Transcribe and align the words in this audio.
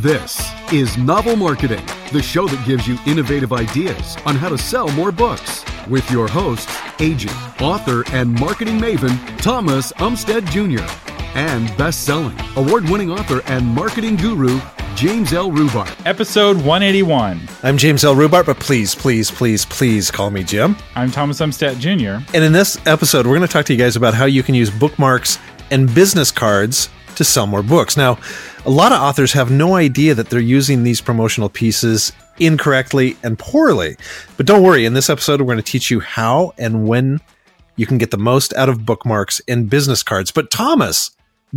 This 0.00 0.50
is 0.72 0.96
Novel 0.96 1.36
Marketing, 1.36 1.84
the 2.10 2.22
show 2.22 2.48
that 2.48 2.66
gives 2.66 2.88
you 2.88 2.96
innovative 3.04 3.52
ideas 3.52 4.16
on 4.24 4.34
how 4.34 4.48
to 4.48 4.56
sell 4.56 4.88
more 4.92 5.12
books. 5.12 5.62
With 5.90 6.10
your 6.10 6.26
hosts, 6.26 6.74
agent, 7.00 7.36
author, 7.60 8.02
and 8.14 8.32
marketing 8.40 8.78
maven, 8.78 9.18
Thomas 9.42 9.92
Umstattd 9.98 10.48
Jr., 10.48 10.90
and 11.36 11.68
best 11.76 12.04
selling, 12.04 12.34
award 12.56 12.88
winning 12.88 13.10
author 13.10 13.42
and 13.44 13.66
marketing 13.66 14.16
guru, 14.16 14.58
James 14.94 15.34
L. 15.34 15.50
Rubart. 15.50 15.94
Episode 16.06 16.56
181. 16.56 17.38
I'm 17.62 17.76
James 17.76 18.02
L. 18.02 18.14
Rubart, 18.14 18.46
but 18.46 18.58
please, 18.58 18.94
please, 18.94 19.30
please, 19.30 19.66
please 19.66 20.10
call 20.10 20.30
me 20.30 20.42
Jim. 20.42 20.76
I'm 20.94 21.10
Thomas 21.10 21.40
Umstattd 21.40 21.78
Jr. 21.78 22.24
And 22.34 22.42
in 22.42 22.52
this 22.52 22.78
episode, 22.86 23.26
we're 23.26 23.36
going 23.36 23.46
to 23.46 23.52
talk 23.52 23.66
to 23.66 23.74
you 23.74 23.78
guys 23.78 23.96
about 23.96 24.14
how 24.14 24.24
you 24.24 24.42
can 24.42 24.54
use 24.54 24.70
bookmarks 24.70 25.38
and 25.70 25.94
business 25.94 26.30
cards 26.30 26.88
to 27.20 27.24
sell 27.24 27.46
more 27.46 27.62
books. 27.62 27.98
Now, 27.98 28.18
a 28.64 28.70
lot 28.70 28.92
of 28.92 29.00
authors 29.00 29.32
have 29.34 29.50
no 29.50 29.74
idea 29.74 30.14
that 30.14 30.30
they're 30.30 30.40
using 30.40 30.84
these 30.84 31.02
promotional 31.02 31.50
pieces 31.50 32.12
incorrectly 32.38 33.18
and 33.22 33.38
poorly. 33.38 33.96
But 34.38 34.46
don't 34.46 34.62
worry, 34.62 34.86
in 34.86 34.94
this 34.94 35.10
episode, 35.10 35.40
we're 35.42 35.52
going 35.52 35.58
to 35.58 35.62
teach 35.62 35.90
you 35.90 36.00
how 36.00 36.54
and 36.56 36.88
when 36.88 37.20
you 37.76 37.84
can 37.84 37.98
get 37.98 38.10
the 38.10 38.16
most 38.16 38.54
out 38.54 38.70
of 38.70 38.86
bookmarks 38.86 39.42
and 39.46 39.68
business 39.68 40.02
cards. 40.02 40.30
But 40.30 40.50
Thomas, 40.50 41.10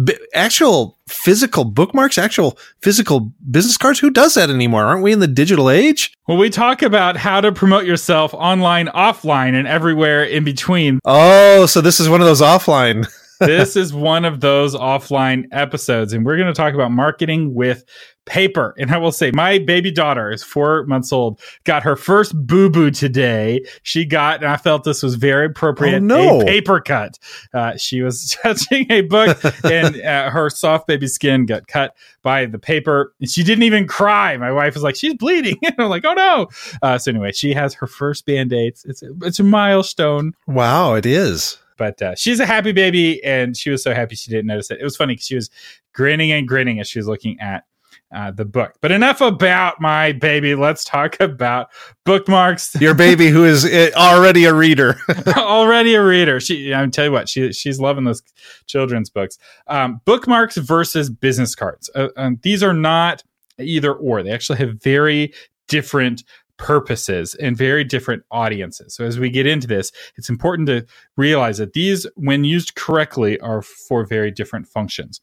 b- 0.03 0.17
actual 0.33 0.97
physical 1.07 1.63
bookmarks, 1.63 2.17
actual 2.17 2.57
physical 2.81 3.31
business 3.49 3.77
cards, 3.77 3.99
who 3.99 4.09
does 4.09 4.33
that 4.33 4.49
anymore? 4.49 4.83
Aren't 4.83 5.03
we 5.03 5.13
in 5.13 5.19
the 5.19 5.27
digital 5.27 5.69
age? 5.69 6.13
Well, 6.27 6.37
we 6.37 6.49
talk 6.49 6.81
about 6.81 7.15
how 7.15 7.39
to 7.39 7.53
promote 7.53 7.85
yourself 7.85 8.33
online, 8.33 8.87
offline, 8.87 9.53
and 9.55 9.65
everywhere 9.65 10.25
in 10.25 10.43
between. 10.43 10.99
Oh, 11.05 11.67
so 11.67 11.79
this 11.79 12.01
is 12.01 12.09
one 12.09 12.19
of 12.19 12.27
those 12.27 12.41
offline. 12.41 13.09
This 13.39 13.75
is 13.75 13.93
one 13.93 14.25
of 14.25 14.39
those 14.41 14.75
offline 14.75 15.45
episodes, 15.51 16.13
and 16.13 16.25
we're 16.25 16.37
going 16.37 16.47
to 16.47 16.53
talk 16.53 16.73
about 16.73 16.91
marketing 16.91 17.53
with 17.53 17.83
paper. 18.25 18.73
And 18.77 18.89
I 18.89 18.97
will 18.99 19.11
say, 19.11 19.31
my 19.33 19.59
baby 19.59 19.91
daughter 19.91 20.31
is 20.31 20.41
four 20.43 20.85
months 20.85 21.11
old, 21.11 21.41
got 21.65 21.83
her 21.83 21.97
first 21.97 22.33
boo 22.47 22.69
boo 22.69 22.89
today. 22.89 23.65
She 23.83 24.05
got, 24.05 24.41
and 24.41 24.49
I 24.49 24.55
felt 24.55 24.85
this 24.85 25.03
was 25.03 25.15
very 25.15 25.47
appropriate, 25.47 25.95
Oh, 25.95 25.99
no. 25.99 26.41
a 26.41 26.45
paper 26.45 26.79
cut. 26.79 27.19
Uh, 27.53 27.75
she 27.75 28.01
was 28.01 28.37
touching 28.43 28.89
a 28.89 29.01
book, 29.01 29.37
and 29.65 30.01
uh, 30.01 30.29
her 30.29 30.49
soft 30.49 30.87
baby 30.87 31.07
skin 31.07 31.45
got 31.45 31.67
cut 31.67 31.95
by 32.21 32.45
the 32.45 32.59
paper. 32.59 33.13
And 33.19 33.29
she 33.29 33.43
didn't 33.43 33.63
even 33.63 33.87
cry. 33.87 34.37
My 34.37 34.53
wife 34.53 34.75
was 34.75 34.83
like, 34.83 34.95
she's 34.95 35.15
bleeding. 35.15 35.57
And 35.63 35.75
I'm 35.79 35.89
like, 35.89 36.05
oh 36.05 36.13
no. 36.13 36.47
Uh, 36.81 36.97
so 36.97 37.11
anyway, 37.11 37.33
she 37.33 37.53
has 37.53 37.73
her 37.73 37.87
first 37.87 38.25
band 38.25 38.53
aids. 38.53 38.85
It's, 38.85 39.03
it's 39.21 39.39
a 39.39 39.43
milestone 39.43 40.31
wow, 40.47 40.93
it 40.93 41.05
is. 41.05 41.57
But 41.77 42.01
uh, 42.01 42.15
she's 42.15 42.39
a 42.39 42.45
happy 42.45 42.71
baby 42.71 43.23
and 43.23 43.55
she 43.55 43.69
was 43.69 43.83
so 43.83 43.93
happy 43.93 44.15
she 44.15 44.31
didn't 44.31 44.47
notice 44.47 44.71
it. 44.71 44.79
It 44.79 44.83
was 44.83 44.95
funny 44.95 45.13
because 45.13 45.25
she 45.25 45.35
was 45.35 45.49
grinning 45.93 46.31
and 46.31 46.47
grinning 46.47 46.79
as 46.79 46.87
she 46.87 46.99
was 46.99 47.07
looking 47.07 47.39
at 47.39 47.65
uh, 48.13 48.31
the 48.31 48.45
book. 48.45 48.75
But 48.81 48.91
enough 48.91 49.21
about 49.21 49.81
my 49.81 50.11
baby. 50.11 50.55
Let's 50.55 50.83
talk 50.83 51.19
about 51.19 51.69
bookmarks. 52.05 52.75
Your 52.79 52.93
baby 52.93 53.29
who 53.29 53.43
is 53.43 53.65
eh, 53.65 53.89
already 53.95 54.45
a 54.45 54.53
reader. 54.53 54.97
already 55.35 55.95
a 55.95 56.03
reader. 56.03 56.39
She 56.39 56.73
i'm 56.73 56.91
tell 56.91 57.05
you 57.05 57.11
what 57.11 57.27
she, 57.27 57.51
she's 57.53 57.79
loving 57.79 58.03
those 58.03 58.21
children's 58.67 59.09
books. 59.09 59.37
Um, 59.67 60.01
bookmarks 60.05 60.57
versus 60.57 61.09
business 61.09 61.55
cards. 61.55 61.89
Uh, 61.95 62.09
um, 62.15 62.39
these 62.43 62.61
are 62.61 62.73
not 62.73 63.23
either 63.59 63.93
or. 63.93 64.21
They 64.23 64.31
actually 64.31 64.59
have 64.59 64.81
very 64.81 65.33
different 65.67 66.23
purposes 66.57 67.35
and 67.35 67.57
very 67.57 67.83
different 67.83 68.23
audiences. 68.31 68.95
So 68.95 69.05
as 69.05 69.19
we 69.19 69.29
get 69.29 69.47
into 69.47 69.67
this, 69.67 69.91
it's 70.15 70.29
important 70.29 70.67
to 70.67 70.85
realize 71.17 71.57
that 71.57 71.73
these, 71.73 72.07
when 72.15 72.43
used 72.43 72.75
correctly, 72.75 73.39
are 73.39 73.61
for 73.61 74.05
very 74.05 74.31
different 74.31 74.67
functions. 74.67 75.21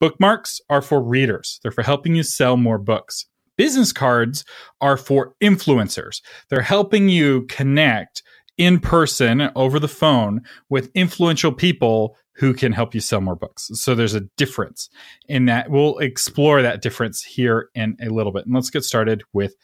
Bookmarks 0.00 0.60
are 0.68 0.82
for 0.82 1.00
readers. 1.00 1.60
They're 1.62 1.72
for 1.72 1.82
helping 1.82 2.14
you 2.14 2.22
sell 2.22 2.56
more 2.56 2.78
books. 2.78 3.26
Business 3.56 3.92
cards 3.92 4.44
are 4.80 4.96
for 4.96 5.34
influencers. 5.42 6.22
They're 6.48 6.62
helping 6.62 7.08
you 7.08 7.42
connect 7.42 8.22
in 8.56 8.80
person 8.80 9.50
over 9.54 9.78
the 9.78 9.88
phone 9.88 10.42
with 10.68 10.90
influential 10.94 11.52
people 11.52 12.16
who 12.34 12.54
can 12.54 12.72
help 12.72 12.94
you 12.94 13.00
sell 13.00 13.20
more 13.20 13.36
books. 13.36 13.68
So 13.74 13.94
there's 13.94 14.14
a 14.14 14.22
difference 14.38 14.88
in 15.28 15.44
that. 15.44 15.70
We'll 15.70 15.98
explore 15.98 16.62
that 16.62 16.80
difference 16.80 17.22
here 17.22 17.68
in 17.74 17.96
a 18.00 18.08
little 18.08 18.32
bit. 18.32 18.46
And 18.46 18.54
let's 18.54 18.70
get 18.70 18.82
started 18.82 19.22
with 19.34 19.54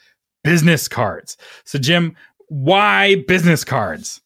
business 0.47 0.87
cards. 0.87 1.37
So, 1.65 1.77
Jim, 1.77 2.15
why 2.49 3.25
business 3.27 3.65
cards? 3.65 4.21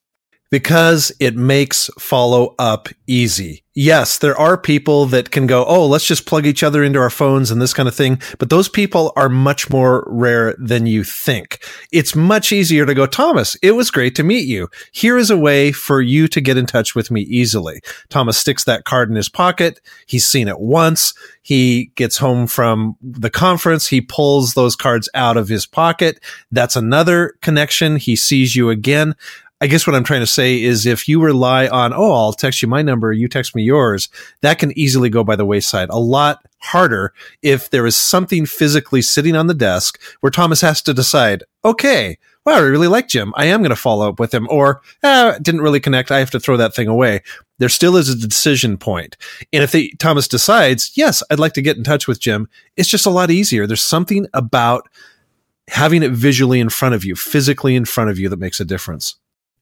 Because 0.50 1.12
it 1.20 1.36
makes 1.36 1.88
follow 1.98 2.54
up 2.58 2.88
easy. 3.06 3.62
Yes, 3.72 4.18
there 4.18 4.36
are 4.36 4.58
people 4.58 5.06
that 5.06 5.30
can 5.30 5.46
go, 5.46 5.64
Oh, 5.64 5.86
let's 5.86 6.04
just 6.04 6.26
plug 6.26 6.44
each 6.44 6.64
other 6.64 6.82
into 6.82 6.98
our 6.98 7.08
phones 7.08 7.52
and 7.52 7.62
this 7.62 7.72
kind 7.72 7.88
of 7.88 7.94
thing. 7.94 8.20
But 8.38 8.50
those 8.50 8.68
people 8.68 9.12
are 9.14 9.28
much 9.28 9.70
more 9.70 10.04
rare 10.08 10.56
than 10.58 10.86
you 10.86 11.04
think. 11.04 11.64
It's 11.92 12.16
much 12.16 12.50
easier 12.50 12.84
to 12.84 12.94
go, 12.94 13.06
Thomas, 13.06 13.56
it 13.62 13.72
was 13.72 13.92
great 13.92 14.16
to 14.16 14.24
meet 14.24 14.46
you. 14.46 14.68
Here 14.90 15.16
is 15.16 15.30
a 15.30 15.36
way 15.36 15.70
for 15.70 16.02
you 16.02 16.26
to 16.28 16.40
get 16.40 16.56
in 16.56 16.66
touch 16.66 16.96
with 16.96 17.12
me 17.12 17.22
easily. 17.22 17.80
Thomas 18.08 18.36
sticks 18.36 18.64
that 18.64 18.84
card 18.84 19.08
in 19.08 19.16
his 19.16 19.28
pocket. 19.28 19.80
He's 20.06 20.26
seen 20.26 20.48
it 20.48 20.58
once. 20.58 21.14
He 21.40 21.92
gets 21.94 22.18
home 22.18 22.48
from 22.48 22.96
the 23.00 23.30
conference. 23.30 23.86
He 23.86 24.00
pulls 24.00 24.54
those 24.54 24.74
cards 24.74 25.08
out 25.14 25.36
of 25.36 25.48
his 25.48 25.64
pocket. 25.64 26.20
That's 26.50 26.76
another 26.76 27.34
connection. 27.40 27.96
He 27.96 28.16
sees 28.16 28.56
you 28.56 28.68
again. 28.68 29.14
I 29.62 29.66
guess 29.66 29.86
what 29.86 29.94
I'm 29.94 30.04
trying 30.04 30.20
to 30.20 30.26
say 30.26 30.62
is 30.62 30.86
if 30.86 31.06
you 31.06 31.20
rely 31.20 31.68
on, 31.68 31.92
oh, 31.92 32.12
I'll 32.12 32.32
text 32.32 32.62
you 32.62 32.68
my 32.68 32.80
number, 32.80 33.12
you 33.12 33.28
text 33.28 33.54
me 33.54 33.62
yours, 33.62 34.08
that 34.40 34.58
can 34.58 34.76
easily 34.76 35.10
go 35.10 35.22
by 35.22 35.36
the 35.36 35.44
wayside. 35.44 35.90
A 35.90 35.98
lot 35.98 36.42
harder 36.60 37.12
if 37.42 37.68
there 37.68 37.86
is 37.86 37.94
something 37.94 38.46
physically 38.46 39.02
sitting 39.02 39.36
on 39.36 39.48
the 39.48 39.54
desk 39.54 40.00
where 40.20 40.30
Thomas 40.30 40.62
has 40.62 40.80
to 40.82 40.94
decide, 40.94 41.44
okay, 41.62 42.16
wow, 42.46 42.54
I 42.54 42.60
really 42.60 42.88
like 42.88 43.08
Jim. 43.08 43.34
I 43.36 43.46
am 43.46 43.60
going 43.60 43.68
to 43.68 43.76
follow 43.76 44.08
up 44.08 44.18
with 44.18 44.32
him 44.32 44.48
or, 44.50 44.80
eh, 45.02 45.38
didn't 45.42 45.60
really 45.60 45.80
connect. 45.80 46.10
I 46.10 46.20
have 46.20 46.30
to 46.30 46.40
throw 46.40 46.56
that 46.56 46.74
thing 46.74 46.88
away. 46.88 47.20
There 47.58 47.68
still 47.68 47.98
is 47.98 48.08
a 48.08 48.16
decision 48.16 48.78
point. 48.78 49.18
And 49.52 49.62
if 49.62 49.74
Thomas 49.98 50.26
decides, 50.26 50.92
yes, 50.96 51.22
I'd 51.30 51.38
like 51.38 51.52
to 51.52 51.62
get 51.62 51.76
in 51.76 51.84
touch 51.84 52.08
with 52.08 52.18
Jim, 52.18 52.48
it's 52.78 52.88
just 52.88 53.04
a 53.04 53.10
lot 53.10 53.30
easier. 53.30 53.66
There's 53.66 53.82
something 53.82 54.26
about 54.32 54.88
having 55.68 56.02
it 56.02 56.12
visually 56.12 56.60
in 56.60 56.70
front 56.70 56.94
of 56.94 57.04
you, 57.04 57.14
physically 57.14 57.76
in 57.76 57.84
front 57.84 58.08
of 58.08 58.18
you 58.18 58.30
that 58.30 58.38
makes 58.38 58.58
a 58.58 58.64
difference. 58.64 59.16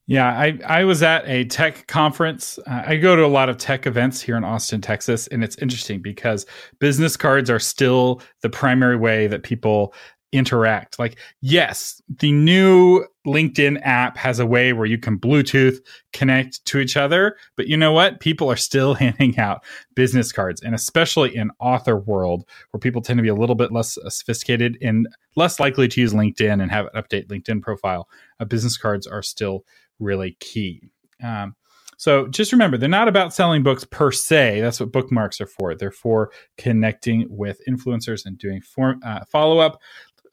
Yeah, 0.08 0.26
I, 0.26 0.58
I 0.66 0.84
was 0.84 1.02
at 1.02 1.28
a 1.28 1.44
tech 1.44 1.86
conference. 1.86 2.58
Uh, 2.66 2.82
I 2.86 2.96
go 2.96 3.14
to 3.14 3.26
a 3.26 3.28
lot 3.28 3.50
of 3.50 3.58
tech 3.58 3.86
events 3.86 4.22
here 4.22 4.38
in 4.38 4.42
Austin, 4.42 4.80
Texas, 4.80 5.26
and 5.26 5.44
it's 5.44 5.58
interesting 5.58 6.00
because 6.00 6.46
business 6.78 7.14
cards 7.14 7.50
are 7.50 7.58
still 7.58 8.22
the 8.40 8.48
primary 8.48 8.96
way 8.96 9.26
that 9.26 9.42
people 9.42 9.92
interact. 10.32 10.98
Like, 10.98 11.18
yes, 11.42 12.00
the 12.20 12.32
new 12.32 13.04
LinkedIn 13.26 13.80
app 13.82 14.16
has 14.16 14.38
a 14.38 14.46
way 14.46 14.72
where 14.72 14.86
you 14.86 14.96
can 14.96 15.18
Bluetooth 15.18 15.76
connect 16.14 16.64
to 16.64 16.78
each 16.78 16.96
other, 16.96 17.36
but 17.54 17.66
you 17.66 17.76
know 17.76 17.92
what? 17.92 18.20
People 18.20 18.50
are 18.50 18.56
still 18.56 18.94
handing 18.94 19.38
out 19.38 19.62
business 19.94 20.32
cards, 20.32 20.62
and 20.62 20.74
especially 20.74 21.36
in 21.36 21.50
author 21.60 21.98
world, 21.98 22.48
where 22.70 22.80
people 22.80 23.02
tend 23.02 23.18
to 23.18 23.22
be 23.22 23.28
a 23.28 23.34
little 23.34 23.54
bit 23.54 23.72
less 23.72 23.98
sophisticated 24.08 24.78
and 24.80 25.06
less 25.36 25.60
likely 25.60 25.86
to 25.86 26.00
use 26.00 26.14
LinkedIn 26.14 26.62
and 26.62 26.70
have 26.70 26.86
an 26.94 27.02
update 27.02 27.26
LinkedIn 27.26 27.60
profile. 27.60 28.08
Uh, 28.40 28.46
business 28.46 28.78
cards 28.78 29.06
are 29.06 29.22
still 29.22 29.64
really 29.98 30.36
key. 30.40 30.90
Um, 31.22 31.54
so 31.98 32.28
just 32.28 32.52
remember, 32.52 32.76
they're 32.76 32.88
not 32.88 33.08
about 33.08 33.34
selling 33.34 33.64
books 33.64 33.84
per 33.84 34.12
se. 34.12 34.60
That's 34.60 34.78
what 34.78 34.92
bookmarks 34.92 35.40
are 35.40 35.46
for. 35.46 35.74
They're 35.74 35.90
for 35.90 36.30
connecting 36.56 37.26
with 37.28 37.60
influencers 37.68 38.24
and 38.24 38.38
doing 38.38 38.60
form, 38.60 39.00
uh, 39.04 39.24
follow 39.28 39.58
up. 39.58 39.80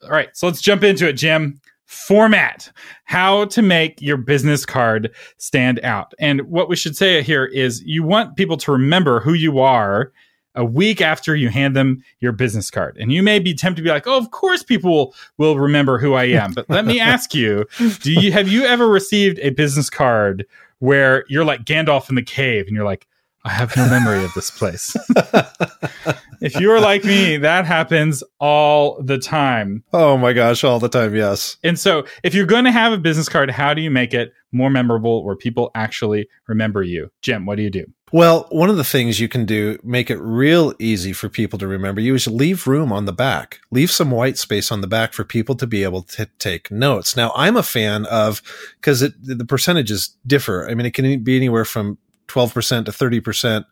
All 0.04 0.10
right, 0.10 0.28
so 0.34 0.46
let's 0.46 0.62
jump 0.62 0.84
into 0.84 1.08
it, 1.08 1.14
Jim. 1.14 1.60
Format 1.86 2.70
how 3.04 3.46
to 3.46 3.62
make 3.62 4.00
your 4.00 4.16
business 4.16 4.64
card 4.66 5.14
stand 5.38 5.80
out. 5.82 6.14
And 6.18 6.42
what 6.42 6.68
we 6.68 6.76
should 6.76 6.96
say 6.96 7.22
here 7.22 7.46
is 7.46 7.82
you 7.84 8.02
want 8.02 8.36
people 8.36 8.56
to 8.58 8.72
remember 8.72 9.20
who 9.20 9.32
you 9.34 9.58
are 9.58 10.12
a 10.56 10.64
week 10.64 11.00
after 11.00 11.36
you 11.36 11.48
hand 11.48 11.76
them 11.76 12.02
your 12.20 12.32
business 12.32 12.70
card. 12.70 12.96
And 12.98 13.12
you 13.12 13.22
may 13.22 13.38
be 13.38 13.54
tempted 13.54 13.76
to 13.76 13.82
be 13.82 13.90
like, 13.90 14.06
"Oh, 14.06 14.16
of 14.16 14.30
course 14.30 14.62
people 14.62 15.14
will, 15.38 15.58
remember 15.58 15.98
who 15.98 16.14
I 16.14 16.24
am." 16.24 16.52
But 16.52 16.68
let 16.68 16.84
me 16.84 16.98
ask 17.14 17.34
you, 17.34 17.66
do 18.00 18.12
you 18.12 18.32
have 18.32 18.48
you 18.48 18.64
ever 18.64 18.88
received 18.88 19.38
a 19.40 19.50
business 19.50 19.90
card 19.90 20.46
where 20.78 21.24
you're 21.28 21.44
like 21.44 21.64
Gandalf 21.64 22.08
in 22.08 22.14
the 22.14 22.22
cave 22.22 22.66
and 22.66 22.74
you're 22.74 22.84
like, 22.84 23.06
"I 23.44 23.50
have 23.50 23.76
no 23.76 23.88
memory 23.88 24.24
of 24.24 24.32
this 24.34 24.50
place." 24.50 24.96
if 26.40 26.58
you're 26.60 26.80
like 26.80 27.04
me, 27.04 27.36
that 27.36 27.64
happens 27.64 28.22
all 28.40 29.02
the 29.02 29.18
time. 29.18 29.84
Oh 29.92 30.16
my 30.16 30.32
gosh, 30.32 30.64
all 30.64 30.78
the 30.78 30.88
time, 30.88 31.14
yes. 31.14 31.56
And 31.62 31.78
so, 31.78 32.06
if 32.22 32.34
you're 32.34 32.46
going 32.46 32.64
to 32.64 32.72
have 32.72 32.92
a 32.92 32.98
business 32.98 33.28
card, 33.28 33.50
how 33.50 33.74
do 33.74 33.82
you 33.82 33.90
make 33.90 34.14
it 34.14 34.32
more 34.52 34.70
memorable 34.70 35.24
where 35.24 35.36
people 35.36 35.70
actually 35.74 36.28
remember 36.46 36.82
you? 36.82 37.10
Jim, 37.22 37.46
what 37.46 37.56
do 37.56 37.62
you 37.62 37.70
do? 37.70 37.86
Well, 38.12 38.46
one 38.50 38.70
of 38.70 38.76
the 38.76 38.84
things 38.84 39.18
you 39.18 39.28
can 39.28 39.46
do, 39.46 39.78
make 39.82 40.10
it 40.10 40.18
real 40.18 40.72
easy 40.78 41.12
for 41.12 41.28
people 41.28 41.58
to 41.58 41.66
remember 41.66 42.00
you, 42.00 42.14
is 42.14 42.28
leave 42.28 42.68
room 42.68 42.92
on 42.92 43.04
the 43.04 43.12
back. 43.12 43.58
Leave 43.72 43.90
some 43.90 44.12
white 44.12 44.38
space 44.38 44.70
on 44.70 44.80
the 44.80 44.86
back 44.86 45.12
for 45.12 45.24
people 45.24 45.56
to 45.56 45.66
be 45.66 45.82
able 45.82 46.02
to 46.02 46.26
take 46.38 46.70
notes. 46.70 47.16
Now, 47.16 47.32
I'm 47.34 47.56
a 47.56 47.64
fan 47.64 48.06
of, 48.06 48.42
because 48.80 49.00
the 49.00 49.44
percentages 49.48 50.16
differ. 50.24 50.68
I 50.70 50.74
mean, 50.74 50.86
it 50.86 50.94
can 50.94 51.24
be 51.24 51.36
anywhere 51.36 51.64
from 51.64 51.98
12% 52.28 52.84
to 52.84 52.92
30%, 52.92 53.64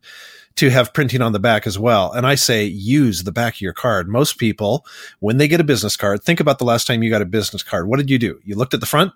to 0.56 0.70
have 0.70 0.94
printing 0.94 1.20
on 1.20 1.32
the 1.32 1.40
back 1.40 1.66
as 1.66 1.78
well. 1.78 2.12
And 2.12 2.26
I 2.26 2.36
say 2.36 2.64
use 2.64 3.24
the 3.24 3.32
back 3.32 3.54
of 3.54 3.60
your 3.60 3.72
card. 3.72 4.08
Most 4.08 4.38
people, 4.38 4.84
when 5.18 5.36
they 5.36 5.48
get 5.48 5.60
a 5.60 5.64
business 5.64 5.96
card, 5.96 6.22
think 6.22 6.38
about 6.38 6.58
the 6.58 6.64
last 6.64 6.86
time 6.86 7.02
you 7.02 7.10
got 7.10 7.22
a 7.22 7.26
business 7.26 7.62
card. 7.62 7.88
What 7.88 7.98
did 7.98 8.10
you 8.10 8.18
do? 8.18 8.40
You 8.44 8.54
looked 8.54 8.74
at 8.74 8.80
the 8.80 8.86
front 8.86 9.12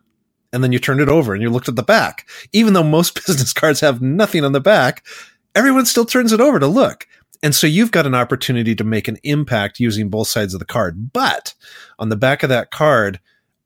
and 0.53 0.63
then 0.63 0.73
you 0.73 0.79
turned 0.79 1.01
it 1.01 1.09
over 1.09 1.35
and 1.35 1.43
you 1.43 1.51
looked 1.51 1.69
at 1.69 1.77
the 1.77 1.83
back. 1.83 2.29
Even 2.53 2.73
though 2.73 2.83
most 2.83 3.15
business 3.27 3.53
cards 3.53 3.81
have 3.81 4.03
nothing 4.03 4.45
on 4.45 4.53
the 4.53 4.61
back, 4.61 5.05
everyone 5.55 5.87
still 5.87 6.05
turns 6.05 6.33
it 6.33 6.41
over 6.41 6.59
to 6.59 6.67
look. 6.67 7.07
And 7.43 7.55
so 7.55 7.67
you've 7.67 7.93
got 7.93 8.07
an 8.07 8.15
opportunity 8.15 8.75
to 8.75 8.85
make 8.85 9.07
an 9.07 9.19
impact 9.23 9.79
using 9.79 10.09
both 10.09 10.29
sides 10.29 10.55
of 10.55 10.61
the 10.61 10.67
card. 10.67 11.13
But 11.13 11.55
on 11.99 12.09
the 12.09 12.17
back 12.17 12.43
of 12.43 12.49
that 12.49 12.71
card, 12.71 13.21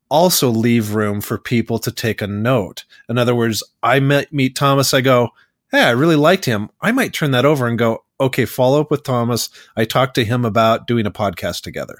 also 0.09 0.49
leave 0.49 0.93
room 0.93 1.21
for 1.21 1.39
people 1.39 1.79
to 1.79 1.91
take 1.91 2.21
a 2.21 2.27
note. 2.27 2.85
In 3.09 3.17
other 3.17 3.33
words, 3.33 3.63
I 3.81 3.99
met, 3.99 4.31
meet 4.31 4.55
Thomas, 4.55 4.93
I 4.93 5.01
go, 5.01 5.29
Hey, 5.71 5.81
I 5.81 5.91
really 5.91 6.15
liked 6.15 6.45
him. 6.45 6.69
I 6.81 6.91
might 6.91 7.13
turn 7.13 7.31
that 7.31 7.45
over 7.45 7.65
and 7.65 7.79
go, 7.79 8.03
okay, 8.19 8.45
follow 8.45 8.79
up 8.79 8.91
with 8.91 9.03
Thomas. 9.03 9.49
I 9.75 9.85
talked 9.85 10.15
to 10.15 10.25
him 10.25 10.45
about 10.45 10.85
doing 10.85 11.07
a 11.07 11.11
podcast 11.11 11.61
together. 11.61 11.97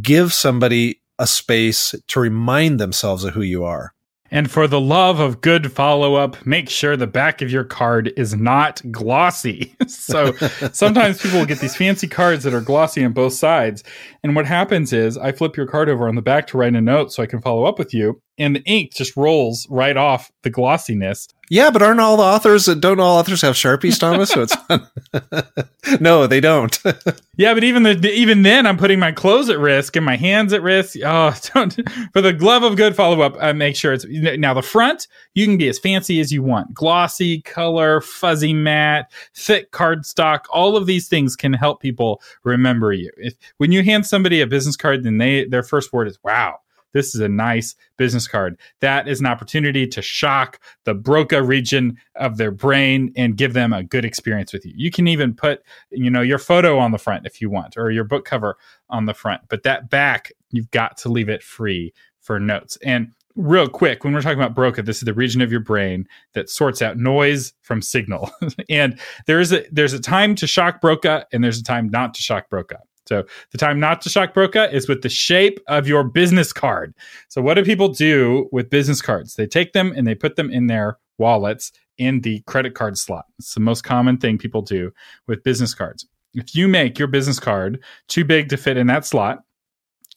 Give 0.00 0.32
somebody 0.32 1.02
a 1.18 1.26
space 1.26 1.94
to 2.08 2.20
remind 2.20 2.80
themselves 2.80 3.24
of 3.24 3.34
who 3.34 3.42
you 3.42 3.64
are. 3.64 3.93
And 4.34 4.50
for 4.50 4.66
the 4.66 4.80
love 4.80 5.20
of 5.20 5.40
good 5.40 5.70
follow 5.70 6.16
up, 6.16 6.44
make 6.44 6.68
sure 6.68 6.96
the 6.96 7.06
back 7.06 7.40
of 7.40 7.52
your 7.52 7.62
card 7.62 8.12
is 8.16 8.34
not 8.34 8.82
glossy. 8.90 9.76
so 9.86 10.32
sometimes 10.72 11.22
people 11.22 11.38
will 11.38 11.46
get 11.46 11.60
these 11.60 11.76
fancy 11.76 12.08
cards 12.08 12.42
that 12.42 12.52
are 12.52 12.60
glossy 12.60 13.04
on 13.04 13.12
both 13.12 13.34
sides. 13.34 13.84
And 14.24 14.34
what 14.34 14.44
happens 14.44 14.92
is 14.92 15.16
I 15.16 15.30
flip 15.30 15.56
your 15.56 15.68
card 15.68 15.88
over 15.88 16.08
on 16.08 16.16
the 16.16 16.20
back 16.20 16.48
to 16.48 16.58
write 16.58 16.74
a 16.74 16.80
note 16.80 17.12
so 17.12 17.22
I 17.22 17.26
can 17.26 17.40
follow 17.40 17.64
up 17.64 17.78
with 17.78 17.94
you. 17.94 18.20
And 18.36 18.56
the 18.56 18.62
ink 18.64 18.92
just 18.92 19.16
rolls 19.16 19.68
right 19.70 19.96
off 19.96 20.32
the 20.42 20.50
glossiness. 20.50 21.28
Yeah, 21.50 21.70
but 21.70 21.82
aren't 21.82 22.00
all 22.00 22.16
the 22.16 22.22
authors 22.22 22.66
don't 22.66 23.00
all 23.00 23.18
authors 23.18 23.42
have 23.42 23.54
sharpies, 23.54 23.98
Thomas? 23.98 24.30
So 24.30 24.42
it's 24.42 26.00
no, 26.00 26.26
they 26.26 26.40
don't. 26.40 26.78
yeah, 27.36 27.52
but 27.52 27.64
even 27.64 27.82
the 27.82 28.10
even 28.12 28.42
then, 28.42 28.66
I'm 28.66 28.78
putting 28.78 28.98
my 28.98 29.12
clothes 29.12 29.50
at 29.50 29.58
risk 29.58 29.96
and 29.96 30.06
my 30.06 30.16
hands 30.16 30.52
at 30.52 30.62
risk. 30.62 30.96
Oh, 31.04 31.34
don't 31.54 31.74
for 32.12 32.22
the 32.22 32.32
glove 32.32 32.62
of 32.62 32.76
good 32.76 32.96
follow 32.96 33.20
up. 33.20 33.36
I 33.40 33.52
make 33.52 33.76
sure 33.76 33.92
it's 33.92 34.06
now 34.08 34.54
the 34.54 34.62
front. 34.62 35.06
You 35.34 35.44
can 35.44 35.58
be 35.58 35.68
as 35.68 35.78
fancy 35.78 36.18
as 36.20 36.32
you 36.32 36.42
want, 36.42 36.72
glossy 36.72 37.42
color, 37.42 38.00
fuzzy 38.00 38.54
matte, 38.54 39.10
thick 39.34 39.70
cardstock. 39.70 40.40
All 40.50 40.76
of 40.76 40.86
these 40.86 41.08
things 41.08 41.36
can 41.36 41.52
help 41.52 41.80
people 41.80 42.22
remember 42.44 42.92
you. 42.92 43.10
If 43.18 43.34
when 43.58 43.70
you 43.70 43.82
hand 43.82 44.06
somebody 44.06 44.40
a 44.40 44.46
business 44.46 44.76
card, 44.76 45.04
then 45.04 45.18
they 45.18 45.44
their 45.44 45.62
first 45.62 45.92
word 45.92 46.08
is 46.08 46.18
"Wow." 46.22 46.60
This 46.94 47.14
is 47.14 47.20
a 47.20 47.28
nice 47.28 47.74
business 47.98 48.26
card. 48.26 48.58
That 48.80 49.06
is 49.06 49.20
an 49.20 49.26
opportunity 49.26 49.86
to 49.88 50.00
shock 50.00 50.58
the 50.84 50.94
Broca 50.94 51.42
region 51.42 51.98
of 52.14 52.38
their 52.38 52.50
brain 52.50 53.12
and 53.16 53.36
give 53.36 53.52
them 53.52 53.74
a 53.74 53.82
good 53.82 54.06
experience 54.06 54.54
with 54.54 54.64
you. 54.64 54.72
You 54.74 54.90
can 54.90 55.06
even 55.06 55.34
put, 55.34 55.62
you 55.90 56.10
know, 56.10 56.22
your 56.22 56.38
photo 56.38 56.78
on 56.78 56.92
the 56.92 56.98
front 56.98 57.26
if 57.26 57.42
you 57.42 57.50
want, 57.50 57.76
or 57.76 57.90
your 57.90 58.04
book 58.04 58.24
cover 58.24 58.56
on 58.88 59.04
the 59.04 59.14
front. 59.14 59.42
But 59.48 59.64
that 59.64 59.90
back, 59.90 60.32
you've 60.50 60.70
got 60.70 60.96
to 60.98 61.10
leave 61.10 61.28
it 61.28 61.42
free 61.42 61.92
for 62.20 62.40
notes. 62.40 62.78
And 62.82 63.12
real 63.36 63.68
quick, 63.68 64.04
when 64.04 64.12
we're 64.12 64.22
talking 64.22 64.38
about 64.38 64.54
Broca, 64.54 64.82
this 64.82 64.98
is 64.98 65.04
the 65.04 65.14
region 65.14 65.40
of 65.40 65.50
your 65.50 65.60
brain 65.60 66.06
that 66.32 66.48
sorts 66.48 66.80
out 66.82 66.96
noise 66.96 67.52
from 67.62 67.82
signal. 67.82 68.30
and 68.70 68.98
there's 69.26 69.52
a 69.52 69.64
there's 69.70 69.92
a 69.92 70.00
time 70.00 70.34
to 70.36 70.46
shock 70.46 70.80
Broca 70.80 71.26
and 71.32 71.42
there's 71.42 71.58
a 71.58 71.64
time 71.64 71.88
not 71.88 72.14
to 72.14 72.22
shock 72.22 72.48
Broca. 72.48 72.78
So 73.06 73.24
the 73.50 73.58
time 73.58 73.78
not 73.78 74.00
to 74.02 74.08
shock 74.08 74.34
Broca 74.34 74.72
is 74.74 74.88
with 74.88 75.02
the 75.02 75.08
shape 75.08 75.60
of 75.68 75.86
your 75.86 76.04
business 76.04 76.52
card. 76.52 76.94
So 77.28 77.42
what 77.42 77.54
do 77.54 77.64
people 77.64 77.88
do 77.88 78.48
with 78.50 78.70
business 78.70 79.02
cards? 79.02 79.34
They 79.34 79.46
take 79.46 79.72
them 79.72 79.92
and 79.96 80.06
they 80.06 80.14
put 80.14 80.36
them 80.36 80.50
in 80.50 80.66
their 80.66 80.98
wallets 81.18 81.72
in 81.98 82.22
the 82.22 82.40
credit 82.46 82.74
card 82.74 82.98
slot. 82.98 83.26
It's 83.38 83.54
the 83.54 83.60
most 83.60 83.82
common 83.82 84.18
thing 84.18 84.38
people 84.38 84.62
do 84.62 84.90
with 85.28 85.44
business 85.44 85.74
cards. 85.74 86.06
If 86.34 86.56
you 86.56 86.66
make 86.66 86.98
your 86.98 87.08
business 87.08 87.38
card 87.38 87.82
too 88.08 88.24
big 88.24 88.48
to 88.48 88.56
fit 88.56 88.76
in 88.76 88.88
that 88.88 89.04
slot, 89.04 89.43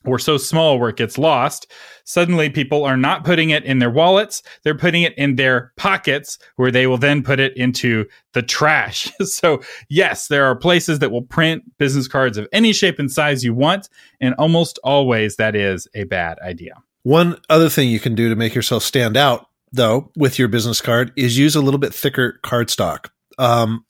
or 0.06 0.20
so 0.20 0.38
small 0.38 0.80
where 0.80 0.90
it 0.90 0.96
gets 0.96 1.18
lost, 1.18 1.72
suddenly 2.06 2.50
people 2.50 2.84
are 2.84 2.98
not 2.98 3.24
putting 3.24 3.50
it 3.50 3.64
in 3.66 3.80
their 3.80 3.90
wallets. 3.90 4.42
They're 4.64 4.78
putting 4.78 5.04
it 5.04 5.18
in 5.18 5.36
their 5.36 5.74
pockets 5.76 6.40
where 6.56 6.72
they 6.72 6.88
will 6.88 6.98
then 6.98 7.24
put 7.24 7.40
it 7.40 7.56
into 7.58 8.06
the 8.34 8.42
trash. 8.42 9.12
so, 9.22 9.62
yes, 9.90 10.28
there 10.28 10.46
are 10.46 10.56
places 10.56 11.00
that 11.00 11.12
will 11.12 11.24
print 11.24 11.64
business 11.78 12.08
cards 12.08 12.38
of 12.38 12.48
any 12.52 12.74
shape 12.74 13.00
and 13.00 13.12
size 13.12 13.44
you 13.44 13.54
want. 13.54 13.90
And 14.22 14.34
almost 14.36 14.80
always 14.84 15.36
that 15.36 15.56
is 15.56 15.88
a 15.94 16.06
bad 16.06 16.40
idea. 16.40 16.76
One 17.04 17.40
other 17.50 17.70
thing 17.70 17.90
you 17.90 18.00
can 18.00 18.16
do 18.16 18.30
to 18.30 18.36
make 18.36 18.54
yourself 18.54 18.84
stand 18.84 19.16
out, 19.16 19.48
though, 19.72 20.12
with 20.18 20.38
your 20.40 20.48
business 20.48 20.82
card 20.82 21.12
is 21.16 21.38
use 21.38 21.56
a 21.56 21.62
little 21.62 21.78
bit 21.78 21.94
thicker 21.94 22.40
cardstock. 22.44 23.10
Um, 23.38 23.86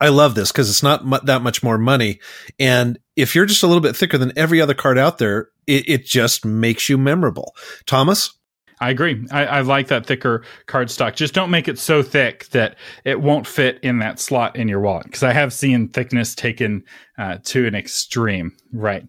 I 0.00 0.08
love 0.08 0.34
this 0.34 0.50
because 0.50 0.68
it's 0.68 0.82
not 0.82 1.06
mu- 1.06 1.20
that 1.24 1.42
much 1.42 1.62
more 1.62 1.78
money. 1.78 2.20
And 2.58 2.98
if 3.16 3.34
you're 3.34 3.46
just 3.46 3.62
a 3.62 3.66
little 3.66 3.80
bit 3.80 3.96
thicker 3.96 4.18
than 4.18 4.32
every 4.36 4.60
other 4.60 4.74
card 4.74 4.98
out 4.98 5.18
there, 5.18 5.48
it, 5.66 5.88
it 5.88 6.04
just 6.04 6.44
makes 6.44 6.88
you 6.88 6.98
memorable. 6.98 7.54
Thomas? 7.86 8.36
I 8.80 8.90
agree. 8.90 9.24
I, 9.30 9.46
I, 9.46 9.60
like 9.60 9.86
that 9.88 10.04
thicker 10.04 10.44
cardstock. 10.66 11.14
Just 11.14 11.32
don't 11.32 11.50
make 11.50 11.68
it 11.68 11.78
so 11.78 12.02
thick 12.02 12.48
that 12.48 12.76
it 13.04 13.20
won't 13.20 13.46
fit 13.46 13.78
in 13.82 14.00
that 14.00 14.18
slot 14.18 14.56
in 14.56 14.68
your 14.68 14.80
wallet. 14.80 15.06
Because 15.06 15.22
I 15.22 15.32
have 15.32 15.52
seen 15.52 15.88
thickness 15.88 16.34
taken 16.34 16.84
uh, 17.16 17.38
to 17.44 17.66
an 17.66 17.74
extreme. 17.74 18.54
Right. 18.72 19.04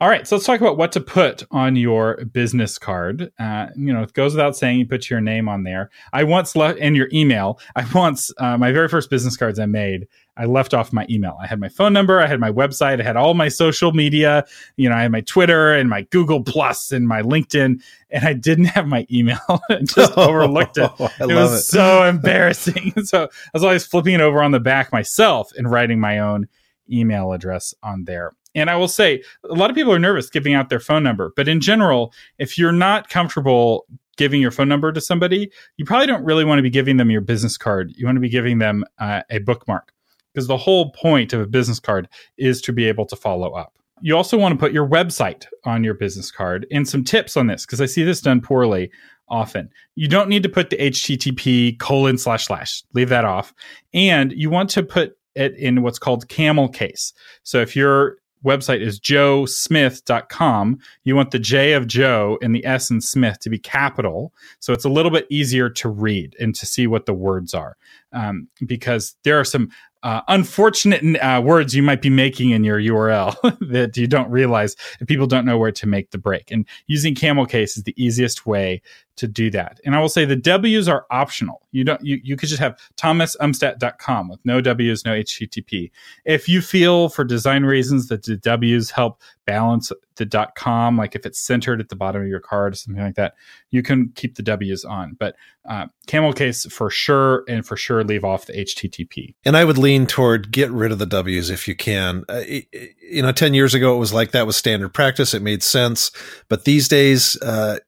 All 0.00 0.08
right, 0.08 0.26
so 0.26 0.36
let's 0.36 0.46
talk 0.46 0.62
about 0.62 0.78
what 0.78 0.92
to 0.92 1.00
put 1.00 1.42
on 1.50 1.76
your 1.76 2.24
business 2.24 2.78
card. 2.78 3.30
Uh, 3.38 3.66
you 3.76 3.92
know, 3.92 4.02
it 4.02 4.14
goes 4.14 4.32
without 4.32 4.56
saying 4.56 4.78
you 4.78 4.86
put 4.86 5.10
your 5.10 5.20
name 5.20 5.46
on 5.46 5.64
there. 5.64 5.90
I 6.14 6.24
once 6.24 6.56
left 6.56 6.78
in 6.78 6.94
your 6.94 7.10
email. 7.12 7.60
I 7.76 7.84
once 7.94 8.32
uh, 8.38 8.56
my 8.56 8.72
very 8.72 8.88
first 8.88 9.10
business 9.10 9.36
cards 9.36 9.58
I 9.58 9.66
made. 9.66 10.08
I 10.40 10.46
left 10.46 10.72
off 10.72 10.90
my 10.90 11.06
email. 11.10 11.36
I 11.38 11.46
had 11.46 11.60
my 11.60 11.68
phone 11.68 11.92
number, 11.92 12.18
I 12.18 12.26
had 12.26 12.40
my 12.40 12.50
website, 12.50 12.98
I 12.98 13.02
had 13.02 13.16
all 13.16 13.34
my 13.34 13.48
social 13.48 13.92
media. 13.92 14.46
You 14.78 14.88
know, 14.88 14.96
I 14.96 15.02
had 15.02 15.12
my 15.12 15.20
Twitter 15.20 15.74
and 15.74 15.90
my 15.90 16.02
Google 16.04 16.42
Plus 16.42 16.92
and 16.92 17.06
my 17.06 17.20
LinkedIn, 17.20 17.82
and 18.08 18.24
I 18.24 18.32
didn't 18.32 18.64
have 18.64 18.86
my 18.86 19.06
email. 19.12 19.38
I 19.68 19.82
just 19.82 20.16
overlooked 20.16 20.78
it. 20.78 20.90
Oh, 21.00 21.10
it 21.20 21.34
was 21.34 21.52
it. 21.52 21.62
so 21.62 22.04
embarrassing. 22.04 22.92
so 23.04 23.24
I 23.24 23.28
was 23.52 23.62
always 23.64 23.86
flipping 23.86 24.14
it 24.14 24.20
over 24.20 24.42
on 24.42 24.52
the 24.52 24.60
back 24.60 24.92
myself 24.92 25.52
and 25.56 25.70
writing 25.70 26.00
my 26.00 26.18
own 26.18 26.48
email 26.90 27.32
address 27.32 27.74
on 27.82 28.04
there. 28.04 28.32
And 28.54 28.70
I 28.70 28.76
will 28.76 28.88
say, 28.88 29.22
a 29.44 29.54
lot 29.54 29.70
of 29.70 29.76
people 29.76 29.92
are 29.92 29.98
nervous 29.98 30.30
giving 30.30 30.54
out 30.54 30.70
their 30.70 30.80
phone 30.80 31.02
number, 31.02 31.32
but 31.36 31.48
in 31.48 31.60
general, 31.60 32.12
if 32.38 32.56
you're 32.56 32.72
not 32.72 33.08
comfortable 33.08 33.86
giving 34.16 34.40
your 34.40 34.50
phone 34.50 34.68
number 34.68 34.90
to 34.92 35.00
somebody, 35.00 35.50
you 35.76 35.84
probably 35.84 36.06
don't 36.06 36.24
really 36.24 36.44
want 36.44 36.58
to 36.58 36.62
be 36.62 36.70
giving 36.70 36.96
them 36.96 37.10
your 37.10 37.20
business 37.20 37.56
card. 37.56 37.92
You 37.96 38.06
want 38.06 38.16
to 38.16 38.20
be 38.20 38.28
giving 38.28 38.58
them 38.58 38.84
uh, 38.98 39.22
a 39.30 39.38
bookmark 39.38 39.92
because 40.32 40.46
the 40.46 40.56
whole 40.56 40.90
point 40.92 41.32
of 41.32 41.40
a 41.40 41.46
business 41.46 41.80
card 41.80 42.08
is 42.38 42.60
to 42.62 42.72
be 42.72 42.86
able 42.86 43.06
to 43.06 43.16
follow 43.16 43.52
up. 43.52 43.74
You 44.02 44.16
also 44.16 44.38
want 44.38 44.52
to 44.52 44.58
put 44.58 44.72
your 44.72 44.88
website 44.88 45.44
on 45.64 45.84
your 45.84 45.94
business 45.94 46.30
card 46.30 46.66
and 46.70 46.88
some 46.88 47.04
tips 47.04 47.36
on 47.36 47.48
this 47.48 47.66
because 47.66 47.80
I 47.80 47.86
see 47.86 48.02
this 48.02 48.20
done 48.20 48.40
poorly 48.40 48.90
often. 49.28 49.70
You 49.94 50.08
don't 50.08 50.28
need 50.28 50.42
to 50.42 50.48
put 50.48 50.70
the 50.70 50.76
HTTP 50.76 51.78
colon 51.78 52.18
slash 52.18 52.46
slash, 52.46 52.82
leave 52.94 53.10
that 53.10 53.24
off. 53.24 53.54
And 53.92 54.32
you 54.32 54.50
want 54.50 54.70
to 54.70 54.82
put 54.82 55.16
it 55.34 55.54
in 55.56 55.82
what's 55.82 55.98
called 55.98 56.28
camel 56.28 56.68
case. 56.68 57.12
So 57.42 57.60
if 57.60 57.76
your 57.76 58.16
website 58.44 58.80
is 58.80 58.98
joesmith.com, 58.98 60.78
you 61.04 61.14
want 61.14 61.30
the 61.30 61.38
J 61.38 61.74
of 61.74 61.86
Joe 61.86 62.38
and 62.42 62.54
the 62.54 62.64
S 62.64 62.90
in 62.90 63.00
Smith 63.00 63.38
to 63.40 63.50
be 63.50 63.58
capital. 63.58 64.32
So 64.60 64.72
it's 64.72 64.84
a 64.84 64.88
little 64.88 65.10
bit 65.10 65.26
easier 65.30 65.68
to 65.70 65.88
read 65.88 66.34
and 66.40 66.54
to 66.54 66.66
see 66.66 66.86
what 66.86 67.06
the 67.06 67.14
words 67.14 67.54
are. 67.54 67.76
Um, 68.12 68.48
because 68.66 69.14
there 69.24 69.38
are 69.38 69.44
some 69.44 69.70
uh, 70.02 70.22
unfortunate 70.28 71.16
uh, 71.16 71.40
words 71.44 71.74
you 71.74 71.82
might 71.82 72.02
be 72.02 72.10
making 72.10 72.50
in 72.50 72.64
your 72.64 72.78
URL 72.78 73.58
that 73.70 73.96
you 73.96 74.06
don't 74.06 74.30
realize 74.30 74.76
if 75.00 75.06
people 75.06 75.26
don't 75.26 75.44
know 75.44 75.58
where 75.58 75.72
to 75.72 75.86
make 75.86 76.10
the 76.10 76.18
break. 76.18 76.50
And 76.50 76.66
using 76.86 77.14
camel 77.14 77.46
case 77.46 77.76
is 77.76 77.84
the 77.84 77.94
easiest 78.02 78.46
way 78.46 78.82
to 79.20 79.28
do 79.28 79.50
that. 79.50 79.78
And 79.84 79.94
I 79.94 80.00
will 80.00 80.08
say 80.08 80.24
the 80.24 80.34
W's 80.34 80.88
are 80.88 81.04
optional. 81.10 81.66
You 81.72 81.84
don't 81.84 82.02
you, 82.02 82.18
you 82.24 82.36
could 82.36 82.48
just 82.48 82.60
have 82.60 82.80
thomasumstattd.com 82.96 84.30
with 84.30 84.40
no 84.46 84.62
W's, 84.62 85.04
no 85.04 85.12
HTTP. 85.12 85.90
If 86.24 86.48
you 86.48 86.62
feel 86.62 87.10
for 87.10 87.22
design 87.22 87.64
reasons 87.64 88.08
that 88.08 88.24
the 88.24 88.38
W's 88.38 88.90
help 88.90 89.20
balance 89.44 89.92
the 90.16 90.48
.com, 90.54 90.96
like 90.96 91.14
if 91.14 91.26
it's 91.26 91.38
centered 91.38 91.80
at 91.80 91.90
the 91.90 91.96
bottom 91.96 92.22
of 92.22 92.28
your 92.28 92.40
card 92.40 92.72
or 92.72 92.76
something 92.76 93.02
like 93.02 93.16
that, 93.16 93.34
you 93.70 93.82
can 93.82 94.10
keep 94.14 94.36
the 94.36 94.42
W's 94.42 94.86
on. 94.86 95.16
But 95.18 95.36
uh, 95.68 95.86
camel 96.06 96.32
case 96.32 96.64
for 96.66 96.88
sure, 96.88 97.44
and 97.46 97.66
for 97.66 97.76
sure 97.76 98.02
leave 98.02 98.24
off 98.24 98.46
the 98.46 98.54
HTTP. 98.54 99.34
And 99.44 99.56
I 99.56 99.66
would 99.66 99.76
lean 99.76 100.06
toward 100.06 100.50
get 100.50 100.70
rid 100.70 100.92
of 100.92 100.98
the 100.98 101.06
W's 101.06 101.50
if 101.50 101.68
you 101.68 101.74
can. 101.74 102.24
Uh, 102.28 102.42
it, 102.46 102.66
you 103.02 103.22
know, 103.22 103.32
10 103.32 103.52
years 103.52 103.74
ago, 103.74 103.94
it 103.94 103.98
was 103.98 104.12
like 104.12 104.30
that 104.30 104.46
was 104.46 104.56
standard 104.56 104.94
practice. 104.94 105.34
It 105.34 105.42
made 105.42 105.62
sense. 105.62 106.10
But 106.48 106.64
these 106.64 106.88
days, 106.88 107.40
uh, 107.42 107.78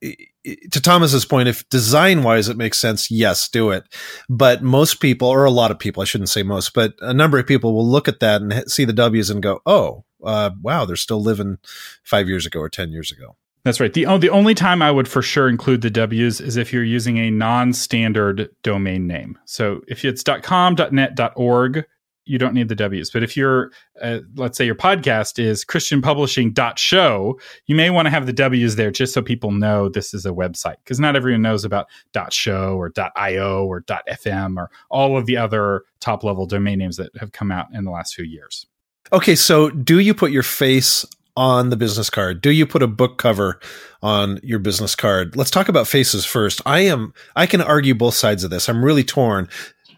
to 0.44 0.80
Thomas's 0.80 1.25
point, 1.25 1.49
if 1.49 1.68
design 1.68 2.22
wise 2.22 2.49
it 2.49 2.56
makes 2.56 2.78
sense, 2.78 3.11
yes, 3.11 3.49
do 3.49 3.70
it. 3.70 3.84
But 4.28 4.62
most 4.62 5.00
people, 5.00 5.28
or 5.28 5.44
a 5.44 5.50
lot 5.50 5.70
of 5.70 5.78
people, 5.78 6.02
I 6.02 6.04
shouldn't 6.04 6.30
say 6.30 6.42
most, 6.42 6.75
but 6.75 6.94
a 7.00 7.14
number 7.14 7.38
of 7.38 7.46
people 7.46 7.75
will 7.75 7.87
look 7.87 8.08
at 8.08 8.20
that 8.20 8.42
and 8.42 8.70
see 8.70 8.84
the 8.84 8.92
W's 8.92 9.30
and 9.30 9.42
go, 9.42 9.61
oh, 9.66 10.04
uh, 10.25 10.50
wow, 10.61 10.84
they're 10.84 10.96
still 10.96 11.22
living 11.22 11.58
five 12.02 12.28
years 12.28 12.46
ago 12.46 12.61
or 12.61 12.68
10 12.68 12.90
years 12.90 13.11
ago. 13.11 13.37
That's 13.64 13.78
right. 13.78 13.92
The, 13.92 14.04
the 14.18 14.30
only 14.30 14.54
time 14.54 14.82
I 14.82 14.90
would 14.90 15.06
for 15.06 15.22
sure 15.22 15.49
include 15.49 15.82
the 15.82 15.90
W's 15.90 16.40
is 16.40 16.56
if 16.56 16.72
you're 16.72 16.82
using 16.82 17.18
a 17.18 17.30
non 17.30 17.72
standard 17.72 18.50
domain 18.62 19.06
name. 19.06 19.38
So 19.44 19.82
if 19.87 20.04
it's 20.04 20.25
.com, 20.42 20.76
.net, 20.90 21.18
.org, 21.37 21.84
you 22.25 22.38
don't 22.38 22.55
need 22.55 22.69
the 22.69 22.75
W's. 22.75 23.11
But 23.11 23.23
if 23.23 23.37
you're, 23.37 23.71
uh, 24.00 24.21
let's 24.37 24.57
say 24.57 24.64
your 24.64 24.75
podcast 24.75 25.38
is 25.38 25.64
christianpublishing.show, 25.64 27.41
you 27.67 27.75
may 27.75 27.91
want 27.91 28.07
to 28.07 28.11
have 28.11 28.26
the 28.26 28.33
W's 28.33 28.76
there 28.76 28.91
just 28.91 29.12
so 29.12 29.23
people 29.23 29.50
know 29.50 29.88
this 29.88 30.14
is 30.14 30.25
a 30.25 30.31
website 30.31 30.76
because 30.85 31.00
not 31.00 31.17
everyone 31.17 31.43
knows 31.43 31.64
about 31.64 31.88
.show 32.31 32.76
or 32.76 32.93
.io 33.17 33.67
or 33.67 33.83
.fm 33.83 34.57
or 34.57 34.71
all 34.91 35.17
of 35.17 35.26
the 35.26 35.37
other 35.37 35.83
top 36.00 36.25
level 36.25 36.47
domain 36.47 36.79
names 36.79 36.97
that 36.97 37.11
have 37.19 37.33
come 37.33 37.50
out 37.50 37.67
in 37.73 37.85
the 37.85 37.91
last 37.91 38.14
few 38.14 38.25
years. 38.25 38.67
Okay, 39.12 39.35
so 39.35 39.69
do 39.69 39.99
you 39.99 40.14
put 40.14 40.31
your 40.31 40.43
face 40.43 41.05
on 41.37 41.71
the 41.71 41.76
business 41.76 42.11
card? 42.11 42.41
Do 42.41 42.50
you 42.50 42.67
put 42.67 42.83
a 42.83 42.87
book 42.87 43.19
cover 43.19 43.61
on 44.02 44.38
your 44.43 44.59
business 44.59 44.95
card? 44.95 45.37
Let's 45.37 45.50
talk 45.50 45.69
about 45.69 45.88
faces 45.88 46.25
first. 46.25 46.61
I 46.67 46.81
am 46.81 47.12
I 47.37 47.47
can 47.47 47.61
argue 47.61 47.95
both 47.95 48.14
sides 48.14 48.45
of 48.45 48.50
this. 48.50 48.69
I'm 48.69 48.85
really 48.85 49.05
torn 49.05 49.49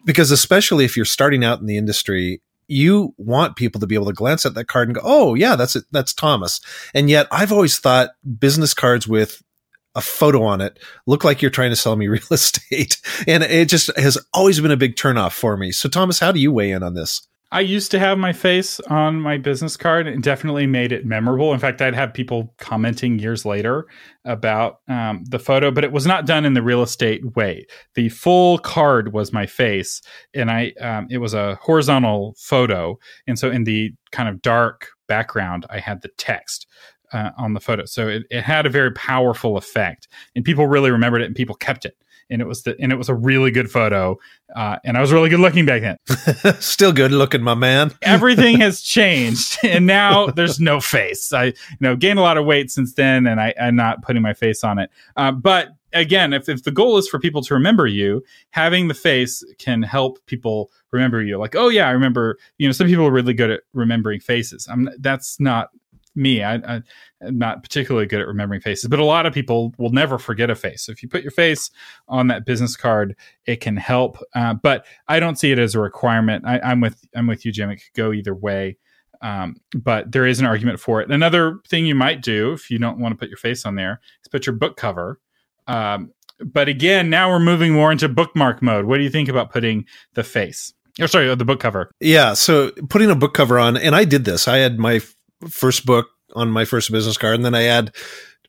because 0.04 0.30
especially 0.30 0.84
if 0.84 0.96
you're 0.96 1.04
starting 1.04 1.44
out 1.44 1.60
in 1.60 1.66
the 1.66 1.76
industry, 1.76 2.40
you 2.66 3.14
want 3.18 3.56
people 3.56 3.80
to 3.80 3.86
be 3.86 3.94
able 3.94 4.06
to 4.06 4.12
glance 4.12 4.46
at 4.46 4.54
that 4.54 4.66
card 4.66 4.88
and 4.88 4.94
go, 4.96 5.02
"Oh, 5.04 5.34
yeah, 5.34 5.56
that's 5.56 5.76
it. 5.76 5.84
That's 5.90 6.14
Thomas." 6.14 6.60
And 6.94 7.10
yet, 7.10 7.26
I've 7.30 7.52
always 7.52 7.78
thought 7.78 8.10
business 8.38 8.74
cards 8.74 9.06
with 9.06 9.42
a 9.94 10.00
photo 10.00 10.42
on 10.42 10.60
it 10.60 10.78
look 11.06 11.22
like 11.22 11.40
you're 11.40 11.50
trying 11.50 11.70
to 11.70 11.76
sell 11.76 11.96
me 11.96 12.08
real 12.08 12.22
estate, 12.30 13.00
and 13.26 13.42
it 13.42 13.68
just 13.68 13.96
has 13.96 14.18
always 14.32 14.60
been 14.60 14.70
a 14.70 14.76
big 14.76 14.96
turnoff 14.96 15.32
for 15.32 15.56
me. 15.56 15.72
So, 15.72 15.88
Thomas, 15.88 16.18
how 16.18 16.32
do 16.32 16.40
you 16.40 16.52
weigh 16.52 16.70
in 16.70 16.82
on 16.82 16.94
this? 16.94 17.26
I 17.54 17.60
used 17.60 17.92
to 17.92 18.00
have 18.00 18.18
my 18.18 18.32
face 18.32 18.80
on 18.80 19.20
my 19.20 19.38
business 19.38 19.76
card 19.76 20.08
and 20.08 20.20
definitely 20.20 20.66
made 20.66 20.90
it 20.90 21.06
memorable. 21.06 21.52
In 21.54 21.60
fact, 21.60 21.80
I'd 21.80 21.94
have 21.94 22.12
people 22.12 22.52
commenting 22.58 23.20
years 23.20 23.44
later 23.44 23.86
about 24.24 24.80
um, 24.88 25.22
the 25.28 25.38
photo, 25.38 25.70
but 25.70 25.84
it 25.84 25.92
was 25.92 26.04
not 26.04 26.26
done 26.26 26.44
in 26.44 26.54
the 26.54 26.62
real 26.62 26.82
estate 26.82 27.36
way. 27.36 27.64
The 27.94 28.08
full 28.08 28.58
card 28.58 29.12
was 29.12 29.32
my 29.32 29.46
face, 29.46 30.02
and 30.34 30.50
I 30.50 30.72
um, 30.80 31.06
it 31.10 31.18
was 31.18 31.32
a 31.32 31.54
horizontal 31.62 32.34
photo, 32.36 32.98
and 33.28 33.38
so 33.38 33.52
in 33.52 33.62
the 33.62 33.92
kind 34.10 34.28
of 34.28 34.42
dark 34.42 34.88
background, 35.06 35.64
I 35.70 35.78
had 35.78 36.02
the 36.02 36.10
text. 36.18 36.66
Uh, 37.12 37.30
on 37.38 37.52
the 37.52 37.60
photo, 37.60 37.84
so 37.84 38.08
it, 38.08 38.24
it 38.28 38.42
had 38.42 38.66
a 38.66 38.70
very 38.70 38.90
powerful 38.90 39.56
effect, 39.56 40.08
and 40.34 40.44
people 40.44 40.66
really 40.66 40.90
remembered 40.90 41.22
it, 41.22 41.26
and 41.26 41.36
people 41.36 41.54
kept 41.54 41.84
it 41.84 41.96
and 42.30 42.40
it 42.40 42.46
was 42.46 42.62
the 42.62 42.76
and 42.80 42.92
it 42.92 42.96
was 42.96 43.08
a 43.08 43.14
really 43.14 43.50
good 43.50 43.70
photo 43.70 44.18
uh, 44.56 44.76
and 44.84 44.96
i 44.96 45.00
was 45.00 45.12
really 45.12 45.28
good 45.28 45.40
looking 45.40 45.66
back 45.66 45.82
then. 45.82 45.96
Still 46.60 46.92
good 46.92 47.12
looking 47.12 47.42
my 47.42 47.54
man. 47.54 47.92
Everything 48.02 48.58
has 48.60 48.80
changed 48.82 49.58
and 49.62 49.86
now 49.86 50.26
there's 50.26 50.60
no 50.60 50.80
face. 50.80 51.32
I 51.32 51.46
you 51.46 51.54
know 51.80 51.96
gained 51.96 52.18
a 52.18 52.22
lot 52.22 52.38
of 52.38 52.44
weight 52.44 52.70
since 52.70 52.94
then 52.94 53.26
and 53.26 53.40
I, 53.40 53.54
i'm 53.60 53.76
not 53.76 54.02
putting 54.02 54.22
my 54.22 54.34
face 54.34 54.64
on 54.64 54.78
it. 54.78 54.90
Uh, 55.16 55.32
but 55.32 55.68
again 55.92 56.32
if, 56.32 56.48
if 56.48 56.64
the 56.64 56.70
goal 56.70 56.98
is 56.98 57.08
for 57.08 57.18
people 57.18 57.42
to 57.42 57.54
remember 57.54 57.86
you 57.86 58.22
having 58.50 58.88
the 58.88 58.94
face 58.94 59.44
can 59.58 59.82
help 59.82 60.18
people 60.26 60.70
remember 60.92 61.22
you. 61.22 61.38
Like 61.38 61.54
oh 61.56 61.68
yeah 61.68 61.88
i 61.88 61.90
remember 61.90 62.38
you 62.58 62.68
know 62.68 62.72
some 62.72 62.86
people 62.86 63.06
are 63.06 63.12
really 63.12 63.34
good 63.34 63.50
at 63.50 63.60
remembering 63.72 64.20
faces. 64.20 64.66
I'm 64.70 64.88
that's 64.98 65.38
not 65.40 65.70
me. 66.14 66.42
I, 66.42 66.54
I, 66.54 66.82
am 67.22 67.38
not 67.38 67.62
particularly 67.62 68.06
good 68.06 68.20
at 68.20 68.26
remembering 68.26 68.60
faces, 68.60 68.88
but 68.88 68.98
a 68.98 69.04
lot 69.04 69.26
of 69.26 69.32
people 69.32 69.74
will 69.78 69.90
never 69.90 70.18
forget 70.18 70.50
a 70.50 70.54
face. 70.54 70.82
So 70.82 70.92
if 70.92 71.02
you 71.02 71.08
put 71.08 71.22
your 71.22 71.30
face 71.30 71.70
on 72.08 72.28
that 72.28 72.44
business 72.44 72.76
card, 72.76 73.16
it 73.46 73.60
can 73.60 73.76
help. 73.76 74.18
Uh, 74.34 74.54
but 74.54 74.86
I 75.08 75.20
don't 75.20 75.38
see 75.38 75.52
it 75.52 75.58
as 75.58 75.74
a 75.74 75.80
requirement. 75.80 76.44
I, 76.46 76.72
am 76.72 76.80
with 76.80 77.04
I'm 77.14 77.26
with 77.26 77.44
you, 77.44 77.52
Jim. 77.52 77.70
It 77.70 77.76
could 77.76 77.94
go 77.94 78.12
either 78.12 78.34
way. 78.34 78.76
Um, 79.22 79.56
but 79.74 80.12
there 80.12 80.26
is 80.26 80.38
an 80.38 80.46
argument 80.46 80.80
for 80.80 81.00
it. 81.00 81.10
Another 81.10 81.60
thing 81.66 81.86
you 81.86 81.94
might 81.94 82.20
do 82.20 82.52
if 82.52 82.70
you 82.70 82.78
don't 82.78 82.98
want 82.98 83.12
to 83.12 83.16
put 83.16 83.30
your 83.30 83.38
face 83.38 83.64
on 83.64 83.74
there 83.74 84.00
is 84.22 84.28
put 84.28 84.46
your 84.46 84.54
book 84.54 84.76
cover. 84.76 85.18
Um, 85.66 86.12
but 86.44 86.68
again, 86.68 87.10
now 87.10 87.30
we're 87.30 87.40
moving 87.40 87.72
more 87.72 87.90
into 87.90 88.08
bookmark 88.08 88.60
mode. 88.60 88.84
What 88.84 88.98
do 88.98 89.02
you 89.02 89.10
think 89.10 89.28
about 89.28 89.50
putting 89.50 89.86
the 90.14 90.24
face? 90.24 90.74
Or 91.00 91.08
sorry, 91.08 91.34
the 91.34 91.44
book 91.44 91.60
cover. 91.60 91.90
Yeah, 92.00 92.34
so 92.34 92.70
putting 92.88 93.10
a 93.10 93.16
book 93.16 93.34
cover 93.34 93.58
on, 93.58 93.76
and 93.76 93.96
I 93.96 94.04
did 94.04 94.24
this. 94.24 94.46
I 94.46 94.58
had 94.58 94.78
my 94.78 95.00
first 95.48 95.86
book 95.86 96.08
on 96.34 96.50
my 96.50 96.64
first 96.64 96.90
business 96.90 97.16
card. 97.16 97.36
And 97.36 97.44
then 97.44 97.54
I 97.54 97.62
had 97.62 97.94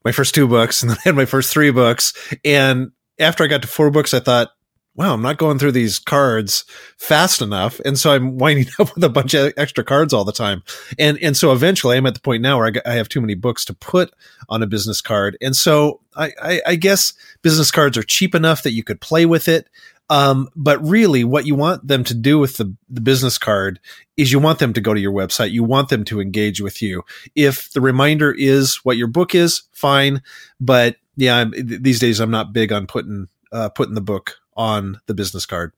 my 0.03 0.11
first 0.11 0.35
two 0.35 0.47
books 0.47 0.81
and 0.81 0.91
then 0.91 0.97
I 1.05 1.09
had 1.09 1.15
my 1.15 1.25
first 1.25 1.51
three 1.51 1.71
books. 1.71 2.13
And 2.43 2.91
after 3.19 3.43
I 3.43 3.47
got 3.47 3.61
to 3.61 3.67
four 3.67 3.91
books, 3.91 4.13
I 4.13 4.19
thought, 4.19 4.49
wow, 4.95 5.13
I'm 5.13 5.21
not 5.21 5.37
going 5.37 5.59
through 5.59 5.73
these 5.73 5.99
cards 5.99 6.63
fast 6.97 7.41
enough. 7.41 7.79
And 7.81 7.99
so 7.99 8.13
I'm 8.13 8.37
winding 8.37 8.67
up 8.79 8.95
with 8.95 9.03
a 9.03 9.09
bunch 9.09 9.33
of 9.33 9.53
extra 9.57 9.83
cards 9.83 10.13
all 10.13 10.23
the 10.23 10.31
time. 10.31 10.63
And, 10.97 11.19
and 11.21 11.35
so 11.35 11.51
eventually 11.51 11.97
I'm 11.97 12.05
at 12.05 12.13
the 12.13 12.21
point 12.21 12.41
now 12.41 12.57
where 12.57 12.71
I, 12.85 12.89
I 12.89 12.93
have 12.93 13.09
too 13.09 13.21
many 13.21 13.35
books 13.35 13.65
to 13.65 13.73
put 13.73 14.13
on 14.47 14.63
a 14.63 14.67
business 14.67 15.01
card. 15.01 15.37
And 15.41 15.55
so 15.55 16.01
I, 16.15 16.31
I, 16.41 16.61
I 16.67 16.75
guess 16.75 17.13
business 17.41 17.71
cards 17.71 17.97
are 17.97 18.03
cheap 18.03 18.33
enough 18.33 18.63
that 18.63 18.71
you 18.71 18.83
could 18.83 19.01
play 19.01 19.25
with 19.25 19.47
it. 19.47 19.69
Um, 20.09 20.49
but 20.55 20.81
really, 20.85 21.23
what 21.23 21.45
you 21.45 21.55
want 21.55 21.87
them 21.87 22.03
to 22.03 22.13
do 22.13 22.37
with 22.37 22.57
the, 22.57 22.75
the 22.89 23.01
business 23.01 23.37
card 23.37 23.79
is 24.17 24.31
you 24.31 24.39
want 24.39 24.59
them 24.59 24.73
to 24.73 24.81
go 24.81 24.93
to 24.93 24.99
your 24.99 25.11
website. 25.11 25.51
You 25.51 25.63
want 25.63 25.89
them 25.89 26.03
to 26.05 26.21
engage 26.21 26.61
with 26.61 26.81
you. 26.81 27.03
If 27.33 27.71
the 27.71 27.81
reminder 27.81 28.31
is 28.31 28.77
what 28.83 28.97
your 28.97 29.07
book 29.07 29.33
is, 29.33 29.63
fine. 29.71 30.21
But 30.59 30.97
yeah, 31.15 31.37
I'm, 31.37 31.53
these 31.55 31.99
days 31.99 32.19
I'm 32.19 32.31
not 32.31 32.53
big 32.53 32.71
on 32.71 32.87
putting 32.87 33.29
uh, 33.51 33.69
putting 33.69 33.95
the 33.95 34.01
book 34.01 34.37
on 34.55 34.99
the 35.07 35.13
business 35.13 35.45
card. 35.45 35.73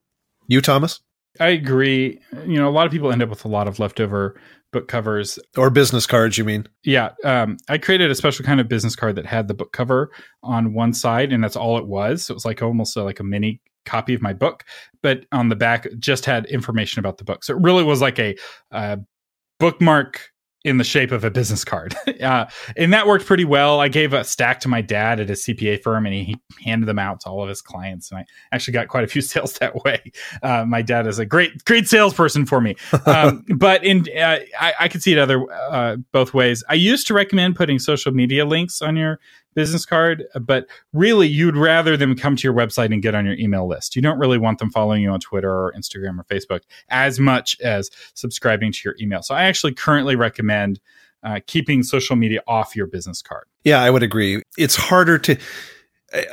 You, 0.47 0.61
Thomas? 0.61 0.99
I 1.39 1.49
agree. 1.49 2.19
You 2.45 2.57
know, 2.57 2.67
a 2.67 2.71
lot 2.71 2.85
of 2.85 2.91
people 2.91 3.11
end 3.11 3.21
up 3.21 3.29
with 3.29 3.45
a 3.45 3.49
lot 3.49 3.67
of 3.67 3.79
leftover 3.79 4.39
book 4.71 4.87
covers 4.87 5.39
or 5.57 5.69
business 5.69 6.05
cards. 6.05 6.37
You 6.37 6.43
mean? 6.43 6.67
Yeah. 6.83 7.11
Um, 7.23 7.57
I 7.69 7.77
created 7.77 8.11
a 8.11 8.15
special 8.15 8.45
kind 8.45 8.59
of 8.59 8.67
business 8.67 8.95
card 8.95 9.15
that 9.15 9.25
had 9.25 9.47
the 9.47 9.53
book 9.53 9.71
cover 9.71 10.11
on 10.43 10.73
one 10.73 10.93
side, 10.93 11.31
and 11.31 11.43
that's 11.43 11.55
all 11.55 11.77
it 11.77 11.87
was. 11.87 12.25
So 12.25 12.33
it 12.33 12.35
was 12.35 12.45
like 12.45 12.61
almost 12.61 12.95
a, 12.97 13.03
like 13.03 13.19
a 13.19 13.23
mini 13.23 13.61
copy 13.85 14.13
of 14.13 14.21
my 14.21 14.33
book, 14.33 14.65
but 15.01 15.25
on 15.31 15.49
the 15.49 15.55
back 15.55 15.87
just 15.97 16.25
had 16.25 16.45
information 16.47 16.99
about 16.99 17.17
the 17.17 17.23
book. 17.23 17.43
So 17.43 17.55
it 17.55 17.61
really 17.61 17.83
was 17.83 18.01
like 18.01 18.19
a 18.19 18.35
uh, 18.71 18.97
bookmark 19.59 20.29
in 20.67 20.77
the 20.77 20.83
shape 20.83 21.11
of 21.11 21.23
a 21.23 21.31
business 21.31 21.63
card. 21.63 21.95
uh, 22.21 22.45
and 22.75 22.91
that 22.91 23.07
worked 23.07 23.25
pretty 23.25 23.45
well. 23.45 23.79
I 23.79 23.87
gave 23.87 24.11
a 24.11 24.25
stack 24.25 24.59
to 24.61 24.67
my 24.67 24.81
dad 24.81 25.21
at 25.21 25.29
his 25.29 25.45
CPA 25.45 25.81
firm 25.81 26.05
and 26.05 26.13
he, 26.13 26.35
handed 26.63 26.87
them 26.87 26.99
out 26.99 27.21
to 27.21 27.29
all 27.29 27.43
of 27.43 27.47
his 27.47 27.61
clients. 27.61 28.09
And 28.09 28.19
I 28.19 28.25
actually 28.51 28.73
got 28.73 28.87
quite 28.87 29.03
a 29.03 29.07
few 29.07 29.21
sales 29.33 29.53
that 29.59 29.85
way. 29.85 30.11
Uh, 30.41 30.65
my 30.65 30.81
dad 30.81 31.07
is 31.07 31.19
a 31.19 31.25
great, 31.25 31.63
great 31.65 31.87
salesperson 31.87 32.45
for 32.45 32.59
me. 32.59 32.75
Um, 33.07 33.45
but 33.55 33.85
in, 33.85 34.05
uh, 34.19 34.39
I, 34.59 34.73
I 34.81 34.87
could 34.89 35.01
see 35.01 35.13
it 35.13 35.17
other, 35.17 35.49
uh, 35.49 35.95
both 36.11 36.33
ways. 36.33 36.61
I 36.67 36.73
used 36.73 37.07
to 37.07 37.13
recommend 37.13 37.55
putting 37.55 37.79
social 37.79 38.11
media 38.11 38.43
links 38.43 38.81
on 38.81 38.97
your 38.97 39.19
business 39.55 39.85
card, 39.85 40.25
but 40.39 40.67
really 40.93 41.27
you'd 41.27 41.57
rather 41.57 41.97
them 41.97 42.15
come 42.15 42.35
to 42.35 42.43
your 42.43 42.53
website 42.53 42.93
and 42.93 43.01
get 43.01 43.15
on 43.15 43.25
your 43.25 43.35
email 43.35 43.67
list. 43.67 43.95
You 43.95 44.01
don't 44.01 44.19
really 44.19 44.37
want 44.37 44.59
them 44.59 44.69
following 44.69 45.01
you 45.01 45.09
on 45.09 45.19
Twitter 45.19 45.51
or 45.51 45.73
Instagram 45.75 46.19
or 46.19 46.23
Facebook 46.25 46.61
as 46.89 47.19
much 47.19 47.59
as 47.61 47.89
subscribing 48.13 48.71
to 48.71 48.81
your 48.85 48.95
email. 49.01 49.23
So 49.23 49.33
I 49.33 49.45
actually 49.45 49.73
currently 49.73 50.15
recommend 50.15 50.79
uh, 51.23 51.39
keeping 51.47 51.83
social 51.83 52.15
media 52.15 52.41
off 52.47 52.75
your 52.75 52.85
business 52.85 53.21
card. 53.21 53.45
Yeah, 53.63 53.81
I 53.81 53.89
would 53.89 54.03
agree. 54.03 54.43
It's 54.57 54.75
harder 54.75 55.17
to. 55.19 55.37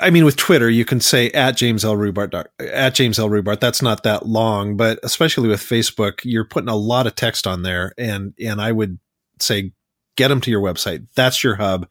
I 0.01 0.11
mean, 0.11 0.25
with 0.25 0.37
Twitter, 0.37 0.71
you 0.71 0.85
can 0.85 1.01
say 1.01 1.31
at 1.31 1.57
James 1.57 1.85
L. 1.85 1.97
Rubart, 1.97 2.45
at 2.61 2.95
James 2.95 3.19
L. 3.19 3.29
Rubart. 3.29 3.59
That's 3.59 3.83
not 3.83 4.05
that 4.05 4.25
long, 4.25 4.77
but 4.77 5.01
especially 5.03 5.49
with 5.49 5.61
Facebook, 5.61 6.21
you're 6.23 6.45
putting 6.45 6.69
a 6.69 6.77
lot 6.77 7.09
of 7.09 7.17
text 7.17 7.47
on 7.47 7.63
there, 7.63 7.93
and 7.99 8.35
and 8.39 8.61
I 8.61 8.71
would 8.71 8.99
say 9.41 9.73
get 10.17 10.29
them 10.29 10.41
to 10.43 10.51
your 10.51 10.61
website. 10.61 11.07
That's 11.17 11.43
your 11.43 11.57
hub 11.57 11.89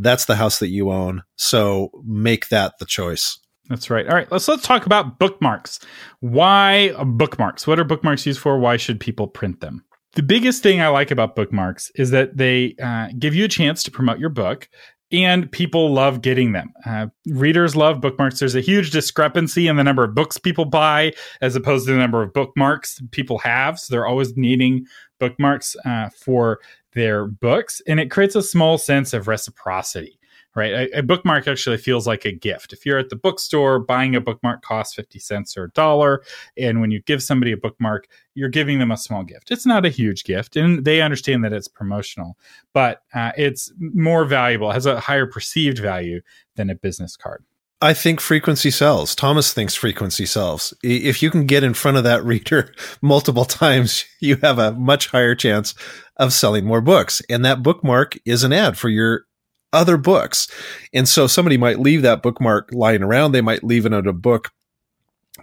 that's 0.00 0.24
the 0.24 0.36
house 0.36 0.58
that 0.58 0.68
you 0.68 0.90
own. 0.90 1.22
So 1.36 1.90
make 2.04 2.48
that 2.48 2.78
the 2.78 2.86
choice. 2.86 3.38
That's 3.68 3.88
right. 3.88 4.06
All 4.08 4.14
right, 4.14 4.30
let's 4.32 4.48
let's 4.48 4.66
talk 4.66 4.84
about 4.84 5.18
bookmarks. 5.20 5.78
Why 6.18 6.92
bookmarks? 7.04 7.66
What 7.66 7.78
are 7.78 7.84
bookmarks 7.84 8.26
used 8.26 8.40
for? 8.40 8.58
Why 8.58 8.76
should 8.76 8.98
people 8.98 9.28
print 9.28 9.60
them? 9.60 9.84
The 10.14 10.24
biggest 10.24 10.62
thing 10.62 10.80
I 10.80 10.88
like 10.88 11.12
about 11.12 11.36
bookmarks 11.36 11.92
is 11.94 12.10
that 12.10 12.36
they 12.36 12.74
uh, 12.82 13.08
give 13.16 13.32
you 13.32 13.44
a 13.44 13.48
chance 13.48 13.84
to 13.84 13.92
promote 13.92 14.18
your 14.18 14.28
book, 14.28 14.68
and 15.12 15.50
people 15.50 15.92
love 15.92 16.22
getting 16.22 16.52
them. 16.52 16.72
Uh, 16.86 17.06
readers 17.26 17.74
love 17.74 18.00
bookmarks. 18.00 18.38
There's 18.38 18.54
a 18.54 18.60
huge 18.60 18.90
discrepancy 18.90 19.66
in 19.66 19.76
the 19.76 19.84
number 19.84 20.04
of 20.04 20.14
books 20.14 20.38
people 20.38 20.64
buy 20.64 21.12
as 21.40 21.56
opposed 21.56 21.86
to 21.86 21.92
the 21.92 21.98
number 21.98 22.22
of 22.22 22.32
bookmarks 22.32 23.00
people 23.10 23.38
have. 23.38 23.78
So 23.78 23.92
they're 23.92 24.06
always 24.06 24.36
needing 24.36 24.86
bookmarks 25.18 25.76
uh, 25.84 26.08
for 26.10 26.60
their 26.92 27.26
books 27.26 27.80
and 27.86 28.00
it 28.00 28.10
creates 28.10 28.34
a 28.34 28.42
small 28.42 28.76
sense 28.76 29.12
of 29.12 29.28
reciprocity 29.28 30.19
right 30.54 30.72
a, 30.72 30.98
a, 30.98 31.02
bookmark 31.02 31.46
actually 31.46 31.76
feels 31.76 32.06
like 32.06 32.24
a 32.24 32.32
gift 32.32 32.72
if 32.72 32.84
you're 32.84 32.98
at 32.98 33.08
the 33.08 33.16
bookstore 33.16 33.78
buying 33.78 34.14
a 34.14 34.20
bookmark 34.20 34.62
costs 34.62 34.94
50 34.94 35.18
cents 35.18 35.56
or 35.56 35.64
a 35.64 35.70
dollar 35.70 36.22
and 36.56 36.80
when 36.80 36.90
you 36.90 37.00
give 37.02 37.22
somebody 37.22 37.52
a 37.52 37.56
bookmark 37.56 38.08
you're 38.34 38.48
giving 38.48 38.78
them 38.78 38.90
a 38.90 38.96
small 38.96 39.22
gift 39.22 39.50
it's 39.50 39.66
not 39.66 39.86
a 39.86 39.90
huge 39.90 40.24
gift 40.24 40.56
and 40.56 40.84
they 40.84 41.00
understand 41.00 41.44
that 41.44 41.52
it's 41.52 41.68
promotional 41.68 42.36
but 42.72 43.02
uh, 43.14 43.32
it's 43.36 43.72
more 43.78 44.24
valuable 44.24 44.70
has 44.70 44.86
a 44.86 45.00
higher 45.00 45.26
perceived 45.26 45.78
value 45.78 46.20
than 46.56 46.70
a 46.70 46.74
business 46.74 47.16
card 47.16 47.44
I 47.82 47.94
think 47.94 48.20
frequency 48.20 48.70
sells. 48.70 49.14
Thomas 49.14 49.54
thinks 49.54 49.74
frequency 49.74 50.26
sells. 50.26 50.74
If 50.82 51.22
you 51.22 51.30
can 51.30 51.46
get 51.46 51.64
in 51.64 51.72
front 51.72 51.96
of 51.96 52.04
that 52.04 52.22
reader 52.26 52.74
multiple 53.00 53.46
times, 53.46 54.04
you 54.20 54.36
have 54.36 54.58
a 54.58 54.72
much 54.72 55.08
higher 55.08 55.34
chance 55.34 55.74
of 56.16 56.34
selling 56.34 56.66
more 56.66 56.82
books. 56.82 57.22
And 57.30 57.44
that 57.44 57.62
bookmark 57.62 58.18
is 58.26 58.44
an 58.44 58.52
ad 58.52 58.76
for 58.76 58.90
your 58.90 59.24
other 59.72 59.96
books. 59.96 60.48
And 60.92 61.08
so 61.08 61.26
somebody 61.26 61.56
might 61.56 61.80
leave 61.80 62.02
that 62.02 62.22
bookmark 62.22 62.70
lying 62.72 63.02
around. 63.02 63.32
They 63.32 63.40
might 63.42 63.64
leave 63.64 63.86
it 63.86 63.92
in 63.92 64.06
a 64.06 64.12
book 64.12 64.50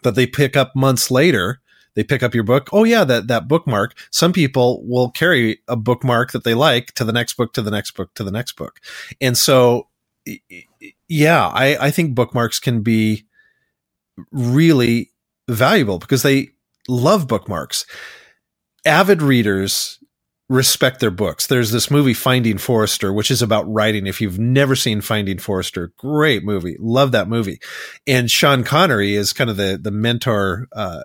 that 0.04 0.16
they 0.16 0.28
pick 0.28 0.58
up 0.58 0.76
months 0.76 1.12
later 1.12 1.62
they 1.96 2.04
pick 2.04 2.22
up 2.22 2.36
your 2.36 2.44
book. 2.44 2.70
Oh 2.72 2.84
yeah, 2.84 3.04
that 3.06 3.28
that 3.28 3.48
bookmark. 3.48 3.98
Some 4.12 4.32
people 4.32 4.86
will 4.88 5.10
carry 5.10 5.60
a 5.68 5.76
bookmark 5.76 6.32
that 6.32 6.44
they 6.44 6.54
like 6.54 6.94
to 6.94 7.04
the 7.04 7.12
next 7.12 7.34
book, 7.34 7.54
to 7.54 7.62
the 7.64 7.72
next 7.72 7.92
book, 7.92 8.14
to 8.14 8.24
the 8.24 8.32
next 8.32 8.52
book. 8.56 8.80
And 9.20 9.36
so 9.36 9.88
yeah, 11.08 11.48
I, 11.48 11.88
I 11.88 11.92
think 11.92 12.14
bookmarks 12.14 12.60
can 12.60 12.82
be 12.82 13.26
really 14.32 15.12
valuable 15.50 16.00
because 16.00 16.24
they 16.24 16.50
love 16.88 17.28
bookmarks. 17.28 17.86
Avid 18.86 19.22
readers 19.22 20.00
respect 20.50 21.00
their 21.00 21.12
books. 21.12 21.48
There's 21.48 21.72
this 21.72 21.92
movie 21.92 22.14
Finding 22.14 22.58
Forrester, 22.58 23.12
which 23.12 23.30
is 23.30 23.42
about 23.42 23.72
writing. 23.72 24.08
If 24.08 24.22
you've 24.22 24.40
never 24.40 24.76
seen 24.76 25.02
Finding 25.02 25.40
Forrester, 25.40 25.92
great 25.98 26.44
movie. 26.44 26.78
Love 26.80 27.12
that 27.12 27.28
movie. 27.28 27.60
And 28.06 28.32
Sean 28.32 28.64
Connery 28.64 29.16
is 29.16 29.34
kind 29.34 29.50
of 29.50 29.58
the 29.58 29.78
the 29.82 29.92
mentor 29.92 30.68
uh, 30.72 31.04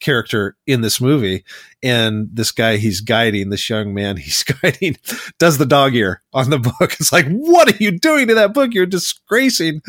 character 0.00 0.56
in 0.66 0.80
this 0.80 1.00
movie 1.00 1.44
and 1.82 2.28
this 2.32 2.50
guy 2.50 2.78
he's 2.78 3.00
guiding 3.00 3.50
this 3.50 3.68
young 3.68 3.92
man 3.92 4.16
he's 4.28 4.42
guiding 4.42 4.96
does 5.38 5.58
the 5.58 5.66
dog 5.66 5.94
ear 5.94 6.22
on 6.32 6.50
the 6.50 6.58
book. 6.58 6.74
It's 7.00 7.12
like 7.12 7.26
what 7.28 7.72
are 7.72 7.76
you 7.82 7.92
doing 7.92 8.28
to 8.28 8.34
that 8.34 8.54
book? 8.54 8.72
You're 8.72 8.86
disgracing 8.86 9.82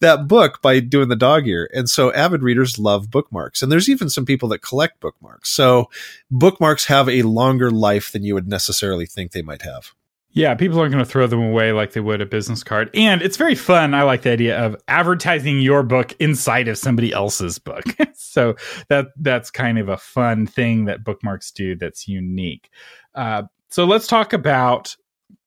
that 0.00 0.26
book 0.28 0.60
by 0.62 0.80
doing 0.80 1.08
the 1.08 1.16
dog 1.16 1.46
ear. 1.48 1.68
And 1.74 1.88
so 1.88 2.12
avid 2.12 2.42
readers 2.42 2.78
love 2.78 3.10
bookmarks. 3.10 3.62
And 3.62 3.72
there's 3.72 3.88
even 3.88 4.08
some 4.08 4.24
people 4.24 4.48
that 4.50 4.60
collect 4.60 5.00
bookmarks. 5.00 5.50
So 5.50 5.90
bookmarks 6.30 6.86
have 6.86 7.08
a 7.08 7.22
longer 7.22 7.70
life 7.70 8.12
than 8.12 8.24
you 8.24 8.34
would 8.34 8.48
necessarily 8.48 9.06
think 9.06 9.32
they 9.32 9.42
might 9.42 9.62
have 9.62 9.94
yeah, 10.34 10.56
people 10.56 10.80
aren't 10.80 10.92
going 10.92 11.04
to 11.04 11.08
throw 11.10 11.28
them 11.28 11.40
away 11.40 11.70
like 11.70 11.92
they 11.92 12.00
would 12.00 12.20
a 12.20 12.26
business 12.26 12.64
card. 12.64 12.90
And 12.92 13.22
it's 13.22 13.36
very 13.36 13.54
fun. 13.54 13.94
I 13.94 14.02
like 14.02 14.22
the 14.22 14.32
idea 14.32 14.58
of 14.58 14.76
advertising 14.88 15.60
your 15.60 15.84
book 15.84 16.12
inside 16.18 16.66
of 16.66 16.76
somebody 16.76 17.12
else's 17.12 17.60
book. 17.60 17.84
so 18.14 18.56
that 18.88 19.08
that's 19.16 19.52
kind 19.52 19.78
of 19.78 19.88
a 19.88 19.96
fun 19.96 20.46
thing 20.46 20.86
that 20.86 21.04
bookmarks 21.04 21.52
do 21.52 21.76
that's 21.76 22.08
unique. 22.08 22.68
Uh, 23.14 23.44
so 23.70 23.84
let's 23.84 24.08
talk 24.08 24.32
about 24.32 24.96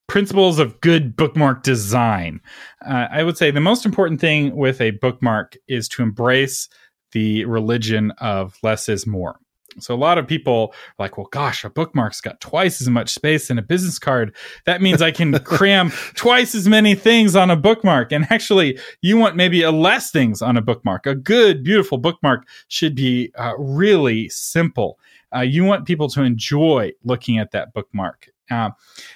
principles 0.08 0.58
of 0.58 0.80
good 0.80 1.18
bookmark 1.18 1.64
design. 1.64 2.40
Uh, 2.86 3.08
I 3.12 3.24
would 3.24 3.38
say 3.38 3.52
the 3.52 3.60
most 3.60 3.86
important 3.86 4.22
thing 4.22 4.56
with 4.56 4.80
a 4.80 4.92
bookmark 4.92 5.58
is 5.68 5.90
to 5.90 6.02
embrace 6.02 6.70
the 7.12 7.44
religion 7.44 8.12
of 8.20 8.58
less 8.64 8.88
is 8.88 9.06
more. 9.06 9.38
So 9.80 9.94
a 9.94 9.98
lot 9.98 10.18
of 10.18 10.28
people 10.28 10.74
are 10.74 11.04
like, 11.04 11.18
well, 11.18 11.28
gosh, 11.32 11.64
a 11.64 11.70
bookmark's 11.70 12.22
got 12.22 12.40
twice 12.42 12.82
as 12.82 12.90
much 12.90 13.14
space 13.14 13.50
in 13.50 13.58
a 13.58 13.62
business 13.62 14.00
card. 14.00 14.36
That 14.66 14.82
means 14.82 15.02
I 15.02 15.12
can 15.12 15.38
cram 15.44 15.92
twice 16.16 16.56
as 16.56 16.68
many 16.68 16.96
things 16.96 17.36
on 17.36 17.50
a 17.50 17.56
bookmark. 17.56 18.12
And 18.12 18.26
actually, 18.30 18.80
you 19.02 19.18
want 19.18 19.36
maybe 19.36 19.62
a 19.62 19.72
less 19.72 20.12
things 20.12 20.42
on 20.42 20.58
a 20.58 20.62
bookmark. 20.62 21.06
A 21.06 21.16
good, 21.16 21.64
beautiful 21.64 21.98
bookmark 21.98 22.48
should 22.68 22.96
be 22.96 23.32
uh, 23.38 23.54
really 23.58 24.30
simple. 24.30 25.00
Uh, 25.36 25.42
you 25.42 25.64
want 25.64 25.86
people 25.86 26.10
to 26.10 26.22
enjoy 26.22 26.92
looking 27.04 27.38
at 27.38 27.52
that 27.52 27.74
bookmark. 27.74 28.30
Uh, 28.50 28.70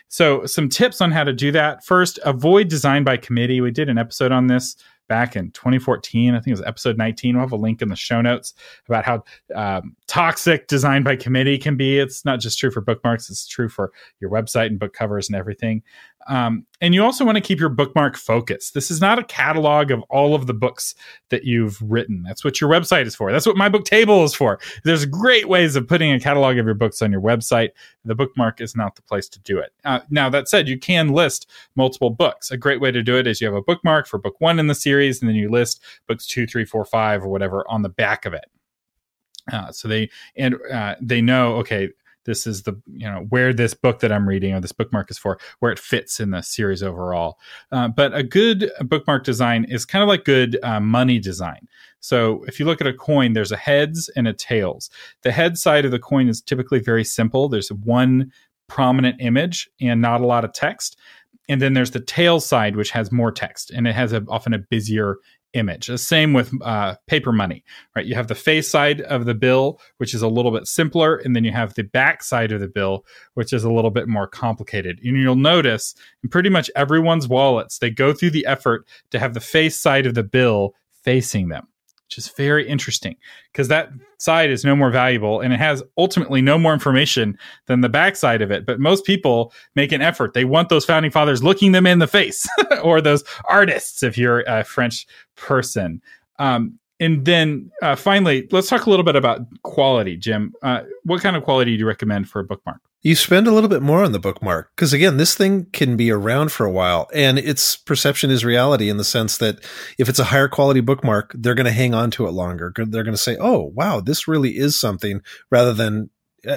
so, 0.09 0.45
some 0.45 0.67
tips 0.67 0.99
on 0.99 1.11
how 1.11 1.23
to 1.23 1.31
do 1.31 1.51
that. 1.53 1.85
First, 1.85 2.19
avoid 2.25 2.67
design 2.67 3.03
by 3.03 3.15
committee. 3.15 3.61
We 3.61 3.71
did 3.71 3.87
an 3.87 3.97
episode 3.97 4.33
on 4.33 4.47
this 4.47 4.75
back 5.11 5.35
in 5.35 5.51
2014. 5.51 6.33
I 6.33 6.37
think 6.37 6.47
it 6.47 6.51
was 6.51 6.61
episode 6.61 6.97
19. 6.97 7.35
We'll 7.35 7.43
have 7.43 7.51
a 7.51 7.57
link 7.57 7.81
in 7.81 7.89
the 7.89 7.97
show 7.97 8.21
notes 8.21 8.53
about 8.87 9.03
how 9.03 9.23
um, 9.53 9.93
toxic 10.07 10.67
design 10.67 11.03
by 11.03 11.17
committee 11.17 11.57
can 11.57 11.75
be. 11.75 11.99
It's 11.99 12.23
not 12.23 12.39
just 12.39 12.57
true 12.57 12.71
for 12.71 12.79
bookmarks, 12.79 13.29
it's 13.29 13.45
true 13.45 13.67
for 13.67 13.91
your 14.21 14.31
website 14.31 14.67
and 14.67 14.79
book 14.79 14.93
covers 14.93 15.27
and 15.27 15.35
everything. 15.35 15.83
Um, 16.27 16.65
and 16.81 16.93
you 16.93 17.03
also 17.03 17.25
want 17.25 17.35
to 17.35 17.41
keep 17.41 17.59
your 17.59 17.69
bookmark 17.69 18.17
focused. 18.17 18.73
This 18.73 18.91
is 18.91 19.01
not 19.01 19.19
a 19.19 19.23
catalog 19.23 19.91
of 19.91 20.01
all 20.09 20.35
of 20.35 20.47
the 20.47 20.53
books 20.53 20.95
that 21.29 21.43
you've 21.43 21.81
written. 21.81 22.23
That's 22.23 22.43
what 22.43 22.59
your 22.59 22.69
website 22.69 23.05
is 23.05 23.15
for. 23.15 23.31
That's 23.31 23.45
what 23.45 23.57
my 23.57 23.69
book 23.69 23.85
table 23.85 24.23
is 24.23 24.33
for. 24.33 24.59
There's 24.83 25.05
great 25.05 25.47
ways 25.47 25.75
of 25.75 25.87
putting 25.87 26.11
a 26.11 26.19
catalog 26.19 26.57
of 26.57 26.65
your 26.65 26.75
books 26.75 27.01
on 27.01 27.11
your 27.11 27.21
website. 27.21 27.69
The 28.05 28.15
bookmark 28.15 28.61
is 28.61 28.75
not 28.75 28.95
the 28.95 29.01
place 29.01 29.29
to 29.29 29.39
do 29.41 29.59
it. 29.59 29.73
Uh, 29.83 30.01
now, 30.09 30.29
that 30.29 30.47
said, 30.47 30.67
you 30.67 30.79
can 30.79 31.09
list 31.09 31.49
multiple 31.75 32.09
books. 32.09 32.51
A 32.51 32.57
great 32.57 32.81
way 32.81 32.91
to 32.91 33.03
do 33.03 33.17
it 33.17 33.27
is 33.27 33.41
you 33.41 33.47
have 33.47 33.55
a 33.55 33.61
bookmark 33.61 34.07
for 34.07 34.17
book 34.17 34.39
one 34.39 34.59
in 34.59 34.67
the 34.67 34.75
series, 34.75 35.21
and 35.21 35.29
then 35.29 35.35
you 35.35 35.49
list 35.49 35.81
books 36.07 36.25
two, 36.25 36.47
three, 36.47 36.65
four, 36.65 36.85
five, 36.85 37.23
or 37.23 37.27
whatever 37.27 37.65
on 37.69 37.81
the 37.81 37.89
back 37.89 38.25
of 38.25 38.33
it. 38.33 38.45
Uh, 39.51 39.71
so 39.71 39.87
they 39.87 40.09
and 40.35 40.55
uh, 40.71 40.95
they 41.01 41.21
know 41.21 41.55
okay 41.55 41.89
this 42.25 42.45
is 42.45 42.63
the 42.63 42.79
you 42.93 43.07
know 43.07 43.25
where 43.29 43.53
this 43.53 43.73
book 43.73 43.99
that 43.99 44.11
i'm 44.11 44.27
reading 44.27 44.53
or 44.53 44.59
this 44.59 44.71
bookmark 44.71 45.09
is 45.11 45.17
for 45.17 45.39
where 45.59 45.71
it 45.71 45.79
fits 45.79 46.19
in 46.19 46.31
the 46.31 46.41
series 46.41 46.83
overall. 46.83 47.39
Uh, 47.71 47.87
but 47.87 48.13
a 48.15 48.23
good 48.23 48.71
bookmark 48.81 49.23
design 49.23 49.65
is 49.65 49.85
kind 49.85 50.03
of 50.03 50.09
like 50.09 50.23
good 50.23 50.57
uh, 50.63 50.79
money 50.79 51.19
design. 51.19 51.67
So 51.99 52.43
if 52.47 52.59
you 52.59 52.65
look 52.65 52.81
at 52.81 52.87
a 52.87 52.93
coin 52.93 53.33
there's 53.33 53.51
a 53.51 53.57
heads 53.57 54.09
and 54.15 54.27
a 54.27 54.33
tails. 54.33 54.89
The 55.23 55.31
head 55.31 55.57
side 55.57 55.85
of 55.85 55.91
the 55.91 55.99
coin 55.99 56.27
is 56.27 56.41
typically 56.41 56.79
very 56.79 57.03
simple. 57.03 57.49
There's 57.49 57.71
one 57.71 58.31
prominent 58.67 59.17
image 59.19 59.69
and 59.79 60.01
not 60.01 60.21
a 60.21 60.25
lot 60.25 60.45
of 60.45 60.53
text. 60.53 60.97
And 61.49 61.61
then 61.61 61.73
there's 61.73 61.91
the 61.91 61.99
tail 61.99 62.39
side 62.39 62.75
which 62.75 62.91
has 62.91 63.11
more 63.11 63.31
text 63.31 63.71
and 63.71 63.87
it 63.87 63.95
has 63.95 64.13
a, 64.13 64.23
often 64.29 64.53
a 64.53 64.59
busier 64.59 65.17
image. 65.53 65.87
The 65.87 65.97
same 65.97 66.33
with 66.33 66.51
uh, 66.61 66.95
paper 67.07 67.31
money, 67.31 67.63
right? 67.95 68.05
You 68.05 68.15
have 68.15 68.27
the 68.27 68.35
face 68.35 68.69
side 68.69 69.01
of 69.01 69.25
the 69.25 69.33
bill, 69.33 69.79
which 69.97 70.13
is 70.13 70.21
a 70.21 70.27
little 70.27 70.51
bit 70.51 70.67
simpler, 70.67 71.17
and 71.17 71.35
then 71.35 71.43
you 71.43 71.51
have 71.51 71.73
the 71.73 71.83
back 71.83 72.23
side 72.23 72.51
of 72.51 72.59
the 72.59 72.67
bill, 72.67 73.05
which 73.33 73.53
is 73.53 73.63
a 73.63 73.71
little 73.71 73.91
bit 73.91 74.07
more 74.07 74.27
complicated. 74.27 74.99
And 75.03 75.17
you'll 75.17 75.35
notice 75.35 75.95
in 76.23 76.29
pretty 76.29 76.49
much 76.49 76.69
everyone's 76.75 77.27
wallets, 77.27 77.79
they 77.79 77.89
go 77.89 78.13
through 78.13 78.31
the 78.31 78.45
effort 78.45 78.87
to 79.11 79.19
have 79.19 79.33
the 79.33 79.39
face 79.39 79.79
side 79.79 80.05
of 80.05 80.13
the 80.13 80.23
bill 80.23 80.75
facing 81.03 81.49
them 81.49 81.67
which 82.11 82.17
is 82.17 82.27
very 82.27 82.67
interesting 82.67 83.15
because 83.53 83.69
that 83.69 83.89
side 84.17 84.49
is 84.49 84.65
no 84.65 84.75
more 84.75 84.91
valuable 84.91 85.39
and 85.39 85.53
it 85.53 85.59
has 85.61 85.81
ultimately 85.97 86.41
no 86.41 86.57
more 86.57 86.73
information 86.73 87.37
than 87.67 87.79
the 87.79 87.87
backside 87.87 88.41
of 88.41 88.51
it. 88.51 88.65
But 88.65 88.81
most 88.81 89.05
people 89.05 89.53
make 89.75 89.93
an 89.93 90.01
effort. 90.01 90.33
They 90.33 90.43
want 90.43 90.67
those 90.67 90.83
founding 90.83 91.09
fathers 91.09 91.41
looking 91.41 91.71
them 91.71 91.87
in 91.87 91.99
the 91.99 92.07
face 92.07 92.49
or 92.83 92.99
those 92.99 93.23
artists 93.47 94.03
if 94.03 94.17
you're 94.17 94.41
a 94.41 94.65
French 94.65 95.07
person. 95.37 96.01
Um, 96.37 96.77
and 96.99 97.23
then 97.23 97.71
uh, 97.81 97.95
finally, 97.95 98.45
let's 98.51 98.67
talk 98.67 98.87
a 98.87 98.89
little 98.89 99.05
bit 99.05 99.15
about 99.15 99.39
quality, 99.63 100.17
Jim. 100.17 100.53
Uh, 100.61 100.81
what 101.05 101.21
kind 101.21 101.37
of 101.37 101.45
quality 101.45 101.71
do 101.71 101.79
you 101.79 101.87
recommend 101.87 102.27
for 102.27 102.41
a 102.41 102.43
bookmark? 102.43 102.81
You 103.03 103.15
spend 103.15 103.47
a 103.47 103.51
little 103.51 103.69
bit 103.69 103.81
more 103.81 104.03
on 104.03 104.11
the 104.11 104.19
bookmark 104.19 104.71
because, 104.75 104.93
again, 104.93 105.17
this 105.17 105.33
thing 105.33 105.65
can 105.73 105.97
be 105.97 106.11
around 106.11 106.51
for 106.51 106.67
a 106.67 106.71
while 106.71 107.09
and 107.13 107.39
its 107.39 107.75
perception 107.75 108.29
is 108.29 108.45
reality 108.45 108.89
in 108.89 108.97
the 108.97 109.03
sense 109.03 109.39
that 109.39 109.63
if 109.97 110.07
it's 110.07 110.19
a 110.19 110.25
higher 110.25 110.47
quality 110.47 110.81
bookmark, 110.81 111.31
they're 111.33 111.55
going 111.55 111.65
to 111.65 111.71
hang 111.71 111.95
on 111.95 112.11
to 112.11 112.27
it 112.27 112.31
longer. 112.31 112.71
They're 112.75 113.03
going 113.03 113.15
to 113.15 113.17
say, 113.17 113.37
oh, 113.39 113.71
wow, 113.73 114.01
this 114.01 114.27
really 114.27 114.55
is 114.55 114.79
something 114.79 115.21
rather 115.49 115.73
than, 115.73 116.11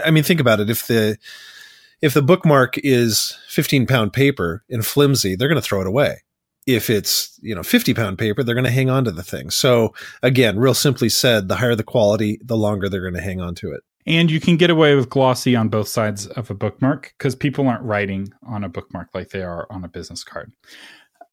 I 0.04 0.10
mean, 0.10 0.22
think 0.22 0.40
about 0.40 0.60
it. 0.60 0.68
If 0.68 0.86
the, 0.86 1.16
if 2.02 2.12
the 2.12 2.20
bookmark 2.20 2.76
is 2.78 3.38
15 3.48 3.86
pound 3.86 4.12
paper 4.12 4.64
and 4.68 4.84
flimsy, 4.84 5.36
they're 5.36 5.48
going 5.48 5.56
to 5.56 5.66
throw 5.66 5.80
it 5.80 5.86
away. 5.86 6.24
If 6.66 6.90
it's, 6.90 7.38
you 7.42 7.54
know, 7.54 7.62
50 7.62 7.94
pound 7.94 8.18
paper, 8.18 8.42
they're 8.42 8.54
going 8.54 8.66
to 8.66 8.70
hang 8.70 8.90
on 8.90 9.04
to 9.06 9.12
the 9.12 9.22
thing. 9.22 9.48
So 9.48 9.94
again, 10.22 10.58
real 10.58 10.74
simply 10.74 11.08
said, 11.08 11.48
the 11.48 11.56
higher 11.56 11.74
the 11.74 11.82
quality, 11.82 12.38
the 12.44 12.56
longer 12.56 12.90
they're 12.90 13.00
going 13.00 13.14
to 13.14 13.22
hang 13.22 13.40
on 13.40 13.54
to 13.56 13.72
it. 13.72 13.82
And 14.06 14.30
you 14.30 14.38
can 14.38 14.56
get 14.56 14.70
away 14.70 14.94
with 14.94 15.08
glossy 15.08 15.56
on 15.56 15.68
both 15.68 15.88
sides 15.88 16.26
of 16.26 16.50
a 16.50 16.54
bookmark 16.54 17.14
because 17.16 17.34
people 17.34 17.66
aren't 17.66 17.82
writing 17.82 18.32
on 18.46 18.62
a 18.62 18.68
bookmark 18.68 19.08
like 19.14 19.30
they 19.30 19.42
are 19.42 19.66
on 19.70 19.84
a 19.84 19.88
business 19.88 20.22
card. 20.22 20.52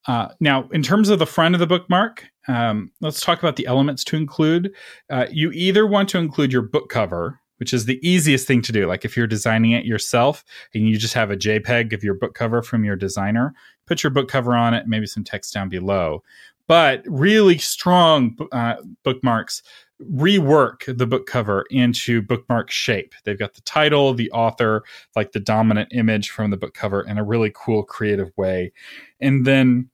Uh, 0.07 0.29
now, 0.39 0.67
in 0.71 0.81
terms 0.81 1.09
of 1.09 1.19
the 1.19 1.25
front 1.25 1.53
of 1.53 1.59
the 1.59 1.67
bookmark, 1.67 2.25
um, 2.47 2.91
let's 3.01 3.21
talk 3.21 3.39
about 3.39 3.55
the 3.55 3.67
elements 3.67 4.03
to 4.05 4.15
include. 4.15 4.73
Uh, 5.09 5.27
you 5.31 5.51
either 5.51 5.85
want 5.85 6.09
to 6.09 6.17
include 6.17 6.51
your 6.51 6.63
book 6.63 6.89
cover, 6.89 7.39
which 7.57 7.73
is 7.73 7.85
the 7.85 7.99
easiest 8.07 8.47
thing 8.47 8.61
to 8.63 8.71
do. 8.71 8.87
Like 8.87 9.05
if 9.05 9.15
you're 9.15 9.27
designing 9.27 9.71
it 9.71 9.85
yourself 9.85 10.43
and 10.73 10.87
you 10.87 10.97
just 10.97 11.13
have 11.13 11.29
a 11.29 11.37
JPEG 11.37 11.93
of 11.93 12.03
your 12.03 12.15
book 12.15 12.33
cover 12.33 12.63
from 12.63 12.83
your 12.83 12.95
designer, 12.95 13.53
put 13.85 14.01
your 14.01 14.09
book 14.09 14.27
cover 14.27 14.55
on 14.55 14.73
it, 14.73 14.87
maybe 14.87 15.05
some 15.05 15.23
text 15.23 15.53
down 15.53 15.69
below. 15.69 16.23
But 16.71 17.03
really 17.05 17.57
strong 17.57 18.37
uh, 18.53 18.75
bookmarks 19.03 19.61
rework 20.09 20.97
the 20.97 21.05
book 21.05 21.27
cover 21.27 21.65
into 21.69 22.21
bookmark 22.21 22.71
shape. 22.71 23.13
They've 23.25 23.37
got 23.37 23.55
the 23.55 23.61
title, 23.63 24.13
the 24.13 24.31
author, 24.31 24.83
like 25.13 25.33
the 25.33 25.41
dominant 25.41 25.89
image 25.91 26.29
from 26.29 26.49
the 26.49 26.55
book 26.55 26.73
cover 26.73 27.01
in 27.01 27.17
a 27.17 27.25
really 27.25 27.51
cool, 27.53 27.83
creative 27.83 28.31
way. 28.37 28.71
And 29.19 29.45
then 29.45 29.89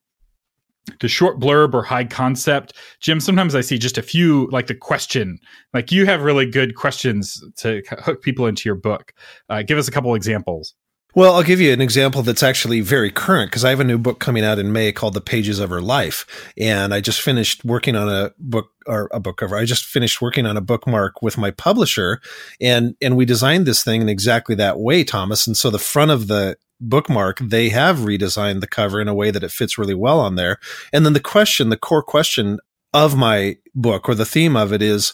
the 1.01 1.07
short 1.07 1.39
blurb 1.39 1.73
or 1.73 1.81
high 1.81 2.05
concept, 2.05 2.73
Jim, 2.99 3.21
sometimes 3.21 3.55
I 3.55 3.61
see 3.61 3.79
just 3.79 3.97
a 3.97 4.03
few, 4.03 4.47
like 4.51 4.67
the 4.67 4.75
question, 4.75 5.39
like 5.73 5.91
you 5.91 6.05
have 6.05 6.21
really 6.21 6.45
good 6.45 6.75
questions 6.75 7.43
to 7.55 7.81
hook 7.89 8.21
people 8.21 8.45
into 8.45 8.69
your 8.69 8.75
book. 8.75 9.15
Uh, 9.49 9.63
give 9.63 9.79
us 9.79 9.87
a 9.87 9.91
couple 9.91 10.13
examples. 10.13 10.75
Well, 11.15 11.33
I'll 11.33 11.43
give 11.43 11.59
you 11.59 11.73
an 11.73 11.81
example 11.81 12.21
that's 12.21 12.43
actually 12.43 12.81
very 12.81 13.09
current 13.09 13.49
because 13.49 13.65
I 13.65 13.71
have 13.71 13.79
a 13.79 13.85
new 13.85 13.97
book 13.97 14.19
coming 14.19 14.43
out 14.43 14.59
in 14.59 14.71
May 14.71 14.91
called 14.91 15.15
The 15.15 15.21
Pages 15.21 15.57
of 15.57 15.71
Her 15.71 15.81
Life. 15.81 16.51
And 16.59 16.93
I 16.93 17.01
just 17.01 17.21
finished 17.21 17.65
working 17.65 17.95
on 17.95 18.07
a 18.07 18.33
book 18.37 18.69
or 18.85 19.09
a 19.11 19.19
book 19.19 19.37
cover. 19.37 19.57
I 19.57 19.65
just 19.65 19.85
finished 19.85 20.21
working 20.21 20.45
on 20.45 20.57
a 20.57 20.61
bookmark 20.61 21.21
with 21.23 21.37
my 21.37 21.49
publisher 21.49 22.21
and, 22.61 22.95
and 23.01 23.17
we 23.17 23.25
designed 23.25 23.65
this 23.65 23.83
thing 23.83 24.01
in 24.01 24.09
exactly 24.09 24.53
that 24.55 24.79
way, 24.79 25.03
Thomas. 25.03 25.47
And 25.47 25.57
so 25.57 25.71
the 25.71 25.79
front 25.79 26.11
of 26.11 26.27
the 26.27 26.57
bookmark, 26.79 27.39
they 27.39 27.69
have 27.69 27.97
redesigned 27.99 28.61
the 28.61 28.67
cover 28.67 29.01
in 29.01 29.07
a 29.07 29.15
way 29.15 29.31
that 29.31 29.43
it 29.43 29.51
fits 29.51 29.77
really 29.77 29.95
well 29.95 30.19
on 30.19 30.35
there. 30.35 30.59
And 30.93 31.03
then 31.03 31.13
the 31.13 31.19
question, 31.19 31.69
the 31.69 31.77
core 31.77 32.03
question 32.03 32.59
of 32.93 33.15
my 33.15 33.57
book 33.73 34.07
or 34.07 34.13
the 34.13 34.25
theme 34.25 34.55
of 34.55 34.71
it 34.71 34.83
is, 34.83 35.13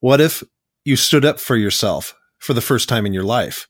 what 0.00 0.20
if 0.20 0.42
you 0.84 0.96
stood 0.96 1.24
up 1.24 1.38
for 1.38 1.56
yourself 1.56 2.14
for 2.42 2.54
the 2.54 2.60
first 2.60 2.88
time 2.88 3.06
in 3.06 3.12
your 3.12 3.22
life. 3.22 3.68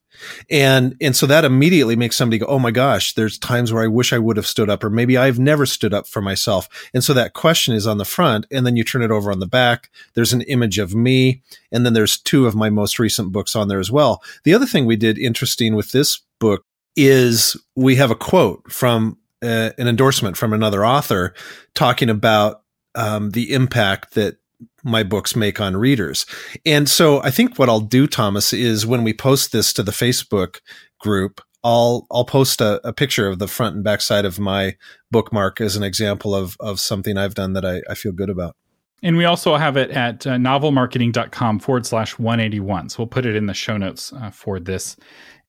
And, 0.48 0.96
and 0.98 1.14
so 1.14 1.26
that 1.26 1.44
immediately 1.44 1.94
makes 1.94 2.16
somebody 2.16 2.38
go, 2.38 2.46
Oh 2.46 2.58
my 2.58 2.70
gosh, 2.70 3.12
there's 3.12 3.38
times 3.38 3.70
where 3.70 3.82
I 3.82 3.86
wish 3.86 4.14
I 4.14 4.18
would 4.18 4.38
have 4.38 4.46
stood 4.46 4.70
up, 4.70 4.82
or 4.82 4.88
maybe 4.88 5.18
I've 5.18 5.38
never 5.38 5.66
stood 5.66 5.92
up 5.92 6.06
for 6.06 6.22
myself. 6.22 6.68
And 6.94 7.04
so 7.04 7.12
that 7.12 7.34
question 7.34 7.74
is 7.74 7.86
on 7.86 7.98
the 7.98 8.06
front 8.06 8.46
and 8.50 8.64
then 8.64 8.76
you 8.76 8.82
turn 8.82 9.02
it 9.02 9.10
over 9.10 9.30
on 9.30 9.40
the 9.40 9.46
back. 9.46 9.90
There's 10.14 10.32
an 10.32 10.40
image 10.42 10.78
of 10.78 10.94
me. 10.94 11.42
And 11.70 11.84
then 11.84 11.92
there's 11.92 12.18
two 12.18 12.46
of 12.46 12.54
my 12.54 12.70
most 12.70 12.98
recent 12.98 13.30
books 13.30 13.54
on 13.54 13.68
there 13.68 13.80
as 13.80 13.90
well. 13.90 14.22
The 14.44 14.54
other 14.54 14.66
thing 14.66 14.86
we 14.86 14.96
did 14.96 15.18
interesting 15.18 15.74
with 15.74 15.92
this 15.92 16.22
book 16.40 16.64
is 16.96 17.54
we 17.76 17.96
have 17.96 18.10
a 18.10 18.16
quote 18.16 18.72
from 18.72 19.18
uh, 19.42 19.70
an 19.76 19.86
endorsement 19.86 20.38
from 20.38 20.54
another 20.54 20.86
author 20.86 21.34
talking 21.74 22.08
about 22.08 22.62
um, 22.94 23.30
the 23.30 23.52
impact 23.52 24.14
that 24.14 24.36
my 24.84 25.02
books 25.02 25.36
make 25.36 25.60
on 25.60 25.76
readers. 25.76 26.26
And 26.64 26.88
so 26.88 27.22
I 27.22 27.30
think 27.30 27.58
what 27.58 27.68
I'll 27.68 27.80
do, 27.80 28.06
Thomas, 28.06 28.52
is 28.52 28.86
when 28.86 29.04
we 29.04 29.12
post 29.12 29.52
this 29.52 29.72
to 29.74 29.82
the 29.82 29.92
Facebook 29.92 30.60
group, 30.98 31.40
I'll 31.64 32.06
I'll 32.10 32.24
post 32.24 32.60
a, 32.60 32.86
a 32.86 32.92
picture 32.92 33.28
of 33.28 33.38
the 33.38 33.46
front 33.46 33.76
and 33.76 33.84
back 33.84 34.00
side 34.00 34.24
of 34.24 34.38
my 34.38 34.76
bookmark 35.10 35.60
as 35.60 35.76
an 35.76 35.82
example 35.82 36.34
of 36.34 36.56
of 36.58 36.80
something 36.80 37.16
I've 37.16 37.34
done 37.34 37.52
that 37.52 37.64
I, 37.64 37.82
I 37.88 37.94
feel 37.94 38.12
good 38.12 38.30
about. 38.30 38.56
And 39.04 39.16
we 39.16 39.24
also 39.24 39.56
have 39.56 39.76
it 39.76 39.90
at 39.90 40.26
uh, 40.26 40.36
novelmarketing.com 40.36 41.58
forward 41.58 41.86
slash 41.86 42.18
181. 42.18 42.88
So 42.88 42.98
we'll 42.98 43.08
put 43.08 43.26
it 43.26 43.34
in 43.34 43.46
the 43.46 43.54
show 43.54 43.76
notes 43.76 44.12
uh, 44.12 44.30
for 44.30 44.60
this 44.60 44.96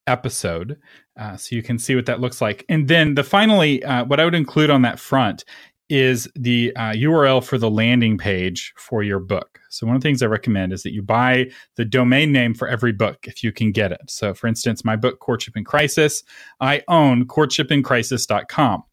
episode 0.08 0.80
uh, 1.20 1.38
so 1.38 1.56
you 1.56 1.64
can 1.64 1.78
see 1.78 1.96
what 1.96 2.08
that 2.08 2.20
looks 2.20 2.42
like. 2.42 2.66
And 2.68 2.88
then 2.88 3.16
the 3.16 3.24
finally, 3.24 3.84
uh, 3.84 4.06
what 4.06 4.20
I 4.20 4.26
would 4.26 4.36
include 4.36 4.70
on 4.70 4.82
that 4.82 5.00
front 5.00 5.46
is 5.94 6.28
the 6.36 6.76
uh, 6.76 6.92
URL 6.94 7.44
for 7.44 7.60
the 7.60 7.70
landing 7.70 8.18
page 8.18 8.74
for 8.76 9.04
your 9.04 9.20
book. 9.20 9.60
So, 9.70 9.86
one 9.86 9.96
of 9.96 10.02
the 10.02 10.08
things 10.08 10.24
I 10.24 10.26
recommend 10.26 10.74
is 10.74 10.82
that 10.84 10.92
you 10.92 11.04
buy 11.04 11.52
the 11.76 11.86
domain 11.86 12.32
name 12.32 12.56
for 12.56 12.68
every 12.68 12.92
book 12.92 13.28
if 13.28 13.44
you 13.44 13.52
can 13.52 13.72
get 13.72 13.92
it. 13.92 14.02
So, 14.08 14.34
for 14.34 14.48
instance, 14.48 14.84
my 14.84 14.96
book, 14.96 15.20
Courtship 15.20 15.56
in 15.56 15.64
Crisis, 15.64 16.24
I 16.60 16.82
own 16.88 17.26
courtshipincrisis.com. 17.26 18.84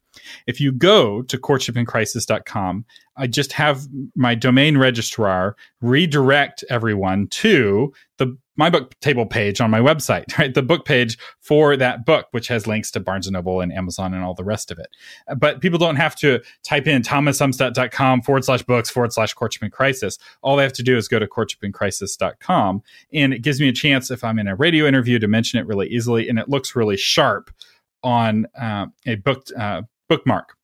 If 0.47 0.59
you 0.59 0.71
go 0.71 1.21
to 1.23 1.37
courtshipincrisis.com, 1.37 2.85
I 3.17 3.27
just 3.27 3.53
have 3.53 3.87
my 4.15 4.35
domain 4.35 4.77
registrar 4.77 5.55
redirect 5.81 6.63
everyone 6.69 7.27
to 7.27 7.93
the 8.17 8.37
my 8.57 8.69
book 8.69 8.97
table 8.99 9.25
page 9.25 9.59
on 9.59 9.71
my 9.71 9.79
website, 9.79 10.25
right? 10.37 10.53
The 10.53 10.61
book 10.61 10.85
page 10.85 11.17
for 11.39 11.75
that 11.77 12.05
book, 12.05 12.27
which 12.31 12.47
has 12.49 12.67
links 12.67 12.91
to 12.91 12.99
Barnes 12.99 13.25
and 13.25 13.33
Noble 13.33 13.61
and 13.61 13.73
Amazon 13.73 14.13
and 14.13 14.23
all 14.23 14.33
the 14.33 14.43
rest 14.43 14.71
of 14.71 14.77
it. 14.77 14.89
But 15.37 15.61
people 15.61 15.79
don't 15.79 15.95
have 15.95 16.15
to 16.17 16.41
type 16.63 16.87
in 16.87 17.01
thomasumstattd.com 17.01 18.21
forward 18.21 18.45
slash 18.45 18.61
books 18.61 18.89
forward 18.89 19.13
slash 19.13 19.33
courtship 19.33 19.63
in 19.63 19.71
crisis. 19.71 20.19
All 20.41 20.57
they 20.57 20.63
have 20.63 20.73
to 20.73 20.83
do 20.83 20.95
is 20.97 21.07
go 21.07 21.17
to 21.17 21.27
courtshipincrisis.com. 21.27 22.83
And 23.13 23.33
it 23.33 23.41
gives 23.41 23.59
me 23.59 23.69
a 23.69 23.73
chance, 23.73 24.11
if 24.11 24.23
I'm 24.23 24.37
in 24.37 24.47
a 24.47 24.55
radio 24.55 24.85
interview, 24.85 25.17
to 25.19 25.27
mention 25.27 25.59
it 25.59 25.65
really 25.65 25.87
easily. 25.87 26.29
And 26.29 26.37
it 26.37 26.49
looks 26.49 26.75
really 26.75 26.97
sharp 26.97 27.51
on 28.03 28.47
uh, 28.59 28.87
a 29.05 29.15
book 29.15 29.47
uh, 29.57 29.83
bookmark. 30.11 30.57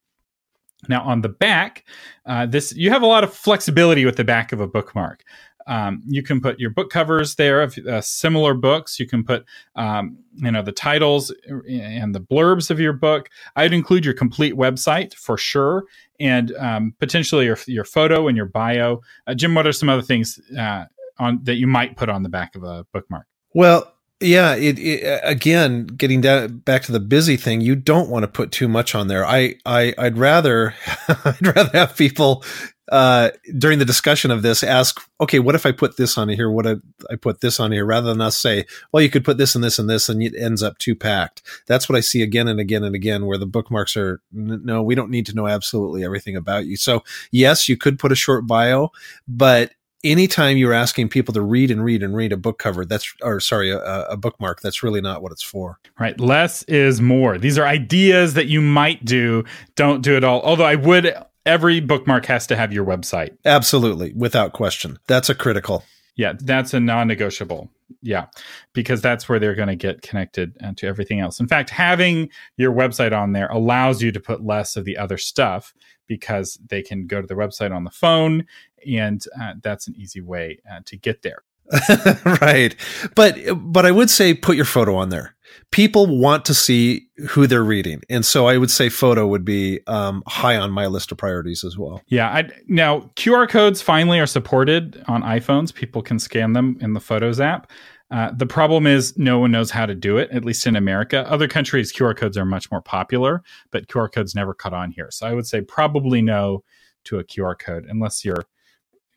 Now 0.89 1.01
on 1.03 1.21
the 1.21 1.29
back, 1.47 1.85
uh, 2.25 2.45
this 2.45 2.75
you 2.75 2.89
have 2.91 3.01
a 3.01 3.11
lot 3.15 3.23
of 3.23 3.33
flexibility 3.33 4.03
with 4.05 4.17
the 4.17 4.23
back 4.23 4.51
of 4.51 4.59
a 4.59 4.67
bookmark. 4.67 5.23
Um, 5.67 6.01
you 6.07 6.23
can 6.23 6.39
put 6.39 6.59
your 6.59 6.69
book 6.69 6.89
covers 6.89 7.35
there 7.35 7.61
of 7.61 7.77
uh, 7.77 7.99
similar 8.01 8.53
books. 8.53 8.99
You 8.99 9.07
can 9.07 9.23
put, 9.23 9.45
um, 9.75 10.17
you 10.35 10.49
know, 10.49 10.61
the 10.61 10.71
titles 10.71 11.33
and 11.69 12.15
the 12.15 12.21
blurbs 12.21 12.71
of 12.71 12.79
your 12.79 12.93
book. 12.93 13.29
I'd 13.57 13.73
include 13.73 14.05
your 14.05 14.13
complete 14.13 14.55
website 14.55 15.13
for 15.13 15.37
sure, 15.37 15.85
and 16.19 16.55
um, 16.55 16.93
potentially 16.99 17.45
your 17.45 17.57
your 17.67 17.83
photo 17.85 18.27
and 18.27 18.37
your 18.37 18.45
bio. 18.45 19.01
Uh, 19.27 19.33
Jim, 19.33 19.55
what 19.55 19.67
are 19.67 19.73
some 19.73 19.89
other 19.89 20.01
things 20.01 20.39
uh, 20.57 20.85
on 21.19 21.39
that 21.43 21.55
you 21.55 21.67
might 21.67 21.97
put 21.97 22.09
on 22.09 22.23
the 22.23 22.29
back 22.29 22.55
of 22.55 22.63
a 22.63 22.85
bookmark? 22.93 23.27
Well, 23.53 23.91
yeah, 24.19 24.55
it, 24.55 24.79
it, 24.79 25.21
again 25.23 25.85
getting 25.85 26.21
down 26.21 26.57
back 26.59 26.83
to 26.83 26.91
the 26.91 26.99
busy 26.99 27.37
thing. 27.37 27.61
You 27.61 27.75
don't 27.75 28.09
want 28.09 28.23
to 28.23 28.27
put 28.27 28.51
too 28.51 28.67
much 28.67 28.95
on 28.95 29.07
there. 29.07 29.25
I, 29.25 29.55
I 29.65 29.93
I'd 29.97 30.17
rather 30.17 30.73
I'd 31.07 31.55
rather 31.55 31.77
have 31.77 31.95
people 31.95 32.43
uh, 32.89 33.31
during 33.57 33.79
the 33.79 33.85
discussion 33.85 34.31
of 34.31 34.41
this 34.41 34.63
ask, 34.63 35.01
okay, 35.19 35.39
what 35.39 35.55
if 35.55 35.65
I 35.65 35.71
put 35.71 35.97
this 35.97 36.17
on 36.17 36.29
here? 36.29 36.49
What 36.49 36.65
if 36.65 36.79
I 37.09 37.15
put 37.15 37.41
this 37.41 37.59
on 37.59 37.71
here? 37.71 37.85
Rather 37.85 38.07
than 38.07 38.21
us 38.21 38.37
say, 38.37 38.65
well, 38.91 39.03
you 39.03 39.09
could 39.09 39.25
put 39.25 39.37
this 39.37 39.55
and 39.55 39.63
this 39.63 39.77
and 39.77 39.89
this, 39.89 40.07
and 40.07 40.21
it 40.23 40.33
ends 40.37 40.63
up 40.63 40.77
too 40.77 40.95
packed. 40.95 41.41
That's 41.67 41.89
what 41.89 41.97
I 41.97 41.99
see 41.99 42.21
again 42.21 42.47
and 42.47 42.59
again 42.59 42.83
and 42.83 42.95
again, 42.95 43.25
where 43.25 43.37
the 43.37 43.45
bookmarks 43.45 43.97
are. 43.97 44.21
No, 44.31 44.81
we 44.81 44.95
don't 44.95 45.11
need 45.11 45.25
to 45.27 45.35
know 45.35 45.47
absolutely 45.47 46.03
everything 46.03 46.35
about 46.35 46.65
you. 46.65 46.77
So 46.77 47.03
yes, 47.31 47.67
you 47.67 47.75
could 47.75 47.99
put 47.99 48.11
a 48.11 48.15
short 48.15 48.47
bio, 48.47 48.91
but 49.27 49.73
anytime 50.03 50.57
you're 50.57 50.73
asking 50.73 51.09
people 51.09 51.33
to 51.33 51.41
read 51.41 51.71
and 51.71 51.83
read 51.83 52.03
and 52.03 52.15
read 52.15 52.31
a 52.31 52.37
book 52.37 52.59
cover 52.59 52.85
that's 52.85 53.13
or 53.21 53.39
sorry 53.39 53.71
a, 53.71 53.79
a, 53.79 54.15
bookmark 54.15 54.61
that's 54.61 54.83
really 54.83 55.01
not 55.01 55.21
what 55.21 55.31
it's 55.31 55.41
for 55.41 55.79
right 55.99 56.19
less 56.19 56.63
is 56.63 57.01
more 57.01 57.37
these 57.37 57.57
are 57.57 57.65
ideas 57.65 58.35
that 58.35 58.45
you 58.45 58.61
might 58.61 59.03
do 59.03 59.43
don't 59.75 60.01
do 60.01 60.15
it 60.15 60.23
all 60.23 60.41
although 60.41 60.65
i 60.65 60.75
would 60.75 61.15
every 61.47 61.79
bookmark 61.79 62.25
has 62.25 62.45
to 62.47 62.55
have 62.55 62.71
your 62.71 62.85
website. 62.85 63.35
Absolutely, 63.45 64.13
without 64.13 64.53
question. 64.53 64.99
That's 65.07 65.29
a 65.29 65.35
critical. 65.35 65.83
Yeah, 66.15 66.33
that's 66.39 66.73
a 66.73 66.79
non 66.79 67.07
negotiable. 67.07 67.71
Yeah, 68.01 68.25
because 68.73 69.01
that's 69.01 69.29
where 69.29 69.39
they're 69.39 69.55
going 69.55 69.69
to 69.69 69.75
get 69.75 70.01
connected 70.01 70.53
to 70.77 70.87
everything 70.87 71.19
else. 71.19 71.39
In 71.39 71.47
fact, 71.47 71.69
having 71.69 72.29
your 72.57 72.73
website 72.73 73.17
on 73.17 73.31
there 73.31 73.47
allows 73.47 74.01
you 74.01 74.11
to 74.11 74.19
put 74.19 74.43
less 74.43 74.75
of 74.75 74.83
the 74.83 74.97
other 74.97 75.17
stuff 75.17 75.73
because 76.07 76.59
they 76.67 76.81
can 76.81 77.07
go 77.07 77.21
to 77.21 77.27
the 77.27 77.35
website 77.35 77.75
on 77.75 77.83
the 77.83 77.91
phone, 77.91 78.45
and 78.87 79.23
uh, 79.39 79.53
that's 79.61 79.87
an 79.87 79.95
easy 79.95 80.21
way 80.21 80.59
uh, 80.69 80.79
to 80.85 80.97
get 80.97 81.21
there. 81.21 81.43
right. 82.41 82.75
But 83.15 83.37
but 83.55 83.85
I 83.85 83.91
would 83.91 84.09
say 84.09 84.33
put 84.33 84.55
your 84.55 84.65
photo 84.65 84.95
on 84.95 85.09
there. 85.09 85.35
People 85.71 86.19
want 86.19 86.45
to 86.45 86.53
see 86.53 87.07
who 87.29 87.47
they're 87.47 87.63
reading, 87.63 88.01
and 88.09 88.25
so 88.25 88.47
I 88.47 88.57
would 88.57 88.71
say 88.71 88.89
photo 88.89 89.27
would 89.27 89.43
be 89.43 89.81
um, 89.87 90.23
high 90.27 90.55
on 90.55 90.71
my 90.71 90.87
list 90.87 91.11
of 91.11 91.17
priorities 91.17 91.63
as 91.63 91.77
well. 91.77 92.01
Yeah. 92.07 92.29
I, 92.29 92.49
now 92.67 93.11
QR 93.15 93.49
codes 93.49 93.81
finally 93.81 94.19
are 94.19 94.27
supported 94.27 95.03
on 95.07 95.23
iPhones. 95.23 95.73
People 95.73 96.01
can 96.01 96.19
scan 96.19 96.53
them 96.53 96.77
in 96.79 96.93
the 96.93 96.99
Photos 96.99 97.39
app. 97.39 97.69
Uh, 98.09 98.31
the 98.31 98.45
problem 98.45 98.87
is 98.87 99.17
no 99.17 99.37
one 99.39 99.51
knows 99.51 99.69
how 99.69 99.85
to 99.85 99.93
do 99.93 100.17
it, 100.17 100.29
at 100.31 100.45
least 100.45 100.65
in 100.65 100.75
America. 100.75 101.29
Other 101.29 101.47
countries, 101.47 101.91
QR 101.91 102.15
codes 102.15 102.37
are 102.37 102.45
much 102.45 102.71
more 102.71 102.81
popular, 102.81 103.43
but 103.71 103.87
QR 103.87 104.11
codes 104.11 104.33
never 104.33 104.53
caught 104.53 104.73
on 104.73 104.91
here. 104.91 105.09
So 105.11 105.27
I 105.27 105.33
would 105.33 105.45
say 105.45 105.61
probably 105.61 106.21
no 106.21 106.63
to 107.05 107.19
a 107.19 107.23
QR 107.23 107.57
code 107.57 107.85
unless 107.89 108.23
your 108.23 108.45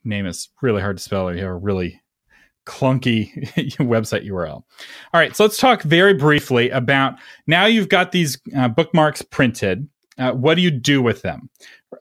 name 0.05 0.27
is 0.27 0.49
really 0.63 0.81
hard 0.81 0.97
to 0.97 1.03
spell 1.03 1.29
or 1.29 1.35
you 1.35 1.43
have 1.43 1.51
a 1.51 1.57
really 1.57 2.01
clunky 2.67 3.33
website 3.79 4.27
URL. 4.27 4.55
All 4.55 4.65
right, 5.15 5.35
so 5.35 5.45
let's 5.45 5.59
talk 5.59 5.83
very 5.83 6.15
briefly 6.15 6.71
about 6.71 7.15
now 7.47 7.67
you've 7.67 7.89
got 7.89 8.13
these 8.13 8.39
uh, 8.57 8.69
bookmarks 8.69 9.23
printed. 9.23 9.89
Uh, 10.21 10.33
what 10.33 10.55
do 10.55 10.61
you 10.61 10.71
do 10.71 11.01
with 11.01 11.23
them? 11.23 11.49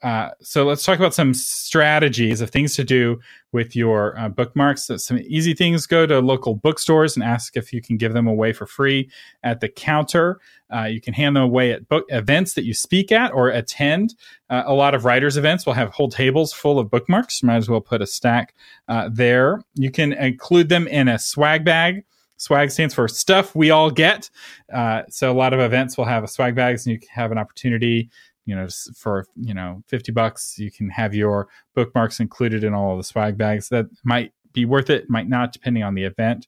Uh, 0.03 0.29
so 0.41 0.65
let's 0.65 0.83
talk 0.83 0.99
about 0.99 1.13
some 1.13 1.33
strategies 1.33 2.41
of 2.41 2.51
things 2.51 2.75
to 2.75 2.83
do 2.83 3.19
with 3.51 3.75
your 3.75 4.17
uh, 4.19 4.29
bookmarks. 4.29 4.85
So 4.85 4.97
some 4.97 5.19
easy 5.19 5.53
things: 5.53 5.87
go 5.87 6.05
to 6.05 6.19
local 6.19 6.55
bookstores 6.55 7.15
and 7.15 7.23
ask 7.23 7.57
if 7.57 7.73
you 7.73 7.81
can 7.81 7.97
give 7.97 8.13
them 8.13 8.27
away 8.27 8.53
for 8.53 8.67
free 8.67 9.09
at 9.43 9.61
the 9.61 9.69
counter. 9.69 10.39
Uh, 10.71 10.83
you 10.83 11.01
can 11.01 11.13
hand 11.13 11.35
them 11.35 11.43
away 11.43 11.71
at 11.71 11.87
book 11.87 12.05
events 12.09 12.53
that 12.53 12.65
you 12.65 12.73
speak 12.73 13.11
at 13.11 13.33
or 13.33 13.49
attend. 13.49 14.13
Uh, 14.49 14.63
a 14.65 14.73
lot 14.73 14.93
of 14.93 15.05
writers' 15.05 15.37
events 15.37 15.65
will 15.65 15.73
have 15.73 15.89
whole 15.89 16.09
tables 16.09 16.53
full 16.53 16.77
of 16.77 16.91
bookmarks. 16.91 17.41
You 17.41 17.47
might 17.47 17.55
as 17.55 17.69
well 17.69 17.81
put 17.81 18.01
a 18.01 18.07
stack 18.07 18.53
uh, 18.87 19.09
there. 19.11 19.63
You 19.75 19.89
can 19.89 20.13
include 20.13 20.69
them 20.69 20.87
in 20.87 21.07
a 21.07 21.17
swag 21.17 21.65
bag. 21.65 22.03
Swag 22.39 22.71
stands 22.71 22.93
for 22.93 23.07
stuff 23.07 23.53
we 23.53 23.69
all 23.69 23.91
get. 23.91 24.29
Uh, 24.73 25.03
so 25.09 25.31
a 25.31 25.35
lot 25.35 25.53
of 25.53 25.59
events 25.59 25.97
will 25.97 26.05
have 26.05 26.27
swag 26.29 26.55
bags, 26.55 26.85
and 26.85 26.93
you 26.93 27.07
have 27.11 27.31
an 27.31 27.37
opportunity 27.37 28.09
you 28.45 28.55
know 28.55 28.67
for 28.95 29.27
you 29.35 29.53
know 29.53 29.83
50 29.87 30.11
bucks 30.11 30.57
you 30.57 30.71
can 30.71 30.89
have 30.89 31.13
your 31.13 31.47
bookmarks 31.75 32.19
included 32.19 32.63
in 32.63 32.73
all 32.73 32.93
of 32.93 32.97
the 32.97 33.03
swag 33.03 33.37
bags. 33.37 33.69
That 33.69 33.85
might 34.03 34.33
be 34.53 34.65
worth 34.65 34.89
it 34.89 35.09
might 35.09 35.29
not 35.29 35.53
depending 35.53 35.83
on 35.83 35.93
the 35.93 36.03
event. 36.03 36.47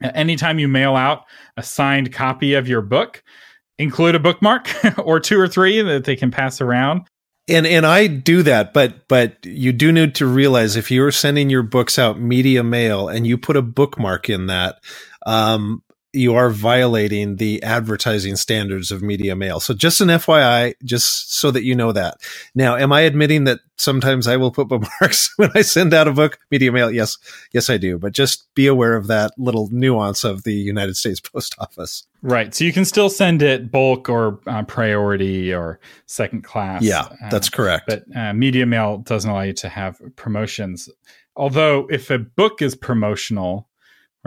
Anytime 0.00 0.58
you 0.58 0.68
mail 0.68 0.96
out 0.96 1.24
a 1.56 1.62
signed 1.62 2.12
copy 2.12 2.54
of 2.54 2.68
your 2.68 2.80
book 2.80 3.22
include 3.78 4.14
a 4.14 4.18
bookmark 4.18 4.70
or 4.98 5.20
two 5.20 5.38
or 5.38 5.48
three 5.48 5.82
that 5.82 6.04
they 6.04 6.16
can 6.16 6.30
pass 6.30 6.60
around 6.60 7.02
and 7.48 7.66
and 7.66 7.86
I 7.86 8.06
do 8.06 8.42
that, 8.42 8.72
but 8.72 9.08
but 9.08 9.44
you 9.44 9.72
do 9.72 9.92
need 9.92 10.14
to 10.16 10.26
realize 10.26 10.76
if 10.76 10.90
you're 10.90 11.12
sending 11.12 11.50
your 11.50 11.62
books 11.62 11.98
out 11.98 12.18
media 12.18 12.62
mail 12.62 13.08
and 13.08 13.26
you 13.26 13.38
put 13.38 13.56
a 13.56 13.62
bookmark 13.62 14.28
in 14.28 14.46
that, 14.46 14.80
um, 15.24 15.82
you 16.16 16.34
are 16.34 16.50
violating 16.50 17.36
the 17.36 17.62
advertising 17.62 18.36
standards 18.36 18.90
of 18.90 19.02
media 19.02 19.36
mail. 19.36 19.60
So 19.60 19.74
just 19.74 20.00
an 20.00 20.08
FYI, 20.08 20.74
just 20.84 21.34
so 21.34 21.50
that 21.50 21.64
you 21.64 21.74
know 21.74 21.92
that. 21.92 22.16
Now, 22.54 22.76
am 22.76 22.92
I 22.92 23.02
admitting 23.02 23.44
that 23.44 23.60
sometimes 23.76 24.26
I 24.26 24.36
will 24.36 24.50
put 24.50 24.68
bookmarks 24.68 25.32
when 25.36 25.50
I 25.54 25.62
send 25.62 25.94
out 25.94 26.08
a 26.08 26.12
book 26.12 26.38
media 26.50 26.72
mail? 26.72 26.90
Yes, 26.90 27.18
yes, 27.52 27.70
I 27.70 27.76
do. 27.76 27.98
But 27.98 28.12
just 28.12 28.52
be 28.54 28.66
aware 28.66 28.96
of 28.96 29.06
that 29.06 29.32
little 29.38 29.68
nuance 29.70 30.24
of 30.24 30.44
the 30.44 30.54
United 30.54 30.96
States 30.96 31.20
Post 31.32 31.54
Office. 31.58 32.06
Right. 32.22 32.54
So 32.54 32.64
you 32.64 32.72
can 32.72 32.84
still 32.84 33.10
send 33.10 33.42
it 33.42 33.70
bulk 33.70 34.08
or 34.08 34.40
uh, 34.46 34.62
priority 34.64 35.52
or 35.52 35.78
second 36.06 36.42
class. 36.42 36.82
Yeah, 36.82 37.08
that's 37.30 37.48
uh, 37.48 37.56
correct. 37.56 37.84
But 37.86 38.04
uh, 38.16 38.32
media 38.32 38.66
mail 38.66 38.98
doesn't 38.98 39.30
allow 39.30 39.42
you 39.42 39.52
to 39.54 39.68
have 39.68 40.00
promotions 40.16 40.88
Although, 41.36 41.86
if 41.90 42.10
a 42.10 42.18
book 42.18 42.62
is 42.62 42.74
promotional, 42.74 43.68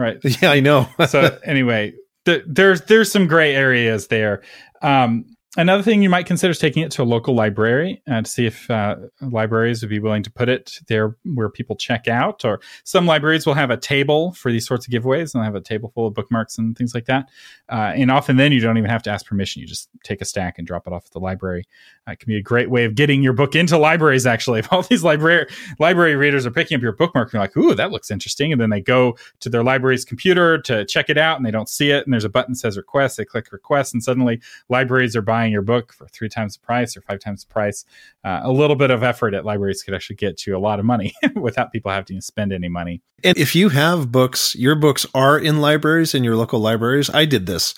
right? 0.00 0.18
Yeah, 0.42 0.50
I 0.50 0.60
know. 0.60 0.88
so 1.08 1.38
anyway, 1.44 1.92
th- 2.24 2.44
there's 2.46 2.82
there's 2.82 3.10
some 3.12 3.26
gray 3.26 3.54
areas 3.54 4.08
there. 4.08 4.42
Um, 4.82 5.24
Another 5.56 5.82
thing 5.82 6.00
you 6.00 6.08
might 6.08 6.26
consider 6.26 6.52
is 6.52 6.60
taking 6.60 6.84
it 6.84 6.92
to 6.92 7.02
a 7.02 7.04
local 7.04 7.34
library 7.34 8.00
uh, 8.08 8.22
see 8.22 8.46
if 8.46 8.70
uh, 8.70 8.94
libraries 9.20 9.82
would 9.82 9.88
be 9.88 9.98
willing 9.98 10.22
to 10.22 10.30
put 10.30 10.48
it 10.48 10.78
there 10.86 11.16
where 11.24 11.48
people 11.48 11.74
check 11.74 12.06
out. 12.06 12.44
Or 12.44 12.60
some 12.84 13.04
libraries 13.04 13.46
will 13.46 13.54
have 13.54 13.70
a 13.70 13.76
table 13.76 14.32
for 14.34 14.52
these 14.52 14.64
sorts 14.64 14.86
of 14.86 14.92
giveaways 14.92 15.34
and 15.34 15.42
have 15.42 15.56
a 15.56 15.60
table 15.60 15.90
full 15.92 16.06
of 16.06 16.14
bookmarks 16.14 16.56
and 16.56 16.78
things 16.78 16.94
like 16.94 17.06
that. 17.06 17.28
Uh, 17.68 17.92
and 17.96 18.12
often 18.12 18.36
then 18.36 18.52
you 18.52 18.60
don't 18.60 18.78
even 18.78 18.88
have 18.88 19.02
to 19.02 19.10
ask 19.10 19.26
permission. 19.26 19.60
You 19.60 19.66
just 19.66 19.88
take 20.04 20.20
a 20.20 20.24
stack 20.24 20.56
and 20.58 20.68
drop 20.68 20.86
it 20.86 20.92
off 20.92 21.06
at 21.06 21.10
the 21.10 21.18
library. 21.18 21.64
Uh, 22.06 22.12
it 22.12 22.20
can 22.20 22.28
be 22.28 22.36
a 22.36 22.42
great 22.42 22.70
way 22.70 22.84
of 22.84 22.94
getting 22.94 23.20
your 23.20 23.32
book 23.32 23.56
into 23.56 23.76
libraries, 23.76 24.26
actually. 24.26 24.60
If 24.60 24.70
all 24.74 24.82
these 24.82 25.02
library, 25.02 25.46
library 25.78 26.16
readers 26.16 26.44
are 26.44 26.50
picking 26.50 26.76
up 26.76 26.82
your 26.82 26.92
bookmark 26.92 27.28
and 27.28 27.32
you're 27.32 27.42
like, 27.42 27.56
ooh, 27.56 27.74
that 27.74 27.90
looks 27.90 28.10
interesting. 28.10 28.52
And 28.52 28.60
then 28.60 28.68
they 28.68 28.82
go 28.82 29.16
to 29.40 29.48
their 29.48 29.64
library's 29.64 30.04
computer 30.04 30.58
to 30.62 30.84
check 30.84 31.08
it 31.08 31.16
out 31.16 31.38
and 31.38 31.46
they 31.46 31.50
don't 31.50 31.68
see 31.68 31.90
it. 31.90 32.04
And 32.04 32.12
there's 32.12 32.24
a 32.24 32.28
button 32.28 32.52
that 32.52 32.58
says 32.58 32.76
request. 32.76 33.16
They 33.16 33.24
click 33.24 33.52
request 33.52 33.94
and 33.94 34.04
suddenly 34.04 34.42
libraries 34.68 35.16
are 35.16 35.22
buying 35.22 35.39
buying 35.40 35.52
your 35.52 35.62
book 35.62 35.90
for 35.94 36.06
three 36.08 36.28
times 36.28 36.54
the 36.54 36.60
price 36.60 36.96
or 36.96 37.00
five 37.00 37.18
times 37.18 37.44
the 37.44 37.52
price. 37.52 37.86
Uh, 38.24 38.40
a 38.42 38.52
little 38.52 38.76
bit 38.76 38.90
of 38.90 39.02
effort 39.02 39.32
at 39.32 39.46
libraries 39.46 39.82
could 39.82 39.94
actually 39.94 40.16
get 40.16 40.46
you 40.46 40.54
a 40.54 40.58
lot 40.58 40.78
of 40.78 40.84
money 40.84 41.14
without 41.34 41.72
people 41.72 41.90
having 41.90 42.16
to 42.16 42.20
spend 42.20 42.52
any 42.52 42.68
money. 42.68 43.00
And 43.24 43.36
if 43.38 43.54
you 43.54 43.70
have 43.70 44.12
books, 44.12 44.54
your 44.54 44.74
books 44.74 45.06
are 45.14 45.38
in 45.38 45.62
libraries, 45.62 46.14
in 46.14 46.24
your 46.24 46.36
local 46.36 46.60
libraries. 46.60 47.08
I 47.08 47.24
did 47.24 47.46
this. 47.46 47.74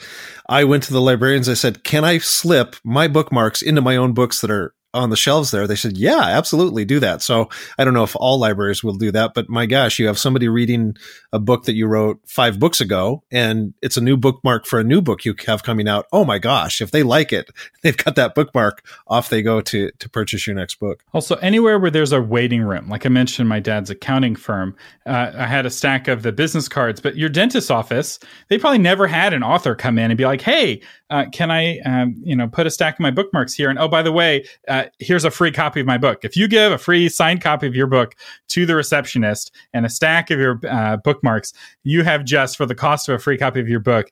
I 0.49 0.65
went 0.65 0.83
to 0.85 0.93
the 0.93 1.01
librarians. 1.01 1.49
I 1.49 1.55
said, 1.55 1.85
Can 1.85 2.05
I 2.05 2.19
slip 2.19 2.75
my 2.83 3.07
bookmarks 3.07 3.63
into 3.63 3.81
my 3.81 3.97
own 3.97 4.13
books 4.13 4.41
that 4.41 4.51
are 4.51 4.75
on 4.95 5.11
the 5.11 5.17
shelves 5.17 5.51
there, 5.51 5.67
they 5.67 5.77
said, 5.77 5.97
yeah, 5.97 6.21
absolutely 6.21 6.85
do 6.85 7.01
that. 7.01 7.23
So 7.23 7.49
I 7.79 7.85
don't 7.85 7.95
know 7.95 8.03
if 8.03 8.15
all 8.17 8.39
libraries 8.39 8.85
will 8.85 8.95
do 8.95 9.11
that, 9.13 9.33
but 9.35 9.49
my 9.49 9.67
gosh, 9.67 9.99
you 9.99 10.07
have 10.07 10.19
somebody 10.19 10.49
reading 10.49 10.97
a 11.33 11.39
book 11.39 11.65
that 11.65 11.75
you 11.75 11.87
wrote 11.87 12.21
five 12.27 12.59
books 12.59 12.81
ago 12.81 13.23
and 13.31 13.73
it's 13.81 13.97
a 13.97 14.01
new 14.01 14.17
bookmark 14.17 14.67
for 14.67 14.79
a 14.79 14.85
new 14.85 15.01
book 15.01 15.25
you 15.25 15.35
have 15.47 15.63
coming 15.63 15.89
out. 15.89 16.07
Oh 16.13 16.25
my 16.25 16.39
gosh, 16.39 16.81
if 16.81 16.91
they 16.91 17.03
like 17.03 17.33
it, 17.33 17.51
they've 17.83 17.97
got 17.97 18.17
that 18.17 18.35
bookmark 18.35 18.85
off 19.07 19.29
they 19.29 19.43
go 19.43 19.61
to, 19.63 19.91
to 19.91 20.09
purchase 20.11 20.47
your 20.47 20.57
next 20.57 20.79
book. 20.79 21.03
Also, 21.15 21.37
anywhere 21.37 21.79
where 21.79 21.91
there's 21.91 22.13
a 22.13 22.21
waiting 22.21 22.63
room, 22.63 22.89
like 22.89 23.07
I 23.07 23.09
mentioned, 23.09 23.49
my 23.49 23.61
dad's 23.61 23.91
accounting 23.91 24.37
firm, 24.37 24.77
uh, 25.07 25.33
I 25.35 25.47
had 25.47 25.67
a 25.67 25.71
stack 25.71 26.09
of 26.09 26.23
the 26.23 26.33
business 26.33 26.69
cards, 26.69 27.01
but 27.01 27.17
your 27.17 27.29
dentist's 27.29 27.71
office, 27.71 28.19
they 28.49 28.59
probably 28.59 28.79
never 28.79 29.07
had 29.07 29.33
an 29.33 29.43
author 29.43 29.75
come 29.75 29.99
in 29.99 30.11
and 30.11 30.19
be 30.19 30.25
like, 30.25 30.43
Hey, 30.43 30.83
uh, 31.13 31.27
can 31.31 31.51
I, 31.51 31.79
um, 31.81 32.15
you 32.25 32.35
know, 32.35 32.49
put 32.49 32.67
a 32.67 32.71
stack 32.71 32.95
of 32.95 33.01
my 33.01 33.11
bookmarks 33.11 33.53
here? 33.53 33.69
And 33.69 33.79
oh, 33.79 33.87
by 33.87 34.03
the 34.03 34.11
way, 34.11 34.47
uh, 34.67 34.85
here's 34.99 35.27
a 35.27 35.31
free 35.31 35.53
copy 35.53 35.81
of 35.81 35.87
my 35.87 35.99
book. 35.99 36.25
If 36.25 36.39
you 36.39 36.49
give 36.49 36.73
a 36.73 36.79
free 36.79 37.11
signed 37.11 37.43
copy 37.43 37.67
of 37.67 37.77
your 37.77 37.87
book 37.87 38.17
to 38.49 38.65
the 38.65 38.75
receptionist 38.75 39.55
and 39.75 39.85
a 39.85 39.91
stack 39.91 40.31
of 40.31 40.39
your 40.39 40.59
uh, 40.67 40.97
bookmarks, 40.97 41.53
you 41.85 42.03
have 42.03 42.25
just 42.25 42.57
for 42.57 42.65
the 42.65 42.75
cost 42.75 43.11
of 43.11 43.17
a 43.17 43.19
free 43.19 43.37
copy 43.37 43.61
of 43.61 43.69
your 43.69 43.79
book 43.79 44.11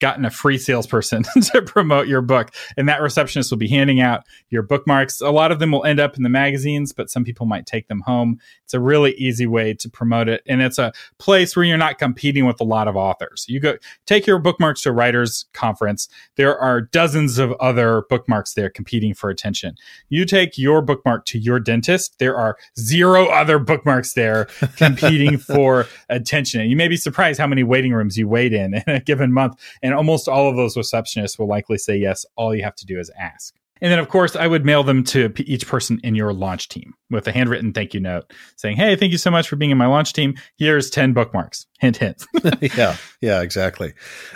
gotten 0.00 0.24
a 0.24 0.30
free 0.30 0.58
salesperson 0.58 1.22
to 1.52 1.62
promote 1.62 2.08
your 2.08 2.22
book. 2.22 2.52
And 2.76 2.88
that 2.88 3.00
receptionist 3.00 3.50
will 3.50 3.58
be 3.58 3.68
handing 3.68 4.00
out 4.00 4.24
your 4.48 4.62
bookmarks. 4.62 5.20
A 5.20 5.30
lot 5.30 5.52
of 5.52 5.58
them 5.58 5.70
will 5.72 5.84
end 5.84 6.00
up 6.00 6.16
in 6.16 6.22
the 6.22 6.28
magazines, 6.28 6.92
but 6.92 7.10
some 7.10 7.24
people 7.24 7.46
might 7.46 7.66
take 7.66 7.88
them 7.88 8.00
home. 8.00 8.38
It's 8.64 8.74
a 8.74 8.80
really 8.80 9.12
easy 9.12 9.46
way 9.46 9.74
to 9.74 9.88
promote 9.88 10.28
it. 10.28 10.42
And 10.46 10.62
it's 10.62 10.78
a 10.78 10.92
place 11.18 11.54
where 11.54 11.64
you're 11.64 11.76
not 11.76 11.98
competing 11.98 12.46
with 12.46 12.60
a 12.60 12.64
lot 12.64 12.88
of 12.88 12.96
authors. 12.96 13.46
You 13.48 13.60
go 13.60 13.76
take 14.06 14.26
your 14.26 14.38
bookmarks 14.38 14.82
to 14.82 14.90
a 14.90 14.92
writers 14.92 15.46
conference. 15.52 16.08
There 16.36 16.58
are 16.58 16.80
dozens 16.80 17.38
of 17.38 17.52
other 17.60 18.04
bookmarks 18.08 18.54
there 18.54 18.70
competing 18.70 19.14
for 19.14 19.30
attention. 19.30 19.74
You 20.08 20.24
take 20.24 20.58
your 20.58 20.82
bookmark 20.82 21.24
to 21.26 21.38
your 21.38 21.60
dentist. 21.60 22.18
There 22.18 22.36
are 22.36 22.56
zero 22.78 23.26
other 23.26 23.58
bookmarks 23.58 24.14
there 24.14 24.46
competing 24.76 25.38
for 25.38 25.86
attention. 26.08 26.60
And 26.60 26.70
you 26.70 26.76
may 26.76 26.88
be 26.88 26.96
surprised 26.96 27.38
how 27.38 27.46
many 27.46 27.62
waiting 27.62 27.92
rooms 27.92 28.16
you 28.16 28.28
wait 28.28 28.52
in 28.52 28.74
in 28.74 28.82
a 28.86 29.00
given 29.00 29.32
month. 29.32 29.60
And 29.82 29.89
and 29.90 29.96
almost 29.96 30.28
all 30.28 30.48
of 30.48 30.56
those 30.56 30.76
receptionists 30.76 31.38
will 31.38 31.48
likely 31.48 31.78
say 31.78 31.96
yes. 31.96 32.24
All 32.36 32.54
you 32.54 32.62
have 32.62 32.76
to 32.76 32.86
do 32.86 32.98
is 32.98 33.10
ask. 33.18 33.54
And 33.82 33.90
then, 33.90 33.98
of 33.98 34.08
course, 34.08 34.36
I 34.36 34.46
would 34.46 34.66
mail 34.66 34.82
them 34.82 35.02
to 35.04 35.32
each 35.38 35.66
person 35.66 36.00
in 36.04 36.14
your 36.14 36.32
launch 36.32 36.68
team 36.68 36.94
with 37.08 37.26
a 37.26 37.32
handwritten 37.32 37.72
thank 37.72 37.94
you 37.94 38.00
note 38.00 38.30
saying, 38.56 38.76
Hey, 38.76 38.94
thank 38.94 39.10
you 39.10 39.18
so 39.18 39.30
much 39.30 39.48
for 39.48 39.56
being 39.56 39.70
in 39.70 39.78
my 39.78 39.86
launch 39.86 40.12
team. 40.12 40.34
Here's 40.56 40.90
10 40.90 41.14
bookmarks. 41.14 41.66
Hint, 41.80 41.96
hint. 41.96 42.24
yeah. 42.76 42.96
Yeah, 43.20 43.40
exactly. 43.40 43.94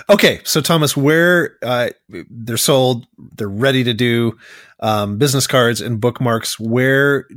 Okay. 0.08 0.40
So, 0.44 0.60
Thomas, 0.60 0.96
where 0.96 1.58
uh, 1.62 1.90
they're 2.08 2.56
sold, 2.56 3.06
they're 3.36 3.48
ready 3.48 3.84
to 3.84 3.92
do 3.92 4.38
um, 4.80 5.18
business 5.18 5.46
cards 5.46 5.80
and 5.80 6.00
bookmarks, 6.00 6.58
where 6.58 7.28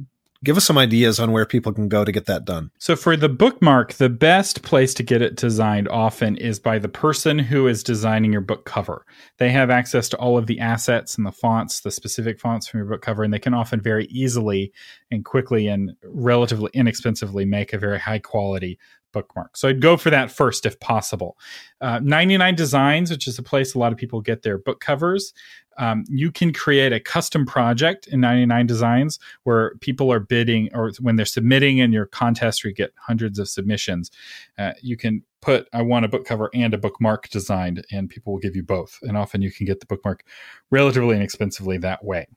give 0.44 0.58
us 0.58 0.66
some 0.66 0.78
ideas 0.78 1.20
on 1.20 1.32
where 1.32 1.46
people 1.46 1.74
can 1.74 1.88
go 1.88 2.06
to 2.06 2.12
get 2.12 2.26
that 2.26 2.46
done. 2.46 2.72
So, 2.80 2.96
for 2.96 3.16
the 3.16 3.30
bookmark, 3.30 3.94
the 3.94 4.10
best 4.10 4.62
place 4.62 4.94
to 4.96 5.04
get 5.04 5.22
it 5.22 5.36
designed 5.36 5.88
often 5.88 6.38
is 6.38 6.60
by 6.60 6.80
the 6.80 6.90
person 6.90 7.40
who 7.40 7.68
is 7.68 7.84
designing 7.84 8.32
your 8.32 8.42
book 8.42 8.66
cover. 8.66 9.06
They 9.38 9.50
have 9.50 9.70
access 9.70 10.10
to 10.10 10.18
all 10.18 10.38
of 10.38 10.48
the 10.48 10.60
assets 10.60 11.18
and 11.18 11.26
the 11.26 11.32
fonts, 11.32 11.82
the 11.82 11.92
specific 11.92 12.40
fonts 12.40 12.68
from 12.68 12.80
your 12.80 12.90
book 12.90 13.02
cover, 13.02 13.24
and 13.24 13.34
they 13.34 13.40
can 13.40 13.54
often 13.54 13.82
very 13.82 14.06
easily 14.06 14.72
and 15.12 15.26
quickly 15.26 15.68
and 15.68 15.92
relatively 16.04 16.70
inexpensively 16.74 17.46
make 17.46 17.74
a 17.74 17.78
very 17.78 18.00
high 18.00 18.20
quality 18.20 18.80
bookmark. 19.18 19.58
So 19.58 19.68
I'd 19.68 19.82
go 19.82 19.98
for 19.98 20.12
that 20.12 20.30
first 20.30 20.66
if 20.66 20.80
possible. 20.80 21.38
Uh, 21.82 22.00
99 22.04 22.56
Designs, 22.56 23.10
which 23.10 23.28
is 23.28 23.40
a 23.40 23.44
place 23.44 23.74
a 23.74 23.80
lot 23.80 23.92
of 23.92 23.98
people 23.98 24.22
get 24.22 24.44
their 24.44 24.60
book 24.60 24.80
covers. 24.80 25.34
Um, 25.80 26.06
you 26.08 26.32
can 26.32 26.54
create 26.54 26.94
a 26.94 27.00
custom 27.00 27.46
project 27.46 28.08
in 28.08 28.20
99 28.20 28.68
Designs 28.68 29.20
where 29.44 29.76
people 29.82 30.12
are 30.12 30.20
bidding 30.20 30.70
or 30.74 30.92
when 31.00 31.16
they're 31.16 31.26
submitting 31.26 31.80
in 31.80 31.92
your 31.92 32.06
contest 32.06 32.64
where 32.64 32.70
you 32.70 32.76
get 32.76 32.94
hundreds 32.98 33.40
of 33.40 33.50
submissions. 33.50 34.12
Uh, 34.58 34.74
you 34.82 34.98
can 34.98 35.24
put, 35.42 35.68
I 35.74 35.82
want 35.82 36.06
a 36.06 36.08
book 36.08 36.26
cover 36.26 36.50
and 36.54 36.74
a 36.74 36.78
bookmark 36.78 37.30
designed, 37.30 37.86
and 37.92 38.10
people 38.10 38.34
will 38.34 38.40
give 38.40 38.56
you 38.56 38.64
both. 38.64 39.00
And 39.02 39.18
often 39.18 39.42
you 39.42 39.52
can 39.52 39.66
get 39.66 39.80
the 39.80 39.86
bookmark 39.88 40.24
relatively 40.70 41.16
inexpensively 41.16 41.78
that 41.80 42.04
way. 42.04 42.28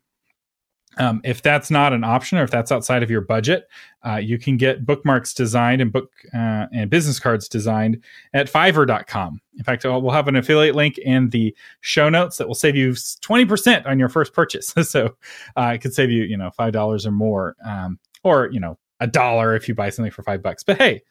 Um, 0.98 1.20
if 1.22 1.40
that's 1.40 1.70
not 1.70 1.92
an 1.92 2.03
option 2.03 2.38
or 2.38 2.42
if 2.42 2.50
that's 2.50 2.72
outside 2.72 3.03
of 3.03 3.11
your 3.11 3.20
budget, 3.20 3.68
uh, 4.05 4.16
you 4.16 4.38
can 4.38 4.57
get 4.57 4.85
bookmarks 4.85 5.33
designed 5.33 5.81
and 5.81 5.92
book 5.92 6.11
uh, 6.35 6.66
and 6.72 6.90
business 6.90 7.20
cards 7.20 7.48
designed 7.48 8.03
at 8.35 8.53
fiverr.com. 8.53 9.40
In 9.57 9.64
fact, 9.64 9.85
we'll 9.85 10.11
have 10.11 10.26
an 10.26 10.37
affiliate 10.37 10.74
link 10.74 10.98
in 10.98 11.31
the 11.31 11.55
show 11.81 12.09
notes 12.09 12.38
that 12.38 12.48
will 12.48 12.55
save 12.55 12.74
you 12.74 12.90
20% 12.90 13.87
on 13.87 13.98
your 13.98 14.09
first 14.09 14.33
purchase. 14.33 14.68
so 14.83 15.16
uh, 15.57 15.72
it 15.74 15.79
could 15.79 15.94
save 15.94 16.11
you, 16.11 16.24
you 16.24 16.37
know, 16.37 16.50
$5 16.59 17.07
or 17.07 17.11
more, 17.11 17.57
um, 17.64 17.98
or, 18.24 18.50
you 18.50 18.61
know, 18.61 18.79
a 18.98 19.07
dollar 19.07 19.55
if 19.55 19.68
you 19.68 19.74
buy 19.74 19.90
something 19.90 20.12
for 20.12 20.22
five 20.22 20.42
bucks. 20.42 20.62
But 20.62 20.79
hey, 20.79 21.03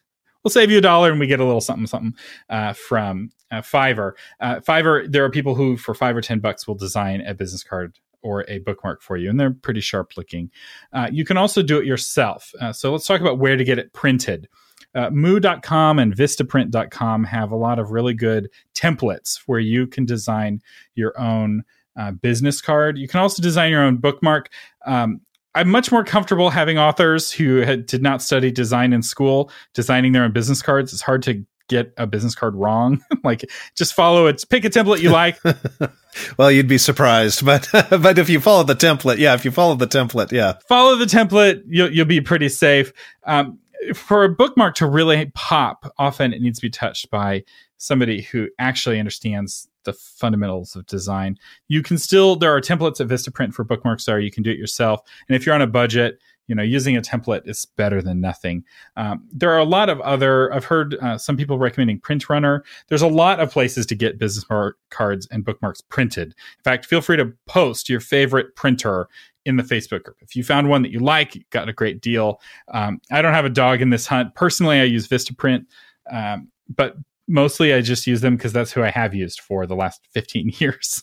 we'll 0.44 0.50
save 0.50 0.70
you 0.70 0.78
a 0.78 0.82
dollar 0.82 1.10
and 1.10 1.20
we 1.20 1.26
get 1.26 1.40
a 1.40 1.44
little 1.44 1.60
something, 1.60 1.86
something 1.86 2.14
uh, 2.48 2.72
from 2.74 3.30
uh, 3.50 3.62
Fiverr. 3.62 4.12
Uh, 4.40 4.56
Fiverr, 4.56 5.10
there 5.10 5.24
are 5.24 5.30
people 5.30 5.54
who 5.54 5.76
for 5.76 5.94
five 5.94 6.16
or 6.16 6.20
10 6.20 6.40
bucks 6.40 6.66
will 6.68 6.76
design 6.76 7.20
a 7.22 7.34
business 7.34 7.64
card 7.64 7.98
or 8.22 8.44
a 8.48 8.58
bookmark 8.58 9.02
for 9.02 9.16
you, 9.16 9.30
and 9.30 9.38
they're 9.38 9.50
pretty 9.50 9.80
sharp 9.80 10.16
looking. 10.16 10.50
Uh, 10.92 11.08
you 11.10 11.24
can 11.24 11.36
also 11.36 11.62
do 11.62 11.78
it 11.78 11.86
yourself. 11.86 12.52
Uh, 12.60 12.72
so 12.72 12.92
let's 12.92 13.06
talk 13.06 13.20
about 13.20 13.38
where 13.38 13.56
to 13.56 13.64
get 13.64 13.78
it 13.78 13.92
printed. 13.92 14.48
Uh, 14.94 15.10
Moo.com 15.10 15.98
and 15.98 16.14
Vistaprint.com 16.14 17.24
have 17.24 17.52
a 17.52 17.56
lot 17.56 17.78
of 17.78 17.90
really 17.90 18.14
good 18.14 18.48
templates 18.74 19.40
where 19.46 19.60
you 19.60 19.86
can 19.86 20.04
design 20.04 20.60
your 20.94 21.18
own 21.20 21.62
uh, 21.96 22.10
business 22.10 22.60
card. 22.60 22.98
You 22.98 23.06
can 23.06 23.20
also 23.20 23.42
design 23.42 23.70
your 23.70 23.82
own 23.82 23.98
bookmark. 23.98 24.50
Um, 24.86 25.20
I'm 25.54 25.68
much 25.68 25.90
more 25.90 26.04
comfortable 26.04 26.50
having 26.50 26.78
authors 26.78 27.32
who 27.32 27.56
had, 27.58 27.86
did 27.86 28.02
not 28.02 28.22
study 28.22 28.50
design 28.50 28.92
in 28.92 29.02
school 29.02 29.50
designing 29.74 30.12
their 30.12 30.24
own 30.24 30.32
business 30.32 30.62
cards. 30.62 30.92
It's 30.92 31.02
hard 31.02 31.22
to 31.24 31.44
get 31.68 31.92
a 31.96 32.06
business 32.06 32.34
card 32.34 32.54
wrong. 32.54 33.02
like 33.24 33.48
just 33.76 33.94
follow 33.94 34.26
it, 34.26 34.44
pick 34.50 34.64
a 34.64 34.70
template 34.70 35.00
you 35.00 35.10
like. 35.10 35.38
well, 36.38 36.50
you'd 36.50 36.68
be 36.68 36.78
surprised, 36.78 37.44
but 37.44 37.68
but 37.72 38.18
if 38.18 38.28
you 38.28 38.40
follow 38.40 38.62
the 38.64 38.74
template, 38.74 39.18
yeah, 39.18 39.34
if 39.34 39.44
you 39.44 39.50
follow 39.50 39.74
the 39.74 39.86
template, 39.86 40.32
yeah, 40.32 40.54
follow 40.68 40.96
the 40.96 41.04
template, 41.04 41.62
you'll 41.66 41.92
you'll 41.92 42.06
be 42.06 42.20
pretty 42.20 42.48
safe. 42.48 42.92
Um, 43.24 43.58
for 43.94 44.24
a 44.24 44.28
bookmark 44.28 44.74
to 44.76 44.86
really 44.86 45.30
pop, 45.34 45.92
often 45.98 46.32
it 46.32 46.42
needs 46.42 46.58
to 46.58 46.66
be 46.66 46.70
touched 46.70 47.10
by 47.10 47.44
somebody 47.78 48.20
who 48.22 48.48
actually 48.58 48.98
understands 48.98 49.68
the 49.84 49.92
fundamentals 49.94 50.76
of 50.76 50.84
design. 50.86 51.38
You 51.68 51.82
can 51.82 51.96
still 51.96 52.36
there 52.36 52.54
are 52.54 52.60
templates 52.60 53.00
at 53.00 53.08
Vistaprint 53.08 53.54
for 53.54 53.64
bookmarks, 53.64 54.08
or 54.08 54.20
you 54.20 54.30
can 54.30 54.42
do 54.42 54.50
it 54.50 54.58
yourself. 54.58 55.00
And 55.28 55.36
if 55.36 55.46
you're 55.46 55.54
on 55.54 55.62
a 55.62 55.66
budget, 55.66 56.18
you 56.50 56.56
know 56.56 56.64
using 56.64 56.96
a 56.96 57.00
template 57.00 57.48
is 57.48 57.64
better 57.76 58.02
than 58.02 58.20
nothing. 58.20 58.64
Um, 58.96 59.28
there 59.32 59.52
are 59.52 59.58
a 59.58 59.64
lot 59.64 59.88
of 59.88 60.00
other 60.00 60.52
i've 60.52 60.64
heard 60.64 60.96
uh, 60.96 61.16
some 61.16 61.36
people 61.36 61.58
recommending 61.58 62.00
print 62.00 62.28
runner 62.28 62.64
there's 62.88 63.02
a 63.02 63.06
lot 63.06 63.38
of 63.38 63.52
places 63.52 63.86
to 63.86 63.94
get 63.94 64.18
business 64.18 64.44
cards 64.90 65.28
and 65.30 65.44
bookmarks 65.44 65.80
printed. 65.80 66.28
In 66.28 66.62
fact 66.64 66.86
feel 66.86 67.00
free 67.00 67.16
to 67.18 67.32
post 67.46 67.88
your 67.88 68.00
favorite 68.00 68.56
printer 68.56 69.08
in 69.44 69.56
the 69.56 69.62
facebook 69.62 70.02
group. 70.02 70.16
If 70.20 70.34
you 70.34 70.42
found 70.42 70.68
one 70.68 70.82
that 70.82 70.90
you 70.90 70.98
like 70.98 71.46
got 71.50 71.68
a 71.68 71.72
great 71.72 72.00
deal. 72.00 72.40
Um, 72.68 73.00
i 73.12 73.22
don't 73.22 73.32
have 73.32 73.44
a 73.44 73.50
dog 73.50 73.80
in 73.80 73.90
this 73.90 74.08
hunt. 74.08 74.34
Personally 74.34 74.80
i 74.80 74.84
use 74.84 75.06
vistaprint 75.06 75.66
um, 76.10 76.48
but 76.68 76.96
mostly 77.30 77.72
I 77.72 77.80
just 77.80 78.06
use 78.06 78.20
them 78.20 78.36
because 78.36 78.52
that's 78.52 78.72
who 78.72 78.82
I 78.82 78.90
have 78.90 79.14
used 79.14 79.40
for 79.40 79.64
the 79.66 79.76
last 79.76 80.06
15 80.12 80.52
years. 80.58 81.02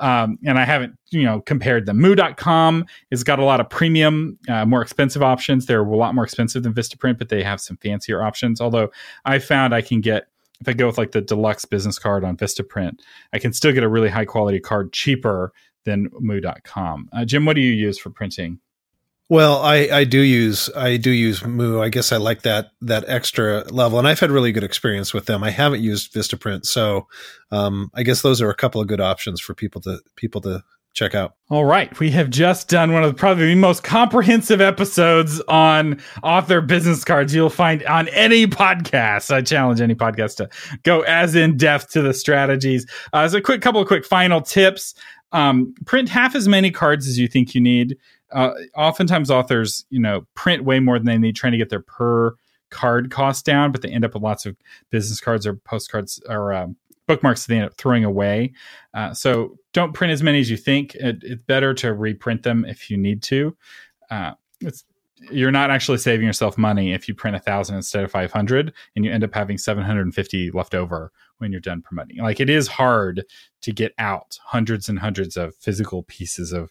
um, 0.00 0.38
and 0.44 0.58
I 0.58 0.64
haven't, 0.64 0.98
you 1.10 1.22
know, 1.22 1.40
compared 1.40 1.86
them. 1.86 2.00
Moo.com 2.00 2.84
has 3.10 3.22
got 3.22 3.38
a 3.38 3.44
lot 3.44 3.60
of 3.60 3.70
premium, 3.70 4.38
uh, 4.48 4.66
more 4.66 4.82
expensive 4.82 5.22
options. 5.22 5.66
They're 5.66 5.82
a 5.82 5.96
lot 5.96 6.14
more 6.14 6.24
expensive 6.24 6.64
than 6.64 6.74
Vistaprint, 6.74 7.18
but 7.18 7.28
they 7.28 7.42
have 7.42 7.60
some 7.60 7.76
fancier 7.78 8.22
options. 8.22 8.60
Although 8.60 8.90
I 9.24 9.38
found 9.38 9.74
I 9.74 9.80
can 9.80 10.00
get 10.00 10.28
if 10.60 10.68
I 10.68 10.72
go 10.72 10.88
with 10.88 10.98
like 10.98 11.12
the 11.12 11.20
deluxe 11.20 11.64
business 11.64 12.00
card 12.00 12.24
on 12.24 12.36
Vistaprint, 12.36 12.98
I 13.32 13.38
can 13.38 13.52
still 13.52 13.72
get 13.72 13.84
a 13.84 13.88
really 13.88 14.08
high 14.08 14.24
quality 14.24 14.58
card 14.58 14.92
cheaper 14.92 15.52
than 15.84 16.08
moo.com. 16.18 17.08
Uh, 17.12 17.24
Jim, 17.24 17.44
what 17.44 17.54
do 17.54 17.60
you 17.60 17.72
use 17.72 17.96
for 17.96 18.10
printing? 18.10 18.58
Well, 19.30 19.58
I, 19.58 19.88
I 19.92 20.04
do 20.04 20.20
use 20.20 20.70
I 20.74 20.96
do 20.96 21.10
use 21.10 21.44
Moo. 21.44 21.82
I 21.82 21.90
guess 21.90 22.12
I 22.12 22.16
like 22.16 22.42
that 22.42 22.70
that 22.80 23.04
extra 23.08 23.64
level, 23.64 23.98
and 23.98 24.08
I've 24.08 24.20
had 24.20 24.30
really 24.30 24.52
good 24.52 24.64
experience 24.64 25.12
with 25.12 25.26
them. 25.26 25.44
I 25.44 25.50
haven't 25.50 25.82
used 25.82 26.14
Vistaprint, 26.14 26.64
so 26.64 27.06
um, 27.50 27.90
I 27.94 28.04
guess 28.04 28.22
those 28.22 28.40
are 28.40 28.48
a 28.48 28.54
couple 28.54 28.80
of 28.80 28.86
good 28.86 29.02
options 29.02 29.38
for 29.40 29.54
people 29.54 29.82
to 29.82 29.98
people 30.16 30.40
to 30.42 30.64
check 30.94 31.14
out. 31.14 31.34
All 31.50 31.66
right, 31.66 31.96
we 32.00 32.10
have 32.12 32.30
just 32.30 32.70
done 32.70 32.92
one 32.94 33.04
of 33.04 33.10
the, 33.10 33.14
probably 33.14 33.48
the 33.48 33.54
most 33.54 33.82
comprehensive 33.84 34.62
episodes 34.62 35.42
on 35.46 36.00
author 36.22 36.62
business 36.62 37.04
cards 37.04 37.34
you'll 37.34 37.50
find 37.50 37.84
on 37.84 38.08
any 38.08 38.46
podcast. 38.46 39.30
I 39.30 39.42
challenge 39.42 39.82
any 39.82 39.94
podcast 39.94 40.36
to 40.36 40.48
go 40.84 41.02
as 41.02 41.34
in 41.34 41.58
depth 41.58 41.90
to 41.90 42.00
the 42.00 42.14
strategies. 42.14 42.86
Uh, 43.12 43.18
as 43.18 43.34
a 43.34 43.42
quick 43.42 43.60
couple 43.60 43.82
of 43.82 43.86
quick 43.88 44.06
final 44.06 44.40
tips, 44.40 44.94
um, 45.32 45.74
print 45.84 46.08
half 46.08 46.34
as 46.34 46.48
many 46.48 46.70
cards 46.70 47.06
as 47.06 47.18
you 47.18 47.28
think 47.28 47.54
you 47.54 47.60
need 47.60 47.98
uh, 48.32 48.52
oftentimes 48.76 49.30
authors, 49.30 49.84
you 49.90 50.00
know, 50.00 50.26
print 50.34 50.64
way 50.64 50.80
more 50.80 50.98
than 50.98 51.06
they 51.06 51.18
need, 51.18 51.36
trying 51.36 51.52
to 51.52 51.58
get 51.58 51.70
their 51.70 51.80
per 51.80 52.34
card 52.70 53.10
cost 53.10 53.44
down, 53.44 53.72
but 53.72 53.82
they 53.82 53.88
end 53.88 54.04
up 54.04 54.14
with 54.14 54.22
lots 54.22 54.46
of 54.46 54.56
business 54.90 55.20
cards 55.20 55.46
or 55.46 55.54
postcards 55.54 56.20
or 56.28 56.52
um, 56.52 56.76
bookmarks 57.06 57.46
that 57.46 57.52
they 57.52 57.56
end 57.56 57.66
up 57.66 57.74
throwing 57.74 58.04
away. 58.04 58.52
Uh, 58.94 59.12
so 59.14 59.56
don't 59.72 59.94
print 59.94 60.12
as 60.12 60.22
many 60.22 60.40
as 60.40 60.50
you 60.50 60.56
think. 60.56 60.94
It, 60.96 61.18
it's 61.22 61.42
better 61.42 61.74
to 61.74 61.94
reprint 61.94 62.42
them 62.42 62.64
if 62.64 62.90
you 62.90 62.96
need 62.96 63.22
to. 63.24 63.56
Uh, 64.10 64.32
it's 64.60 64.84
you're 65.30 65.50
not 65.50 65.70
actually 65.70 65.98
saving 65.98 66.26
yourself 66.26 66.56
money 66.56 66.92
if 66.92 67.08
you 67.08 67.14
print 67.14 67.36
a 67.36 67.40
thousand 67.40 67.76
instead 67.76 68.04
of 68.04 68.10
500 68.10 68.72
and 68.94 69.04
you 69.04 69.10
end 69.10 69.24
up 69.24 69.34
having 69.34 69.58
750 69.58 70.50
left 70.52 70.74
over 70.74 71.12
when 71.38 71.50
you're 71.50 71.60
done 71.60 71.82
promoting 71.82 72.18
like 72.18 72.40
it 72.40 72.48
is 72.48 72.68
hard 72.68 73.24
to 73.62 73.72
get 73.72 73.92
out 73.98 74.38
hundreds 74.44 74.88
and 74.88 74.98
hundreds 74.98 75.36
of 75.36 75.54
physical 75.56 76.04
pieces 76.04 76.52
of 76.52 76.70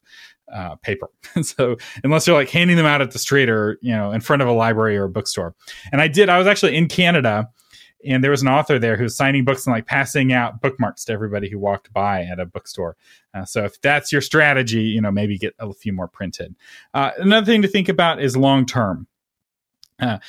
uh, 0.53 0.75
paper. 0.77 1.09
so 1.41 1.77
unless 2.03 2.27
you're 2.27 2.35
like 2.35 2.49
handing 2.49 2.77
them 2.77 2.85
out 2.85 3.01
at 3.01 3.11
the 3.11 3.19
street 3.19 3.49
or 3.49 3.77
you 3.81 3.91
know 3.93 4.11
in 4.11 4.21
front 4.21 4.41
of 4.41 4.47
a 4.47 4.53
library 4.53 4.97
or 4.97 5.05
a 5.05 5.09
bookstore. 5.09 5.55
And 5.91 6.01
I 6.01 6.07
did. 6.07 6.29
I 6.29 6.37
was 6.37 6.47
actually 6.47 6.75
in 6.75 6.87
Canada, 6.87 7.49
and 8.05 8.23
there 8.23 8.31
was 8.31 8.41
an 8.41 8.47
author 8.47 8.79
there 8.79 8.97
who 8.97 9.03
was 9.03 9.15
signing 9.15 9.45
books 9.45 9.65
and 9.65 9.73
like 9.73 9.85
passing 9.85 10.33
out 10.33 10.61
bookmarks 10.61 11.05
to 11.05 11.13
everybody 11.13 11.49
who 11.49 11.59
walked 11.59 11.91
by 11.93 12.23
at 12.23 12.39
a 12.39 12.45
bookstore. 12.45 12.95
Uh, 13.33 13.45
so 13.45 13.63
if 13.63 13.79
that's 13.81 14.11
your 14.11 14.21
strategy, 14.21 14.83
you 14.83 15.01
know 15.01 15.11
maybe 15.11 15.37
get 15.37 15.55
a 15.59 15.73
few 15.73 15.93
more 15.93 16.07
printed. 16.07 16.55
Uh, 16.93 17.11
another 17.17 17.45
thing 17.45 17.61
to 17.61 17.67
think 17.67 17.89
about 17.89 18.21
is 18.21 18.37
long 18.37 18.65
term. 18.65 19.07
Uh, 19.99 20.19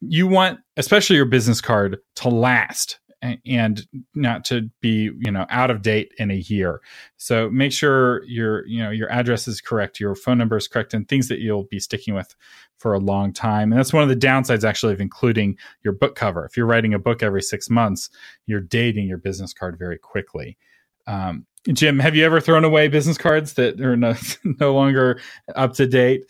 you 0.00 0.28
want, 0.28 0.60
especially 0.76 1.16
your 1.16 1.24
business 1.24 1.60
card, 1.60 1.98
to 2.14 2.28
last 2.28 3.00
and 3.22 3.86
not 4.14 4.44
to 4.44 4.70
be 4.80 5.10
you 5.18 5.30
know 5.30 5.46
out 5.50 5.70
of 5.70 5.82
date 5.82 6.12
in 6.18 6.30
a 6.30 6.34
year. 6.34 6.80
So 7.16 7.50
make 7.50 7.72
sure 7.72 8.24
your 8.24 8.66
you 8.66 8.82
know 8.82 8.90
your 8.90 9.10
address 9.10 9.48
is 9.48 9.60
correct 9.60 10.00
your 10.00 10.14
phone 10.14 10.38
number 10.38 10.56
is 10.56 10.68
correct 10.68 10.94
and 10.94 11.08
things 11.08 11.28
that 11.28 11.40
you'll 11.40 11.64
be 11.64 11.80
sticking 11.80 12.14
with 12.14 12.34
for 12.78 12.92
a 12.92 12.98
long 12.98 13.32
time. 13.32 13.72
And 13.72 13.78
that's 13.78 13.92
one 13.92 14.04
of 14.04 14.08
the 14.08 14.16
downsides 14.16 14.64
actually 14.64 14.92
of 14.92 15.00
including 15.00 15.56
your 15.82 15.92
book 15.92 16.14
cover. 16.14 16.44
If 16.44 16.56
you're 16.56 16.66
writing 16.66 16.94
a 16.94 16.98
book 16.98 17.22
every 17.22 17.42
six 17.42 17.68
months 17.68 18.10
you're 18.46 18.60
dating 18.60 19.08
your 19.08 19.18
business 19.18 19.52
card 19.52 19.78
very 19.78 19.98
quickly. 19.98 20.56
Um, 21.06 21.46
jim 21.72 21.98
have 21.98 22.14
you 22.14 22.24
ever 22.24 22.40
thrown 22.40 22.64
away 22.64 22.88
business 22.88 23.18
cards 23.18 23.54
that 23.54 23.80
are 23.80 23.96
no, 23.96 24.14
no 24.60 24.74
longer 24.74 25.20
up 25.54 25.74
to 25.74 25.86
date 25.86 26.24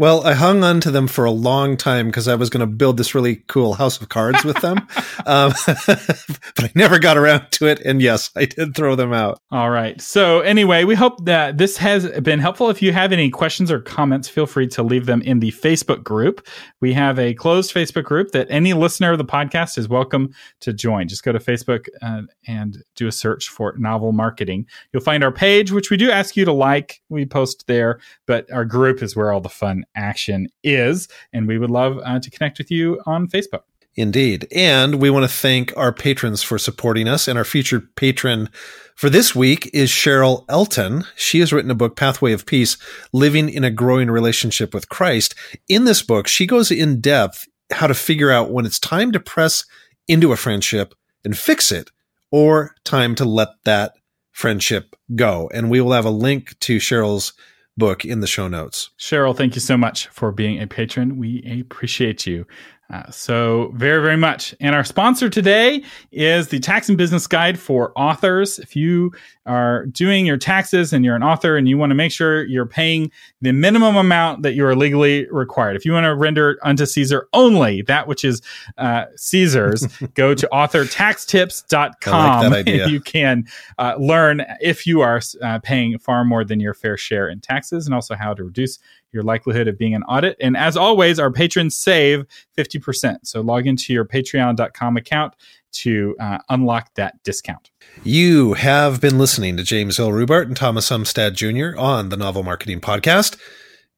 well, 0.00 0.26
I 0.26 0.32
hung 0.32 0.64
on 0.64 0.80
to 0.80 0.90
them 0.90 1.06
for 1.06 1.26
a 1.26 1.30
long 1.30 1.76
time 1.76 2.06
because 2.06 2.26
I 2.26 2.34
was 2.34 2.48
going 2.48 2.62
to 2.62 2.66
build 2.66 2.96
this 2.96 3.14
really 3.14 3.44
cool 3.48 3.74
house 3.74 4.00
of 4.00 4.08
cards 4.08 4.42
with 4.46 4.56
them. 4.62 4.78
um, 5.26 5.52
but 5.66 6.64
I 6.64 6.72
never 6.74 6.98
got 6.98 7.18
around 7.18 7.50
to 7.50 7.66
it. 7.66 7.80
And 7.80 8.00
yes, 8.00 8.30
I 8.34 8.46
did 8.46 8.74
throw 8.74 8.96
them 8.96 9.12
out. 9.12 9.42
All 9.50 9.68
right. 9.68 10.00
So, 10.00 10.40
anyway, 10.40 10.84
we 10.84 10.94
hope 10.94 11.26
that 11.26 11.58
this 11.58 11.76
has 11.76 12.08
been 12.22 12.38
helpful. 12.38 12.70
If 12.70 12.80
you 12.80 12.94
have 12.94 13.12
any 13.12 13.28
questions 13.28 13.70
or 13.70 13.78
comments, 13.78 14.26
feel 14.26 14.46
free 14.46 14.68
to 14.68 14.82
leave 14.82 15.04
them 15.04 15.20
in 15.20 15.40
the 15.40 15.50
Facebook 15.50 16.02
group. 16.02 16.46
We 16.80 16.94
have 16.94 17.18
a 17.18 17.34
closed 17.34 17.74
Facebook 17.74 18.04
group 18.04 18.30
that 18.30 18.46
any 18.48 18.72
listener 18.72 19.12
of 19.12 19.18
the 19.18 19.24
podcast 19.26 19.76
is 19.76 19.86
welcome 19.86 20.32
to 20.60 20.72
join. 20.72 21.08
Just 21.08 21.24
go 21.24 21.32
to 21.32 21.38
Facebook 21.38 21.88
uh, 22.00 22.22
and 22.46 22.82
do 22.96 23.06
a 23.06 23.12
search 23.12 23.50
for 23.50 23.74
novel 23.76 24.12
marketing. 24.12 24.64
You'll 24.94 25.02
find 25.02 25.22
our 25.22 25.30
page, 25.30 25.72
which 25.72 25.90
we 25.90 25.98
do 25.98 26.10
ask 26.10 26.38
you 26.38 26.46
to 26.46 26.52
like. 26.54 27.02
We 27.10 27.26
post 27.26 27.66
there, 27.66 28.00
but 28.26 28.50
our 28.50 28.64
group 28.64 29.02
is 29.02 29.14
where 29.14 29.30
all 29.30 29.42
the 29.42 29.50
fun 29.50 29.84
action 29.94 30.48
is. 30.62 31.08
And 31.32 31.46
we 31.46 31.58
would 31.58 31.70
love 31.70 31.98
uh, 32.04 32.20
to 32.20 32.30
connect 32.30 32.58
with 32.58 32.70
you 32.70 33.00
on 33.06 33.28
Facebook. 33.28 33.62
Indeed. 33.96 34.46
And 34.54 35.00
we 35.00 35.10
want 35.10 35.28
to 35.28 35.36
thank 35.36 35.76
our 35.76 35.92
patrons 35.92 36.42
for 36.42 36.58
supporting 36.58 37.08
us. 37.08 37.26
And 37.26 37.36
our 37.36 37.44
featured 37.44 37.94
patron 37.96 38.48
for 38.94 39.10
this 39.10 39.34
week 39.34 39.68
is 39.74 39.90
Cheryl 39.90 40.44
Elton. 40.48 41.04
She 41.16 41.40
has 41.40 41.52
written 41.52 41.70
a 41.70 41.74
book, 41.74 41.96
Pathway 41.96 42.32
of 42.32 42.46
Peace 42.46 42.76
Living 43.12 43.48
in 43.48 43.64
a 43.64 43.70
Growing 43.70 44.10
Relationship 44.10 44.72
with 44.72 44.88
Christ. 44.88 45.34
In 45.68 45.84
this 45.84 46.02
book, 46.02 46.28
she 46.28 46.46
goes 46.46 46.70
in 46.70 47.00
depth 47.00 47.48
how 47.72 47.86
to 47.86 47.94
figure 47.94 48.30
out 48.30 48.50
when 48.50 48.64
it's 48.64 48.78
time 48.78 49.12
to 49.12 49.20
press 49.20 49.64
into 50.06 50.32
a 50.32 50.36
friendship 50.36 50.94
and 51.24 51.36
fix 51.36 51.72
it 51.72 51.90
or 52.30 52.74
time 52.84 53.14
to 53.16 53.24
let 53.24 53.48
that 53.64 53.92
friendship 54.32 54.96
go. 55.14 55.50
And 55.52 55.70
we 55.70 55.80
will 55.80 55.92
have 55.92 56.04
a 56.04 56.10
link 56.10 56.58
to 56.60 56.78
Cheryl's 56.78 57.32
book 57.76 58.04
in 58.04 58.20
the 58.20 58.26
show 58.26 58.48
notes. 58.48 58.90
Cheryl, 58.98 59.36
thank 59.36 59.54
you 59.54 59.60
so 59.60 59.76
much 59.76 60.08
for 60.08 60.32
being 60.32 60.60
a 60.60 60.66
patron. 60.66 61.16
We 61.16 61.60
appreciate 61.60 62.26
you. 62.26 62.46
Uh, 62.92 63.08
so, 63.10 63.70
very, 63.74 64.02
very 64.02 64.16
much. 64.16 64.52
And 64.58 64.74
our 64.74 64.82
sponsor 64.82 65.30
today 65.30 65.84
is 66.10 66.48
the 66.48 66.58
Tax 66.58 66.88
and 66.88 66.98
Business 66.98 67.28
Guide 67.28 67.58
for 67.58 67.92
Authors. 67.94 68.58
If 68.58 68.74
you 68.74 69.12
are 69.50 69.86
doing 69.86 70.26
your 70.26 70.36
taxes 70.36 70.92
and 70.92 71.04
you're 71.04 71.16
an 71.16 71.24
author 71.24 71.56
and 71.56 71.68
you 71.68 71.76
want 71.76 71.90
to 71.90 71.96
make 71.96 72.12
sure 72.12 72.44
you're 72.44 72.64
paying 72.64 73.10
the 73.40 73.50
minimum 73.50 73.96
amount 73.96 74.44
that 74.44 74.54
you 74.54 74.64
are 74.64 74.76
legally 74.76 75.28
required, 75.30 75.74
if 75.74 75.84
you 75.84 75.92
want 75.92 76.04
to 76.04 76.14
render 76.14 76.56
unto 76.62 76.86
Caesar 76.86 77.26
only 77.32 77.82
that 77.82 78.06
which 78.06 78.24
is 78.24 78.40
uh, 78.78 79.06
Caesar's, 79.16 79.84
go 80.14 80.34
to 80.34 80.48
authortaxtips.com. 80.52 82.52
Like 82.52 82.68
you 82.90 83.00
can 83.00 83.44
uh, 83.78 83.96
learn 83.98 84.44
if 84.60 84.86
you 84.86 85.00
are 85.00 85.20
uh, 85.42 85.58
paying 85.58 85.98
far 85.98 86.24
more 86.24 86.44
than 86.44 86.60
your 86.60 86.74
fair 86.74 86.96
share 86.96 87.28
in 87.28 87.40
taxes 87.40 87.86
and 87.86 87.94
also 87.94 88.14
how 88.14 88.32
to 88.32 88.44
reduce 88.44 88.78
your 89.12 89.24
likelihood 89.24 89.66
of 89.66 89.76
being 89.76 89.96
an 89.96 90.04
audit. 90.04 90.36
And 90.40 90.56
as 90.56 90.76
always, 90.76 91.18
our 91.18 91.32
patrons 91.32 91.74
save 91.74 92.24
50%. 92.56 93.18
So 93.24 93.40
log 93.40 93.66
into 93.66 93.92
your 93.92 94.04
patreon.com 94.04 94.96
account 94.96 95.34
to 95.72 96.16
uh, 96.20 96.38
unlock 96.48 96.94
that 96.94 97.22
discount. 97.22 97.70
You 98.04 98.54
have 98.54 99.00
been 99.00 99.18
listening 99.18 99.56
to 99.56 99.62
James 99.62 99.98
L. 99.98 100.10
Rubart 100.10 100.44
and 100.46 100.56
Thomas 100.56 100.90
Umstattd 100.90 101.34
Jr. 101.34 101.78
on 101.78 102.08
the 102.08 102.16
Novel 102.16 102.42
Marketing 102.42 102.80
Podcast, 102.80 103.38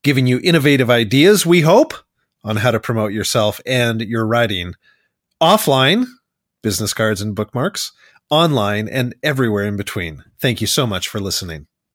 giving 0.02 0.26
you 0.26 0.40
innovative 0.42 0.90
ideas, 0.90 1.46
we 1.46 1.62
hope, 1.62 1.94
on 2.44 2.56
how 2.56 2.70
to 2.70 2.80
promote 2.80 3.12
yourself 3.12 3.60
and 3.66 4.00
your 4.00 4.26
writing 4.26 4.74
offline, 5.40 6.06
business 6.62 6.94
cards 6.94 7.20
and 7.20 7.34
bookmarks, 7.34 7.92
online, 8.30 8.88
and 8.88 9.14
everywhere 9.22 9.64
in 9.64 9.76
between. 9.76 10.24
Thank 10.40 10.60
you 10.60 10.66
so 10.66 10.86
much 10.86 11.08
for 11.08 11.20
listening. 11.20 11.66